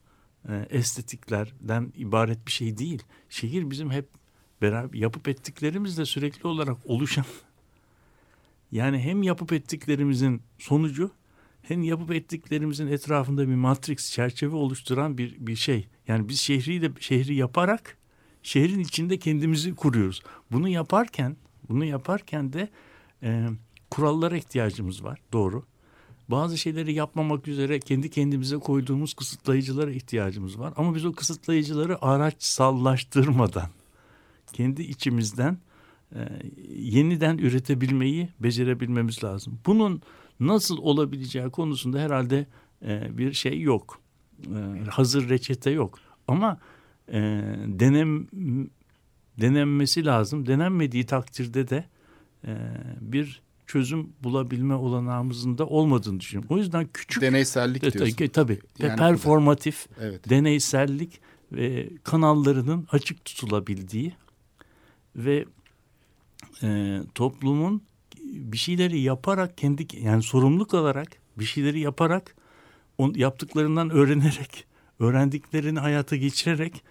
e, 0.48 0.66
estetiklerden 0.70 1.92
ibaret 1.96 2.46
bir 2.46 2.52
şey 2.52 2.78
değil. 2.78 3.02
Şehir 3.28 3.70
bizim 3.70 3.90
hep 3.90 4.08
beraber 4.62 4.98
yapıp 4.98 5.28
ettiklerimizle 5.28 6.04
sürekli 6.04 6.46
olarak 6.48 6.76
oluşan 6.84 7.24
Yani 8.72 8.98
hem 8.98 9.22
yapıp 9.22 9.52
ettiklerimizin 9.52 10.42
sonucu 10.58 11.10
hem 11.62 11.82
yapıp 11.82 12.10
ettiklerimizin 12.10 12.86
etrafında 12.86 13.48
bir 13.48 13.54
matrix 13.54 14.12
çerçeve 14.12 14.56
oluşturan 14.56 15.18
bir 15.18 15.36
bir 15.38 15.56
şey. 15.56 15.86
Yani 16.08 16.28
biz 16.28 16.40
şehri 16.40 16.82
de 16.82 16.90
şehri 17.00 17.34
yaparak 17.34 17.96
şehrin 18.42 18.80
içinde 18.80 19.18
kendimizi 19.18 19.74
kuruyoruz. 19.74 20.22
Bunu 20.52 20.68
yaparken 20.68 21.36
bunu 21.68 21.84
yaparken 21.84 22.52
de 22.52 22.68
e, 23.22 23.48
kurallara 23.92 24.36
ihtiyacımız 24.36 25.04
var. 25.04 25.20
Doğru. 25.32 25.64
Bazı 26.28 26.58
şeyleri 26.58 26.92
yapmamak 26.92 27.48
üzere 27.48 27.80
kendi 27.80 28.10
kendimize 28.10 28.56
koyduğumuz 28.56 29.14
kısıtlayıcılara 29.14 29.90
ihtiyacımız 29.90 30.58
var. 30.58 30.72
Ama 30.76 30.94
biz 30.94 31.04
o 31.04 31.12
kısıtlayıcıları 31.12 32.04
araçsallaştırmadan 32.04 33.68
kendi 34.52 34.82
içimizden 34.82 35.58
e, 36.14 36.28
yeniden 36.68 37.38
üretebilmeyi 37.38 38.28
becerebilmemiz 38.40 39.24
lazım. 39.24 39.58
Bunun 39.66 40.02
nasıl 40.40 40.78
olabileceği 40.78 41.50
konusunda 41.50 41.98
herhalde 41.98 42.46
e, 42.82 43.18
bir 43.18 43.32
şey 43.32 43.60
yok. 43.60 44.00
E, 44.46 44.84
hazır 44.90 45.28
reçete 45.28 45.70
yok. 45.70 45.98
Ama 46.28 46.58
e, 47.08 47.20
denem 47.66 48.26
denenmesi 49.40 50.04
lazım. 50.04 50.46
Denenmediği 50.46 51.06
takdirde 51.06 51.68
de 51.68 51.84
e, 52.46 52.52
bir 53.00 53.42
çözüm 53.66 54.12
bulabilme 54.22 54.74
olanağımızın 54.74 55.58
da 55.58 55.66
olmadığını 55.66 56.20
düşünüyorum. 56.20 56.56
O 56.56 56.58
yüzden 56.58 56.88
küçük 56.94 57.22
Deneysellik 57.22 57.84
e, 57.84 57.92
diyorsun. 57.92 58.16
tabii, 58.16 58.28
tabii 58.28 58.60
Yani 58.78 58.96
performatif 58.96 59.86
Evet. 60.00 60.30
deneysellik 60.30 61.20
ve 61.52 61.90
kanallarının 62.04 62.86
açık 62.92 63.24
tutulabildiği 63.24 64.12
ve 65.16 65.44
e, 66.62 67.00
toplumun 67.14 67.82
bir 68.22 68.58
şeyleri 68.58 69.00
yaparak 69.00 69.58
kendi 69.58 69.86
yani 70.00 70.22
sorumluluk 70.22 70.74
alarak 70.74 71.08
bir 71.38 71.44
şeyleri 71.44 71.80
yaparak 71.80 72.34
on, 72.98 73.14
yaptıklarından 73.14 73.90
öğrenerek 73.90 74.64
öğrendiklerini 75.00 75.78
hayata 75.78 76.16
geçirerek 76.16 76.82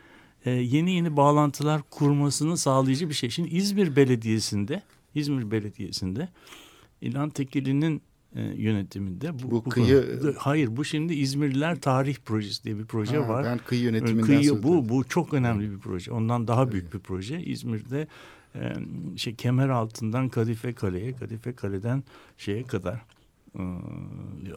e, 0.45 0.51
yeni 0.51 0.91
yeni 0.91 1.17
bağlantılar 1.17 1.81
kurmasını 1.89 2.57
sağlayıcı 2.57 3.09
bir 3.09 3.13
şey. 3.13 3.29
Şimdi 3.29 3.49
İzmir 3.49 3.95
Belediyesi'nde 3.95 4.81
İzmir 5.15 5.51
Belediyesi'nde 5.51 6.29
İlhan 7.01 7.29
Tekeli'nin 7.29 8.01
e, 8.35 8.41
yönetiminde 8.43 9.43
bu, 9.43 9.51
Bu 9.51 9.63
kıyı- 9.69 10.19
konu- 10.21 10.33
hayır 10.37 10.77
bu 10.77 10.85
şimdi 10.85 11.13
İzmirliler 11.13 11.81
Tarih 11.81 12.15
Projesi 12.25 12.63
diye 12.63 12.77
bir 12.79 12.85
proje 12.85 13.17
Ha, 13.17 13.27
var. 13.29 13.45
Ben 13.45 13.57
kıyı 13.57 13.81
yönetiminden 13.81 14.25
Kıyı 14.25 14.63
bu 14.63 14.89
bu 14.89 15.03
çok 15.03 15.33
önemli 15.33 15.71
bir 15.71 15.79
proje. 15.79 16.11
Ondan 16.11 16.47
daha 16.47 16.71
büyük 16.71 16.93
bir 16.93 16.99
proje. 16.99 17.41
İzmir'de 17.43 18.07
e, 18.55 18.73
şey 19.17 19.35
kemer 19.35 19.69
altından 19.69 20.29
Kadife 20.29 20.73
Kale'ye, 20.73 21.13
Kadife 21.15 21.53
Kale'den 21.55 22.03
şeye 22.37 22.63
kadar 22.63 23.01
e, 23.59 23.63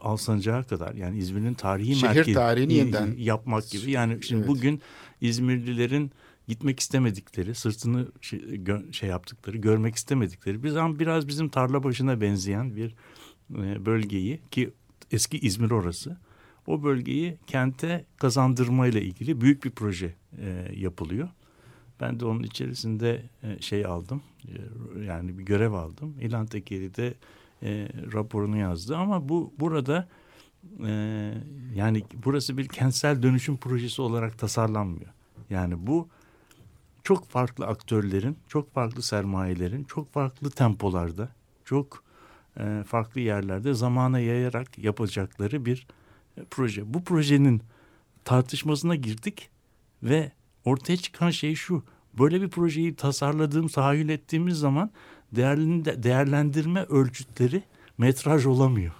Alsancak'a 0.02 0.62
kadar 0.62 0.94
yani 0.94 1.18
İzmir'in 1.18 1.54
tarihi 1.54 1.94
Şehir 1.94 2.02
merkezi 2.14 2.32
tarihini 2.34 2.72
y- 2.72 2.78
yeniden- 2.78 3.14
yapmak 3.18 3.70
gibi. 3.70 3.90
Yani 3.90 4.18
şimdi 4.22 4.38
Evet. 4.40 4.48
bugün 4.48 4.80
İzmirlilerin 5.20 6.10
gitmek 6.48 6.80
istemedikleri, 6.80 7.54
sırtını 7.54 8.08
şey, 8.20 8.40
gö- 8.40 8.92
şey 8.92 9.08
yaptıkları, 9.08 9.56
görmek 9.56 9.94
istemedikleri 9.94 10.62
biz 10.62 10.76
ama 10.76 10.98
biraz 10.98 11.28
bizim 11.28 11.48
tarla 11.48 11.82
başına 11.82 12.20
benzeyen 12.20 12.76
bir 12.76 12.94
e, 13.54 13.86
bölgeyi 13.86 14.40
ki 14.50 14.70
eski 15.10 15.38
İzmir 15.38 15.70
orası. 15.70 16.16
O 16.66 16.82
bölgeyi 16.82 17.38
kente 17.46 18.04
kazandırma 18.16 18.86
ile 18.86 19.02
ilgili 19.02 19.40
büyük 19.40 19.64
bir 19.64 19.70
proje 19.70 20.14
e, 20.38 20.68
yapılıyor. 20.76 21.28
Ben 22.00 22.20
de 22.20 22.24
onun 22.24 22.42
içerisinde 22.42 23.22
e, 23.42 23.62
şey 23.62 23.86
aldım, 23.86 24.22
e, 24.44 25.04
yani 25.04 25.38
bir 25.38 25.42
görev 25.42 25.72
aldım. 25.72 26.14
İlhan 26.20 26.46
Tekeli 26.46 26.94
de 26.94 27.14
e, 27.62 27.88
raporunu 28.12 28.56
yazdı 28.56 28.96
ama 28.96 29.28
bu 29.28 29.52
burada 29.60 30.08
e, 30.86 30.90
yani 31.74 32.02
burası 32.24 32.58
bir 32.58 32.68
kentsel 32.68 33.22
dönüşüm 33.22 33.56
projesi 33.56 34.02
olarak 34.02 34.38
tasarlanmıyor. 34.38 35.10
Yani 35.50 35.86
bu 35.86 36.08
çok 37.04 37.28
farklı 37.28 37.66
aktörlerin, 37.66 38.38
çok 38.48 38.74
farklı 38.74 39.02
sermayelerin, 39.02 39.84
çok 39.84 40.12
farklı 40.12 40.50
tempolarda, 40.50 41.28
çok 41.64 42.04
e, 42.58 42.84
farklı 42.86 43.20
yerlerde 43.20 43.74
zamana 43.74 44.18
yayarak 44.18 44.78
yapacakları 44.78 45.64
bir 45.64 45.86
e, 46.36 46.44
proje. 46.50 46.94
Bu 46.94 47.04
projenin 47.04 47.62
tartışmasına 48.24 48.94
girdik 48.94 49.48
ve 50.02 50.32
ortaya 50.64 50.96
çıkan 50.96 51.30
şey 51.30 51.54
şu. 51.54 51.82
Böyle 52.18 52.40
bir 52.40 52.48
projeyi 52.48 52.94
tasarladığım, 52.94 53.68
tahayyül 53.68 54.08
ettiğimiz 54.08 54.58
zaman 54.58 54.90
değerlendirme 55.32 56.82
ölçütleri 56.82 57.62
metraj 57.98 58.46
olamıyor. 58.46 58.92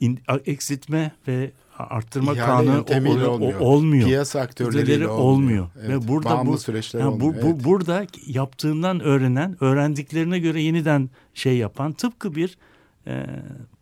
İn, 0.00 0.20
eksiltme 0.46 1.12
ve 1.28 1.52
arttırma 1.78 2.34
İhale 2.34 2.84
kanunu 2.84 3.26
o- 3.26 3.28
o- 3.28 3.32
olmuyor. 3.32 3.60
olmuyor. 3.60 4.06
Piyasa 4.08 4.48
Ödeleri 4.60 5.08
olmuyor. 5.08 5.08
olmuyor. 5.08 5.68
Evet, 5.78 5.88
Ve 5.90 6.08
burada 6.08 6.30
bağımlı 6.30 6.52
bu, 6.52 6.58
süreçler 6.58 7.00
ha, 7.00 7.12
bu, 7.12 7.20
bu 7.20 7.34
evet. 7.34 7.64
burada 7.64 8.06
yaptığından 8.26 9.00
öğrenen, 9.00 9.56
öğrendiklerine 9.60 10.38
göre 10.38 10.62
yeniden 10.62 11.10
şey 11.34 11.56
yapan 11.56 11.92
tıpkı 11.92 12.34
bir 12.34 12.58
e, 13.06 13.26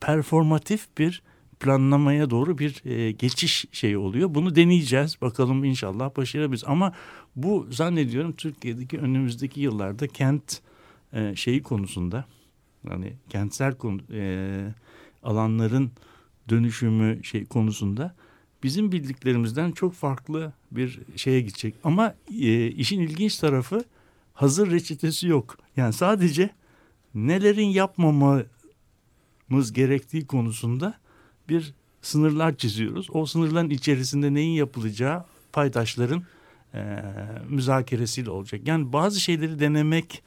performatif 0.00 0.86
bir 0.98 1.22
planlamaya 1.60 2.30
doğru 2.30 2.58
bir 2.58 2.84
e, 2.84 3.12
geçiş 3.12 3.64
şeyi 3.72 3.98
oluyor. 3.98 4.34
Bunu 4.34 4.56
deneyeceğiz. 4.56 5.20
Bakalım 5.20 5.64
inşallah 5.64 6.16
başarabiliriz. 6.16 6.64
Ama 6.66 6.92
bu 7.36 7.66
zannediyorum 7.70 8.32
Türkiye'deki 8.32 8.98
önümüzdeki 8.98 9.60
yıllarda 9.60 10.06
kent 10.06 10.60
e, 11.12 11.36
şeyi 11.36 11.62
konusunda 11.62 12.24
yani 12.90 13.12
kentsel 13.28 13.74
konu, 13.74 14.00
e, 14.12 14.64
alanların 15.22 15.90
dönüşümü 16.48 17.24
şey 17.24 17.44
konusunda 17.44 18.14
bizim 18.62 18.92
bildiklerimizden 18.92 19.72
çok 19.72 19.94
farklı 19.94 20.52
bir 20.70 21.00
şeye 21.16 21.40
gidecek. 21.40 21.74
Ama 21.84 22.14
e, 22.40 22.66
işin 22.66 23.00
ilginç 23.00 23.36
tarafı 23.36 23.84
hazır 24.34 24.70
reçetesi 24.70 25.26
yok. 25.28 25.58
Yani 25.76 25.92
sadece 25.92 26.50
nelerin 27.14 27.66
yapmamamız 27.66 28.46
gerektiği 29.72 30.26
konusunda 30.26 30.94
bir 31.48 31.74
sınırlar 32.02 32.56
çiziyoruz. 32.56 33.08
O 33.12 33.26
sınırların 33.26 33.70
içerisinde 33.70 34.34
neyin 34.34 34.52
yapılacağı 34.52 35.24
paydaşların 35.52 36.22
e, 36.74 37.02
müzakeresiyle 37.48 38.30
olacak. 38.30 38.60
Yani 38.64 38.92
bazı 38.92 39.20
şeyleri 39.20 39.58
denemek 39.58 40.22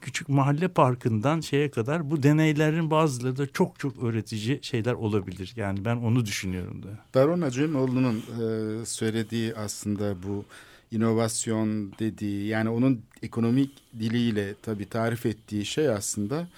küçük 0.00 0.28
mahalle 0.28 0.68
parkından 0.68 1.40
şeye 1.40 1.70
kadar 1.70 2.10
bu 2.10 2.22
deneylerin 2.22 2.90
bazıları 2.90 3.36
da 3.36 3.46
çok 3.46 3.78
çok 3.78 4.02
öğretici 4.02 4.58
şeyler 4.62 4.92
olabilir. 4.92 5.52
Yani 5.56 5.84
ben 5.84 5.96
onu 5.96 6.26
düşünüyorum 6.26 6.82
da. 6.82 6.88
Daron 7.14 7.40
Acemoğlu'nun 7.40 8.16
e, 8.16 8.86
söylediği 8.86 9.54
aslında 9.54 10.22
bu 10.22 10.44
inovasyon 10.90 11.92
dediği 11.98 12.46
yani 12.46 12.68
onun 12.68 13.02
ekonomik 13.22 13.70
diliyle 13.98 14.54
tabii 14.62 14.88
tarif 14.88 15.26
ettiği 15.26 15.66
şey 15.66 15.88
aslında 15.88 16.48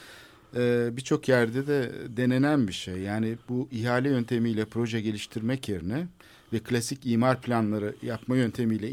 e, 0.56 0.88
birçok 0.92 1.28
yerde 1.28 1.66
de 1.66 1.92
denenen 2.16 2.68
bir 2.68 2.72
şey. 2.72 2.98
Yani 2.98 3.36
bu 3.48 3.68
ihale 3.72 4.08
yöntemiyle 4.08 4.64
proje 4.64 5.00
geliştirmek 5.00 5.68
yerine 5.68 6.06
ve 6.52 6.58
klasik 6.58 7.06
imar 7.06 7.40
planları 7.40 7.94
yapma 8.02 8.36
yöntemiyle 8.36 8.90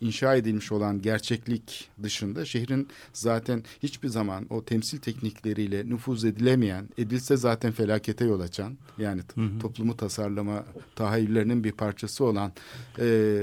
inşa 0.00 0.36
edilmiş 0.36 0.72
olan 0.72 1.02
gerçeklik 1.02 1.88
dışında 2.02 2.44
şehrin 2.44 2.88
zaten 3.12 3.62
hiçbir 3.82 4.08
zaman 4.08 4.46
o 4.50 4.64
temsil 4.64 4.98
teknikleriyle 4.98 5.88
nüfuz 5.88 6.24
edilemeyen, 6.24 6.88
edilse 6.98 7.36
zaten 7.36 7.72
felakete 7.72 8.24
yol 8.24 8.40
açan 8.40 8.78
yani 8.98 9.22
t- 9.22 9.58
toplumu 9.60 9.96
tasarlama 9.96 10.64
tahayyüllerinin 10.96 11.64
bir 11.64 11.72
parçası 11.72 12.24
olan 12.24 12.52
e, 12.98 13.40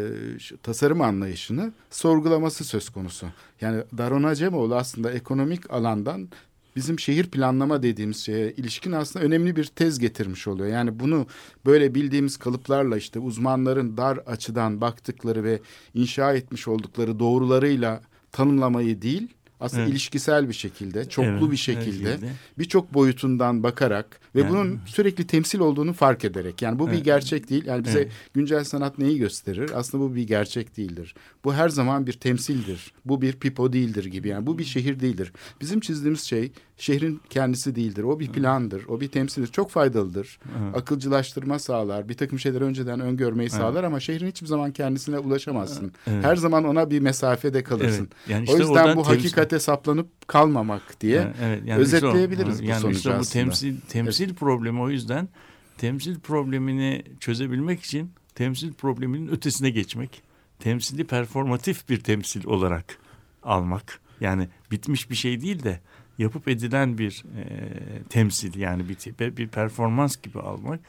tasarım 0.64 1.02
anlayışını 1.02 1.74
sorgulaması 1.90 2.64
söz 2.64 2.90
konusu. 2.90 3.28
Yani 3.62 3.84
Daron 3.98 4.24
Acemoğlu 4.24 4.76
aslında 4.76 5.12
ekonomik 5.12 5.72
alandan 5.74 6.30
bizim 6.76 7.00
şehir 7.00 7.26
planlama 7.26 7.84
dediğimiz 7.84 8.18
şeye 8.18 8.52
ilişkin 8.52 8.92
aslında 8.92 9.26
önemli 9.26 9.56
bir 9.56 9.66
tez 9.66 10.00
getirmiş 10.00 10.48
oluyor. 10.48 10.68
Yani 10.68 11.00
bunu 11.00 11.28
böyle 11.66 11.96
bildiğimiz 11.96 12.38
kalıplarla 12.38 12.98
işte 12.98 13.20
uzmanların 13.20 13.98
dar 13.98 14.18
açıdan 14.18 14.82
baktıkları 14.82 15.44
ve 15.44 15.60
inşa 15.94 16.34
etmiş 16.34 16.68
oldukları 16.68 17.20
doğrularıyla 17.20 18.02
tanımlamayı 18.32 19.02
değil 19.02 19.28
aslında 19.60 19.82
Evet. 19.82 19.92
ilişkisel 19.92 20.50
bir 20.50 20.54
şekilde, 20.54 21.10
çoklu 21.10 21.30
Evet, 21.32 21.52
bir 21.52 21.58
şekilde. 21.58 22.20
birçok 22.60 22.94
boyutundan 22.94 23.64
bakarak 23.64 24.20
ve 24.36 24.40
Yani- 24.42 24.50
bunun 24.50 24.80
sürekli 24.86 25.28
temsil 25.28 25.60
olduğunu 25.60 25.94
fark 25.94 26.26
ederek. 26.26 26.62
Yani 26.62 26.80
bu 26.80 26.88
bir 26.88 26.94
Evet. 26.94 27.06
gerçek 27.06 27.50
değil. 27.50 27.66
Yani 27.66 27.84
bize 27.86 28.00
Evet. 28.00 28.12
güncel 28.34 28.64
sanat 28.64 28.98
neyi 29.00 29.18
gösterir? 29.18 29.72
Aslında 29.76 30.04
bu 30.04 30.16
bir 30.16 30.24
gerçek 30.28 30.78
değildir. 30.78 31.16
Bu 31.44 31.54
her 31.54 31.70
zaman 31.70 32.08
bir 32.08 32.14
temsildir. 32.14 32.94
Bu 33.06 33.22
bir 33.22 33.34
pipo 33.34 33.74
değildir 33.74 34.06
gibi. 34.06 34.28
Yani 34.28 34.48
bu 34.48 34.58
bir 34.58 34.64
şehir 34.64 35.00
değildir. 35.00 35.34
Bizim 35.62 35.80
çizdiğimiz 35.80 36.22
şey 36.22 36.52
şehrin 36.78 37.22
kendisi 37.30 37.76
değildir. 37.76 38.04
O 38.04 38.20
bir 38.20 38.28
plandır, 38.32 38.86
o 38.88 39.02
bir 39.02 39.08
temsildir. 39.08 39.48
Çok 39.52 39.70
faydalıdır. 39.72 40.40
Evet. 40.64 40.78
Akılcılaştırma 40.78 41.60
sağlar, 41.60 42.10
bir 42.10 42.14
takım 42.14 42.40
şeyleri 42.40 42.64
önceden 42.64 43.00
öngörmeyi 43.00 43.50
sağlar 43.50 43.84
ama 43.84 44.00
şehrin 44.00 44.28
hiçbir 44.28 44.48
zaman 44.48 44.72
kendisine 44.72 45.20
ulaşamazsın. 45.20 45.92
Evet. 46.08 46.24
Her 46.26 46.36
zaman 46.36 46.64
ona 46.64 46.90
bir 46.90 47.00
mesafede 47.00 47.64
kalırsın. 47.64 48.04
Evet. 48.12 48.30
Yani 48.30 48.42
o 48.42 48.44
işte 48.52 48.58
yüzden 48.58 48.74
oradan 48.74 48.98
bu 48.98 49.02
temsil- 49.02 49.06
hakikate 49.16 49.60
saplanıp 49.60 50.28
kalmamak 50.28 51.02
diye 51.02 51.16
Evet, 51.22 51.36
evet. 51.44 51.62
Yani 51.66 51.84
işte 51.84 51.96
o- 51.96 51.98
özetleyebiliriz 52.10 52.62
bu 52.62 52.66
yani 52.66 52.82
sonucu 52.82 52.98
işte 52.98 53.10
bu 53.10 53.14
aslında. 53.14 53.44
temsil 53.44 53.76
temsil 54.24 54.36
problemi 54.36 54.82
o 54.82 54.90
yüzden 54.90 55.30
temsil 55.78 56.20
problemini 56.20 57.04
çözebilmek 57.20 57.84
için 57.84 58.12
temsil 58.36 58.74
probleminin 58.74 59.28
ötesine 59.28 59.70
geçmek, 59.70 60.22
temsili 60.60 61.04
performatif 61.04 61.90
bir 61.90 62.00
temsil 62.00 62.46
olarak 62.46 62.98
almak. 63.44 64.00
Yani 64.22 64.48
bitmiş 64.72 65.10
bir 65.10 65.16
şey 65.16 65.42
değil 65.42 65.64
de 65.64 65.80
yapıp 66.18 66.48
edilen 66.48 66.98
bir 66.98 67.24
e, 67.38 68.04
temsil 68.10 68.60
yani 68.60 68.90
bir 68.90 69.38
bir 69.38 69.48
performans 69.48 70.22
gibi 70.22 70.40
almak. 70.40 70.80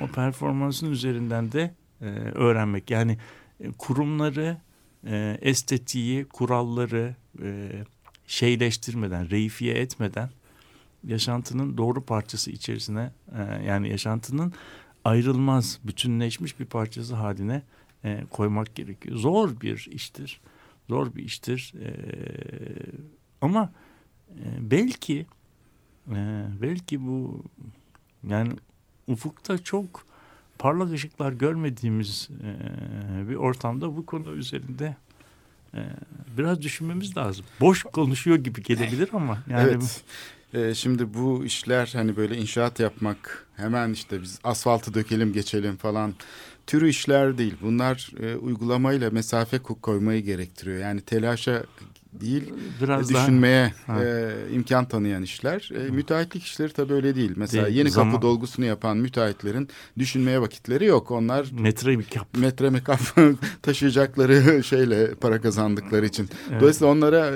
O 0.00 0.06
performansın 0.06 0.90
üzerinden 0.90 1.52
de 1.52 1.74
e, 2.00 2.04
öğrenmek. 2.34 2.90
Yani 2.90 3.18
e, 3.60 3.72
kurumları, 3.78 4.56
e, 5.06 5.38
estetiği, 5.42 6.24
kuralları 6.24 7.14
e, 7.42 7.70
şeyleştirmeden, 8.26 9.30
reifiye 9.30 9.74
etmeden 9.74 10.30
yaşantının 11.04 11.76
doğru 11.76 12.04
parçası 12.04 12.50
içerisine 12.50 13.10
e, 13.36 13.64
yani 13.64 13.88
yaşantının 13.88 14.52
ayrılmaz, 15.04 15.78
bütünleşmiş 15.84 16.60
bir 16.60 16.64
parçası 16.64 17.14
haline 17.14 17.62
e, 18.04 18.24
koymak 18.30 18.74
gerekiyor. 18.74 19.16
Zor 19.16 19.60
bir 19.60 19.88
iştir. 19.92 20.40
Zor 20.88 21.14
bir 21.14 21.22
iştir. 21.22 21.74
E, 21.84 21.90
ama 23.40 23.72
e, 24.30 24.44
belki 24.60 25.26
e, 26.10 26.44
belki 26.62 27.06
bu 27.06 27.44
yani 28.28 28.52
ufukta 29.06 29.58
çok 29.58 30.06
parlak 30.58 30.92
ışıklar 30.92 31.32
görmediğimiz 31.32 32.28
e, 32.42 33.28
bir 33.28 33.34
ortamda 33.34 33.96
bu 33.96 34.06
konu 34.06 34.32
üzerinde 34.32 34.96
e, 35.74 35.80
biraz 36.38 36.62
düşünmemiz 36.62 37.16
lazım. 37.16 37.44
Boş 37.60 37.82
konuşuyor 37.82 38.36
gibi 38.36 38.62
gelebilir 38.62 39.08
ama 39.12 39.38
yani 39.50 39.70
evet. 39.70 40.04
Ee, 40.54 40.74
şimdi 40.74 41.14
bu 41.14 41.44
işler 41.44 41.90
hani 41.92 42.16
böyle 42.16 42.36
inşaat 42.36 42.80
yapmak 42.80 43.46
hemen 43.56 43.92
işte 43.92 44.22
biz 44.22 44.38
asfaltı 44.44 44.94
dökelim 44.94 45.32
geçelim 45.32 45.76
falan 45.76 46.14
türü 46.66 46.88
işler 46.88 47.38
değil. 47.38 47.54
Bunlar 47.62 48.10
e, 48.20 48.36
uygulamayla 48.36 49.10
mesafe 49.10 49.56
ko- 49.56 49.80
koymayı 49.80 50.22
gerektiriyor. 50.24 50.78
Yani 50.78 51.00
telaşa 51.00 51.64
değil 52.20 52.52
biraz 52.82 53.14
daha 53.14 53.22
düşünmeye 53.22 53.72
Ha. 53.86 54.04
e, 54.04 54.30
imkan 54.52 54.88
tanıyan 54.88 55.22
işler. 55.22 55.70
E, 55.74 55.90
müteahhitlik 55.90 56.42
işleri 56.44 56.72
tabii 56.72 56.92
öyle 56.92 57.14
değil. 57.14 57.32
Mesela 57.36 57.66
Değil, 57.66 57.76
yeni 57.78 57.90
zaman- 57.90 58.12
kapı 58.12 58.22
dolgusunu 58.22 58.64
yapan 58.64 58.96
müteahhitlerin 58.96 59.68
düşünmeye 59.98 60.40
vakitleri 60.40 60.84
yok. 60.84 61.10
Onlar 61.10 61.46
metre 61.52 61.98
bir 61.98 62.04
kap. 62.04 62.26
metre 62.38 62.70
mekap 62.70 63.00
taşıyacakları 63.62 64.64
şeyle 64.64 65.14
para 65.14 65.40
kazandıkları 65.40 66.06
için. 66.06 66.28
Evet. 66.50 66.60
Dolayısıyla 66.60 66.92
onlara 66.92 67.26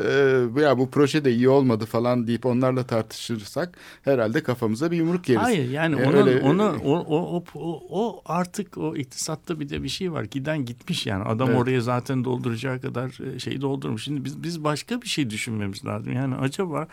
e, 0.57 0.63
ya 0.63 0.79
bu 0.79 0.91
proje 0.91 1.25
de 1.25 1.33
iyi 1.33 1.49
olmadı 1.49 1.87
falan 1.87 2.27
deyip 2.27 2.47
onlarla 2.47 2.87
tartışırsak 2.87 3.79
herhalde 4.03 4.43
kafamıza 4.43 4.91
bir 4.91 4.97
yumruk 4.97 5.29
yeriz. 5.29 5.43
Hayır 5.43 5.71
yani 5.71 6.01
E, 6.01 6.05
onun, 6.07 6.27
öyle- 6.27 6.41
onu 6.43 6.77
o, 6.85 6.97
o, 6.99 7.37
o, 7.37 7.45
o, 7.55 7.83
o 7.91 8.23
artık 8.27 8.79
o 8.79 8.97
iktisatta 8.97 9.61
bir 9.61 9.69
de 9.69 9.83
bir 9.83 9.89
şey 9.89 10.13
var. 10.13 10.23
Giden 10.25 10.65
gitmiş 10.65 11.07
yani. 11.07 11.25
Adam 11.25 11.49
Evet. 11.51 11.61
oraya 11.61 11.81
zaten 11.81 12.25
dolduracağı 12.25 12.81
kadar 12.81 13.35
e, 13.35 13.39
şeyi 13.39 13.61
doldurmuş. 13.61 14.05
Şimdi 14.05 14.25
biz 14.25 14.43
biz 14.43 14.65
başka 14.73 15.03
bir 15.03 15.09
şey 15.09 15.31
düşünmemiz 15.31 15.85
lazım. 15.85 16.13
Yani 16.13 16.35
acaba 16.35 16.89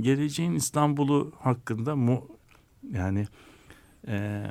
geleceğin 0.00 0.54
İstanbul'u 0.54 1.32
hakkında 1.38 1.96
mu 1.96 2.26
yani 2.92 3.26
e, 4.08 4.44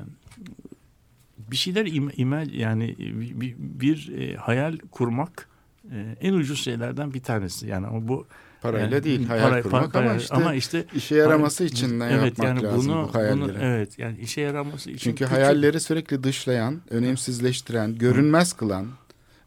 bir 1.37 1.57
şeyler 1.57 1.85
im, 1.85 2.11
imel 2.15 2.53
yani 2.53 2.95
bir, 2.99 3.41
bir, 3.41 3.55
bir, 3.57 4.17
e, 4.17 4.35
hayal 4.35 4.77
kurmak 4.91 5.49
e, 5.91 6.15
en 6.21 6.33
ucuz 6.33 6.63
şeylerden 6.63 7.13
bir 7.13 7.19
tanesi. 7.19 7.67
Yani 7.67 7.87
o 7.87 8.07
bu 8.07 8.27
Parayla 8.61 8.95
yani 8.95 9.03
değil 9.03 9.27
hayal 9.27 9.51
para- 9.51 9.61
kurmak 9.61 9.93
para- 9.93 10.09
ama 10.09 10.15
işte 10.15 10.35
ama 10.35 10.53
işte 10.53 10.85
işe 10.95 11.15
yaraması 11.15 11.63
için 11.63 11.99
ne 11.99 12.05
evet, 12.05 12.39
yapmak 12.39 12.47
yani 12.47 12.63
lazım 12.63 12.91
bunu, 12.91 13.07
bu 13.07 13.13
hayalleri. 13.13 13.41
Bunu, 13.41 13.57
evet 13.61 13.99
yani 13.99 14.17
işe 14.19 14.41
yaraması 14.41 14.91
için. 14.91 14.99
Çünkü 14.99 15.25
küçük- 15.25 15.31
hayalleri 15.37 15.79
sürekli 15.79 16.23
dışlayan, 16.23 16.81
önemsizleştiren, 16.89 17.97
görünmez 17.97 18.53
kılan 18.53 18.87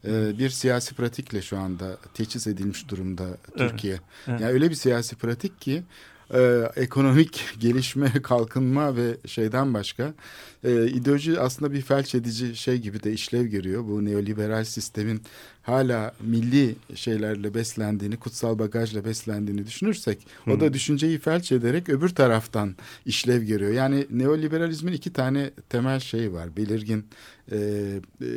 e, 0.07 0.37
bir 0.39 0.49
siyasi 0.49 0.95
pratikle 0.95 1.41
şu 1.41 1.57
anda 1.57 1.97
teçhiz 2.13 2.47
edilmiş 2.47 2.89
durumda 2.89 3.23
Evet, 3.57 3.69
Türkiye. 3.71 3.99
evet. 4.27 4.41
Yani 4.41 4.51
öyle 4.53 4.69
bir 4.69 4.75
siyasi 4.75 5.15
pratik 5.15 5.61
ki 5.61 5.83
e, 6.33 6.71
ekonomik 6.75 7.45
gelişme, 7.59 8.11
kalkınma 8.23 8.95
ve 8.95 9.17
şeyden 9.25 9.73
başka 9.73 10.13
e, 10.63 10.87
ideoloji 10.87 11.39
aslında 11.39 11.73
bir 11.73 11.81
felç 11.81 12.15
edici 12.15 12.55
şey 12.55 12.77
gibi 12.77 13.03
de 13.03 13.13
işlev 13.13 13.45
görüyor. 13.45 13.83
Bu 13.87 14.05
neoliberal 14.05 14.63
sistemin 14.63 15.21
hala 15.61 16.13
milli 16.21 16.75
şeylerle 16.95 17.53
beslendiğini, 17.53 18.17
kutsal 18.17 18.59
bagajla 18.59 19.05
beslendiğini 19.05 19.67
düşünürsek 19.67 20.27
o 20.47 20.59
da 20.59 20.73
düşünceyi 20.73 21.19
felç 21.19 21.51
ederek 21.51 21.89
öbür 21.89 22.09
taraftan 22.09 22.75
işlev 23.05 23.43
görüyor. 23.43 23.71
Yani 23.71 24.07
neoliberalizmin 24.09 24.93
iki 24.93 25.13
tane 25.13 25.51
temel 25.69 25.99
şeyi 25.99 26.33
var. 26.33 26.57
Belirgin 26.57 27.05
e, 27.51 27.57
e, 28.21 28.27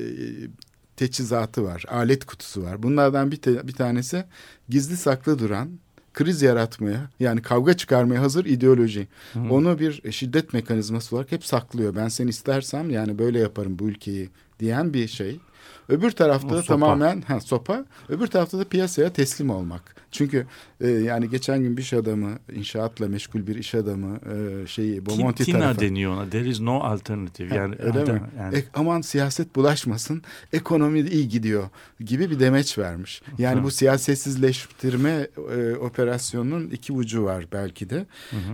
teçhizatı 0.97 1.65
var, 1.65 1.85
alet 1.89 2.25
kutusu 2.25 2.63
var. 2.63 2.83
Bunlardan 2.83 3.31
bir, 3.31 3.37
te- 3.37 3.69
bir 3.69 3.73
tanesi 3.73 4.25
gizli 4.69 4.97
saklı 4.97 5.39
duran, 5.39 5.69
kriz 6.15 6.43
yaratmaya 6.43 7.11
yani 7.21 7.43
kavga 7.43 7.75
çıkarmaya 7.75 8.23
hazır 8.23 8.45
ideoloji. 8.45 9.09
Onu 9.51 9.79
bir 9.79 10.13
şiddet 10.13 10.53
mekanizması 10.53 11.17
olarak 11.17 11.33
hep 11.33 11.45
saklıyor. 11.45 11.97
Ben 11.97 12.09
seni 12.09 12.31
istersem 12.31 12.91
yani 12.91 13.19
böyle 13.19 13.39
yaparım 13.39 13.79
bu 13.79 13.89
ülkeyi 13.89 14.31
diyen 14.61 14.95
bir 14.95 15.09
şey. 15.09 15.41
Öbür 15.89 16.11
tarafta 16.11 16.49
O 16.49 16.51
da 16.51 16.62
sopa. 16.62 16.66
tamamen 16.66 17.20
ha, 17.20 17.41
sopa. 17.41 17.84
Öbür 18.09 18.26
tarafta 18.26 18.59
da 18.59 18.64
piyasaya 18.64 19.12
teslim 19.12 19.51
olmak. 19.51 19.97
Çünkü 20.11 20.47
e, 20.80 20.89
yani 20.89 21.30
geçen 21.30 21.62
gün 21.62 21.76
bir 21.76 21.82
iş 21.82 21.93
adamı, 21.93 22.30
inşaatla 22.55 23.09
meşgul 23.09 23.47
bir 23.47 23.55
iş 23.57 23.74
adamı 23.74 24.16
e, 24.16 24.66
şeyi 24.66 25.07
Bomonti 25.07 25.45
Tina 25.45 25.59
tarafı. 25.59 25.80
deniyor 25.80 26.12
ona. 26.12 26.30
There 26.30 26.49
is 26.49 26.61
no 26.61 26.80
alternative. 26.80 27.55
Yani, 27.57 27.74
Öyle 27.78 28.12
mi? 28.12 28.20
Yani, 28.39 28.57
E, 28.59 28.64
aman 28.74 29.01
siyaset 29.01 29.57
bulaşmasın, 29.57 30.22
ekonomi 30.53 31.01
iyi 31.01 31.28
gidiyor 31.28 31.68
gibi 32.01 32.30
bir 32.30 32.41
demeç 32.41 32.78
vermiş. 32.78 33.22
Yani 33.39 33.62
bu 33.62 33.70
siyasetsizleştirme 33.70 35.26
e, 35.57 35.74
operasyonunun 35.76 36.70
iki 36.70 36.93
ucu 36.93 37.24
var 37.24 37.47
belki 37.53 37.91
de. 37.91 38.07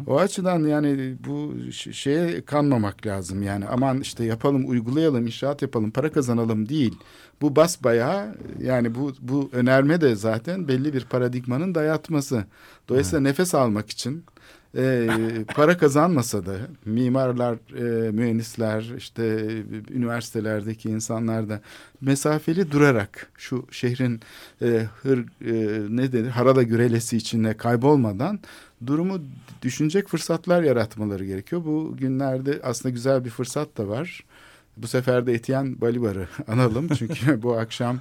O 0.06 0.18
açıdan 0.18 0.66
yani 0.66 1.14
bu 1.26 1.54
şeye 1.92 2.44
kanmamak 2.44 3.06
lazım. 3.06 3.42
Yani 3.42 3.64
aman 3.66 4.00
işte 4.00 4.24
yapalım, 4.24 4.68
uygulayalım, 4.70 5.26
inşaat 5.26 5.62
yapalım, 5.62 5.90
para 5.90 6.12
kazanalım 6.12 6.68
değil. 6.68 6.94
Bu 7.40 7.56
basbayağı 7.56 8.34
yani 8.60 8.94
bu 8.94 9.12
bu 9.20 9.50
önerme 9.52 10.00
de 10.00 10.16
zaten 10.16 10.68
belli 10.68 10.94
bir 10.94 11.04
paradigmanın 11.04 11.74
dayatması. 11.74 12.44
Dolayısıyla 12.88 13.20
nefes 13.20 13.54
almak 13.54 13.90
için 13.90 14.24
e, 14.76 15.08
para 15.54 15.78
kazanmasa 15.78 16.46
da 16.46 16.56
mimarlar, 16.84 17.54
e, 17.76 18.10
mühendisler, 18.10 18.92
işte 18.96 19.22
üniversitelerdeki 19.90 20.88
insanlar 20.90 21.48
da 21.48 21.60
mesafeli 22.00 22.70
durarak 22.70 23.30
şu 23.38 23.66
şehrin 23.70 24.20
e, 24.62 24.86
hır 25.02 25.18
e, 25.18 25.80
ne 25.96 26.12
denir 26.12 26.30
harada 26.30 26.62
gürelesi 26.62 27.16
içinde 27.16 27.56
kaybolmadan 27.56 28.40
durumu 28.86 29.18
düşünecek 29.62 30.08
fırsatlar 30.08 30.62
yaratmaları 30.62 31.24
gerekiyor. 31.24 31.64
Bu 31.64 31.96
günlerde 31.96 32.60
aslında 32.62 32.92
güzel 32.92 33.24
bir 33.24 33.30
fırsat 33.30 33.78
da 33.78 33.88
var. 33.88 34.24
Bu 34.76 34.86
sefer 34.86 35.26
de 35.26 35.32
Etiyen 35.32 35.80
Balibar'ı 35.80 36.28
analım. 36.48 36.88
Çünkü 36.88 37.42
bu 37.42 37.58
akşam 37.58 38.00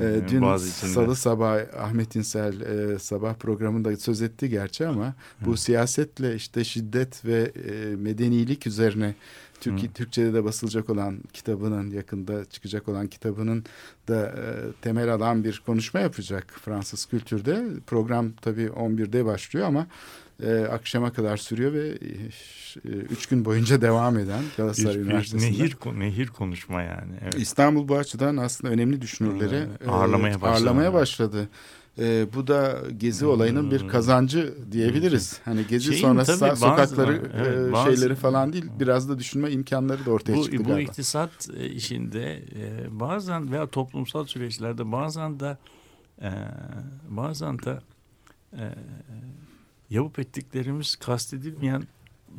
e, 0.00 0.20
dün 0.28 0.56
salı 0.56 1.16
sabah 1.16 1.60
Ahmet 1.78 2.16
İnsel 2.16 2.60
e, 2.60 2.98
sabah 2.98 3.34
programında 3.34 3.96
söz 3.96 4.22
etti 4.22 4.50
gerçi 4.50 4.86
ama 4.86 5.14
bu 5.40 5.56
siyasetle 5.56 6.34
işte 6.34 6.64
şiddet 6.64 7.24
ve 7.24 7.52
e, 7.68 7.96
medenilik 7.96 8.66
üzerine 8.66 9.14
Türkiye, 9.60 9.92
Türkçe'de 9.92 10.34
de 10.34 10.44
basılacak 10.44 10.90
olan 10.90 11.18
kitabının 11.32 11.90
yakında 11.90 12.44
çıkacak 12.44 12.88
olan 12.88 13.06
kitabının 13.06 13.64
da 14.08 14.26
e, 14.26 14.72
temel 14.82 15.14
alan 15.14 15.44
bir 15.44 15.62
konuşma 15.66 16.00
yapacak 16.00 16.54
Fransız 16.64 17.06
kültürde. 17.06 17.66
Program 17.86 18.32
tabii 18.32 18.66
11'de 18.66 19.24
başlıyor 19.24 19.66
ama 19.66 19.86
e, 20.42 20.58
akşama 20.64 21.12
kadar 21.12 21.36
sürüyor 21.36 21.72
ve 21.72 21.88
e, 21.88 21.94
e, 21.94 22.88
üç 22.88 23.26
gün 23.26 23.44
boyunca 23.44 23.80
devam 23.80 24.18
eden 24.18 24.42
Galatasaray 24.56 24.94
bir, 24.96 25.00
Üniversitesi'nde. 25.00 25.50
nehir, 25.58 25.76
nehir 25.98 26.26
konuşma 26.26 26.82
yani. 26.82 27.12
Evet. 27.22 27.34
İstanbul 27.34 27.88
bu 27.88 27.96
açıdan 27.96 28.36
aslında 28.36 28.72
önemli 28.72 29.00
düşünürleri 29.00 29.54
Evet, 29.56 29.88
ağırlamaya 29.88 30.34
e, 30.34 30.40
başladı. 30.40 30.52
ağırlamaya 30.52 30.92
başladı. 30.92 31.48
E, 31.98 32.26
bu 32.34 32.46
da 32.46 32.78
Gezi 32.98 33.26
olayının 33.26 33.70
bir 33.70 33.88
kazancı 33.88 34.54
diyebiliriz. 34.72 35.40
Hani 35.44 35.66
Gezi 35.66 35.84
Şeyin 35.86 36.00
sonrası 36.02 36.38
tabii 36.38 36.50
bazı- 36.50 36.60
sokakları 36.60 37.22
evet, 37.34 37.68
e, 37.68 37.72
bazı- 37.72 37.96
şeyleri 37.96 38.14
falan 38.14 38.52
değil 38.52 38.64
biraz 38.80 39.08
da 39.08 39.18
düşünme 39.18 39.50
imkanları 39.50 40.06
da 40.06 40.10
ortaya 40.10 40.36
Bu, 40.36 40.42
çıktı 40.44 40.58
bu 40.58 40.68
galiba. 40.68 40.80
iktisat 40.80 41.48
e, 41.56 41.66
işinde 41.66 42.34
e, 42.56 42.86
bazen 43.00 43.52
veya 43.52 43.66
toplumsal 43.66 44.24
süreçlerde 44.26 44.92
bazen 44.92 45.40
de 45.40 45.56
e, 46.22 46.30
bazen 47.08 47.58
de 47.58 47.78
e, 48.52 48.62
yapıp 49.90 50.18
ettiklerimiz 50.18 50.96
kastedilmeyen 50.96 51.82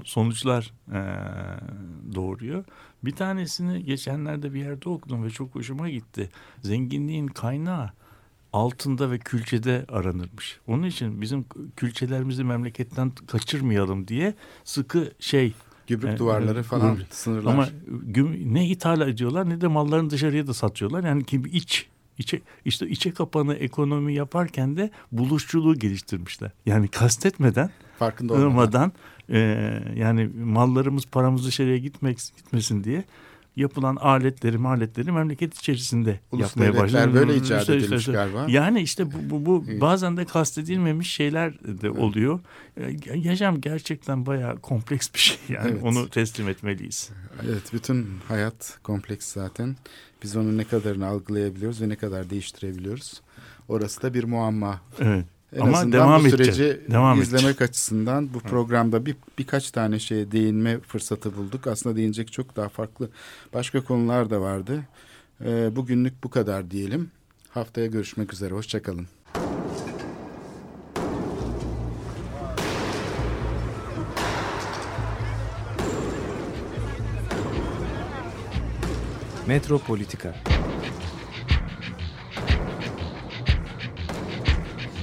sonuçlar 0.04 0.74
e, 0.92 1.00
doğuruyor. 2.16 2.64
Bir 3.06 3.12
tanesini 3.12 3.84
geçenlerde 3.84 4.54
bir 4.54 4.60
yerde 4.60 4.90
okudum 4.90 5.24
ve 5.24 5.30
çok 5.30 5.56
hoşuma 5.56 5.90
gitti. 5.90 6.30
Zenginliğin 6.62 7.28
kaynağı 7.28 7.90
altında 8.54 9.12
ve 9.12 9.20
külçede 9.20 9.86
aranırmış. 9.90 10.60
Onun 10.68 10.84
için 10.84 11.22
bizim 11.22 11.46
külçelerimizi 11.76 12.44
memleketten 12.44 13.12
kaçırmayalım 13.28 14.08
diye 14.08 14.34
sıkı 14.64 15.12
şey 15.20 15.54
Gümrük 15.88 16.08
Evet, 16.10 16.20
duvarları 16.20 16.64
falan 16.64 16.92
gümrük. 16.92 17.14
sınırlar. 17.14 17.54
ama 17.54 17.68
ne 18.46 18.70
ithal 18.70 19.10
ediyorlar 19.10 19.50
ne 19.50 19.62
de 19.62 19.68
mallarını 19.68 20.10
dışarıya 20.10 20.48
da 20.48 20.54
satıyorlar. 20.54 21.04
Yani 21.04 21.24
kim 21.26 21.46
iç 21.46 21.88
içe 22.18 22.42
işte 22.66 22.88
içe 22.88 23.12
kapanı 23.14 23.54
ekonomi 23.54 24.14
yaparken 24.14 24.78
de 24.78 24.90
buluşçuluğu 25.12 25.76
geliştirmişler. 25.76 26.52
Yani 26.66 26.88
kastetmeden 26.88 27.70
farkında 28.00 28.34
olmadan. 28.34 28.92
e, 29.30 29.40
yani 29.96 30.30
mallarımız 30.44 31.06
paramız 31.06 31.46
dışarıya 31.46 31.78
gitmek 31.78 32.18
gitmesin 32.38 32.84
diye 32.84 33.04
yapılan 33.58 33.96
aletleri 33.96 34.58
aletleri 34.68 35.12
memleket 35.12 35.58
içerisinde 35.58 36.20
Ulus 36.32 36.42
yapmaya 36.42 36.78
başladı. 36.78 37.14
böyle 37.14 37.36
icat 37.36 37.62
İşte- 37.62 37.76
edilmiş 37.76 38.00
işte- 38.00 38.12
galiba. 38.12 38.46
Yani 38.50 38.82
işte 38.82 39.06
bu, 39.12 39.16
bu, 39.30 39.46
bu 39.46 39.82
bazen 39.82 40.18
de 40.18 40.26
kastedilmemiş 40.26 41.12
şeyler 41.12 41.54
de 41.64 41.90
oluyor. 41.90 42.40
E, 42.78 42.96
Yaşam 43.16 43.62
gerçekten 43.62 44.26
bayağı 44.26 44.60
kompleks 44.60 45.14
bir 45.14 45.20
şey 45.20 45.38
yani 45.50 45.70
Evet. 45.72 45.84
onu 45.84 46.10
teslim 46.10 46.50
etmeliyiz. 46.50 47.10
Evet 47.46 47.74
bütün 47.74 48.08
hayat 48.28 48.80
kompleks 48.84 49.34
zaten. 49.34 49.76
Biz 50.24 50.36
onun 50.36 50.58
ne 50.58 50.64
kadarını 50.64 51.08
algılayabiliyoruz 51.08 51.82
ve 51.82 51.90
ne 51.90 51.96
kadar 51.96 52.30
değiştirebiliyoruz. 52.30 53.22
Orası 53.68 54.02
da 54.02 54.14
bir 54.14 54.24
muamma. 54.24 54.82
Evet. 55.00 55.26
En 55.56 55.62
Ama 55.62 55.78
azından 55.78 55.92
devam 55.92 56.24
bu 56.24 56.28
edeceğiz. 56.28 56.56
süreci 56.56 56.92
Devam 56.92 57.22
izlemek 57.22 57.44
edeceğiz. 57.46 57.62
açısından 57.70 58.34
bu 58.34 58.40
programda 58.40 59.06
bir 59.06 59.16
birkaç 59.38 59.72
tane 59.72 60.00
şeye 60.00 60.32
değinme 60.32 60.80
fırsatı 60.80 61.38
bulduk. 61.38 61.68
Aslında 61.68 61.96
değinecek 61.96 62.32
çok 62.32 62.56
daha 62.56 62.70
farklı 62.70 63.10
başka 63.54 63.84
konular 63.84 64.30
da 64.30 64.42
vardı. 64.42 64.84
Ee, 65.46 65.76
bugünlük 65.76 66.24
bu 66.24 66.30
kadar 66.30 66.72
diyelim. 66.72 67.12
Haftaya 67.50 67.88
görüşmek 67.88 68.34
üzere. 68.34 68.54
Hoşçakalın. 68.54 69.08
Metropolitika 79.48 80.36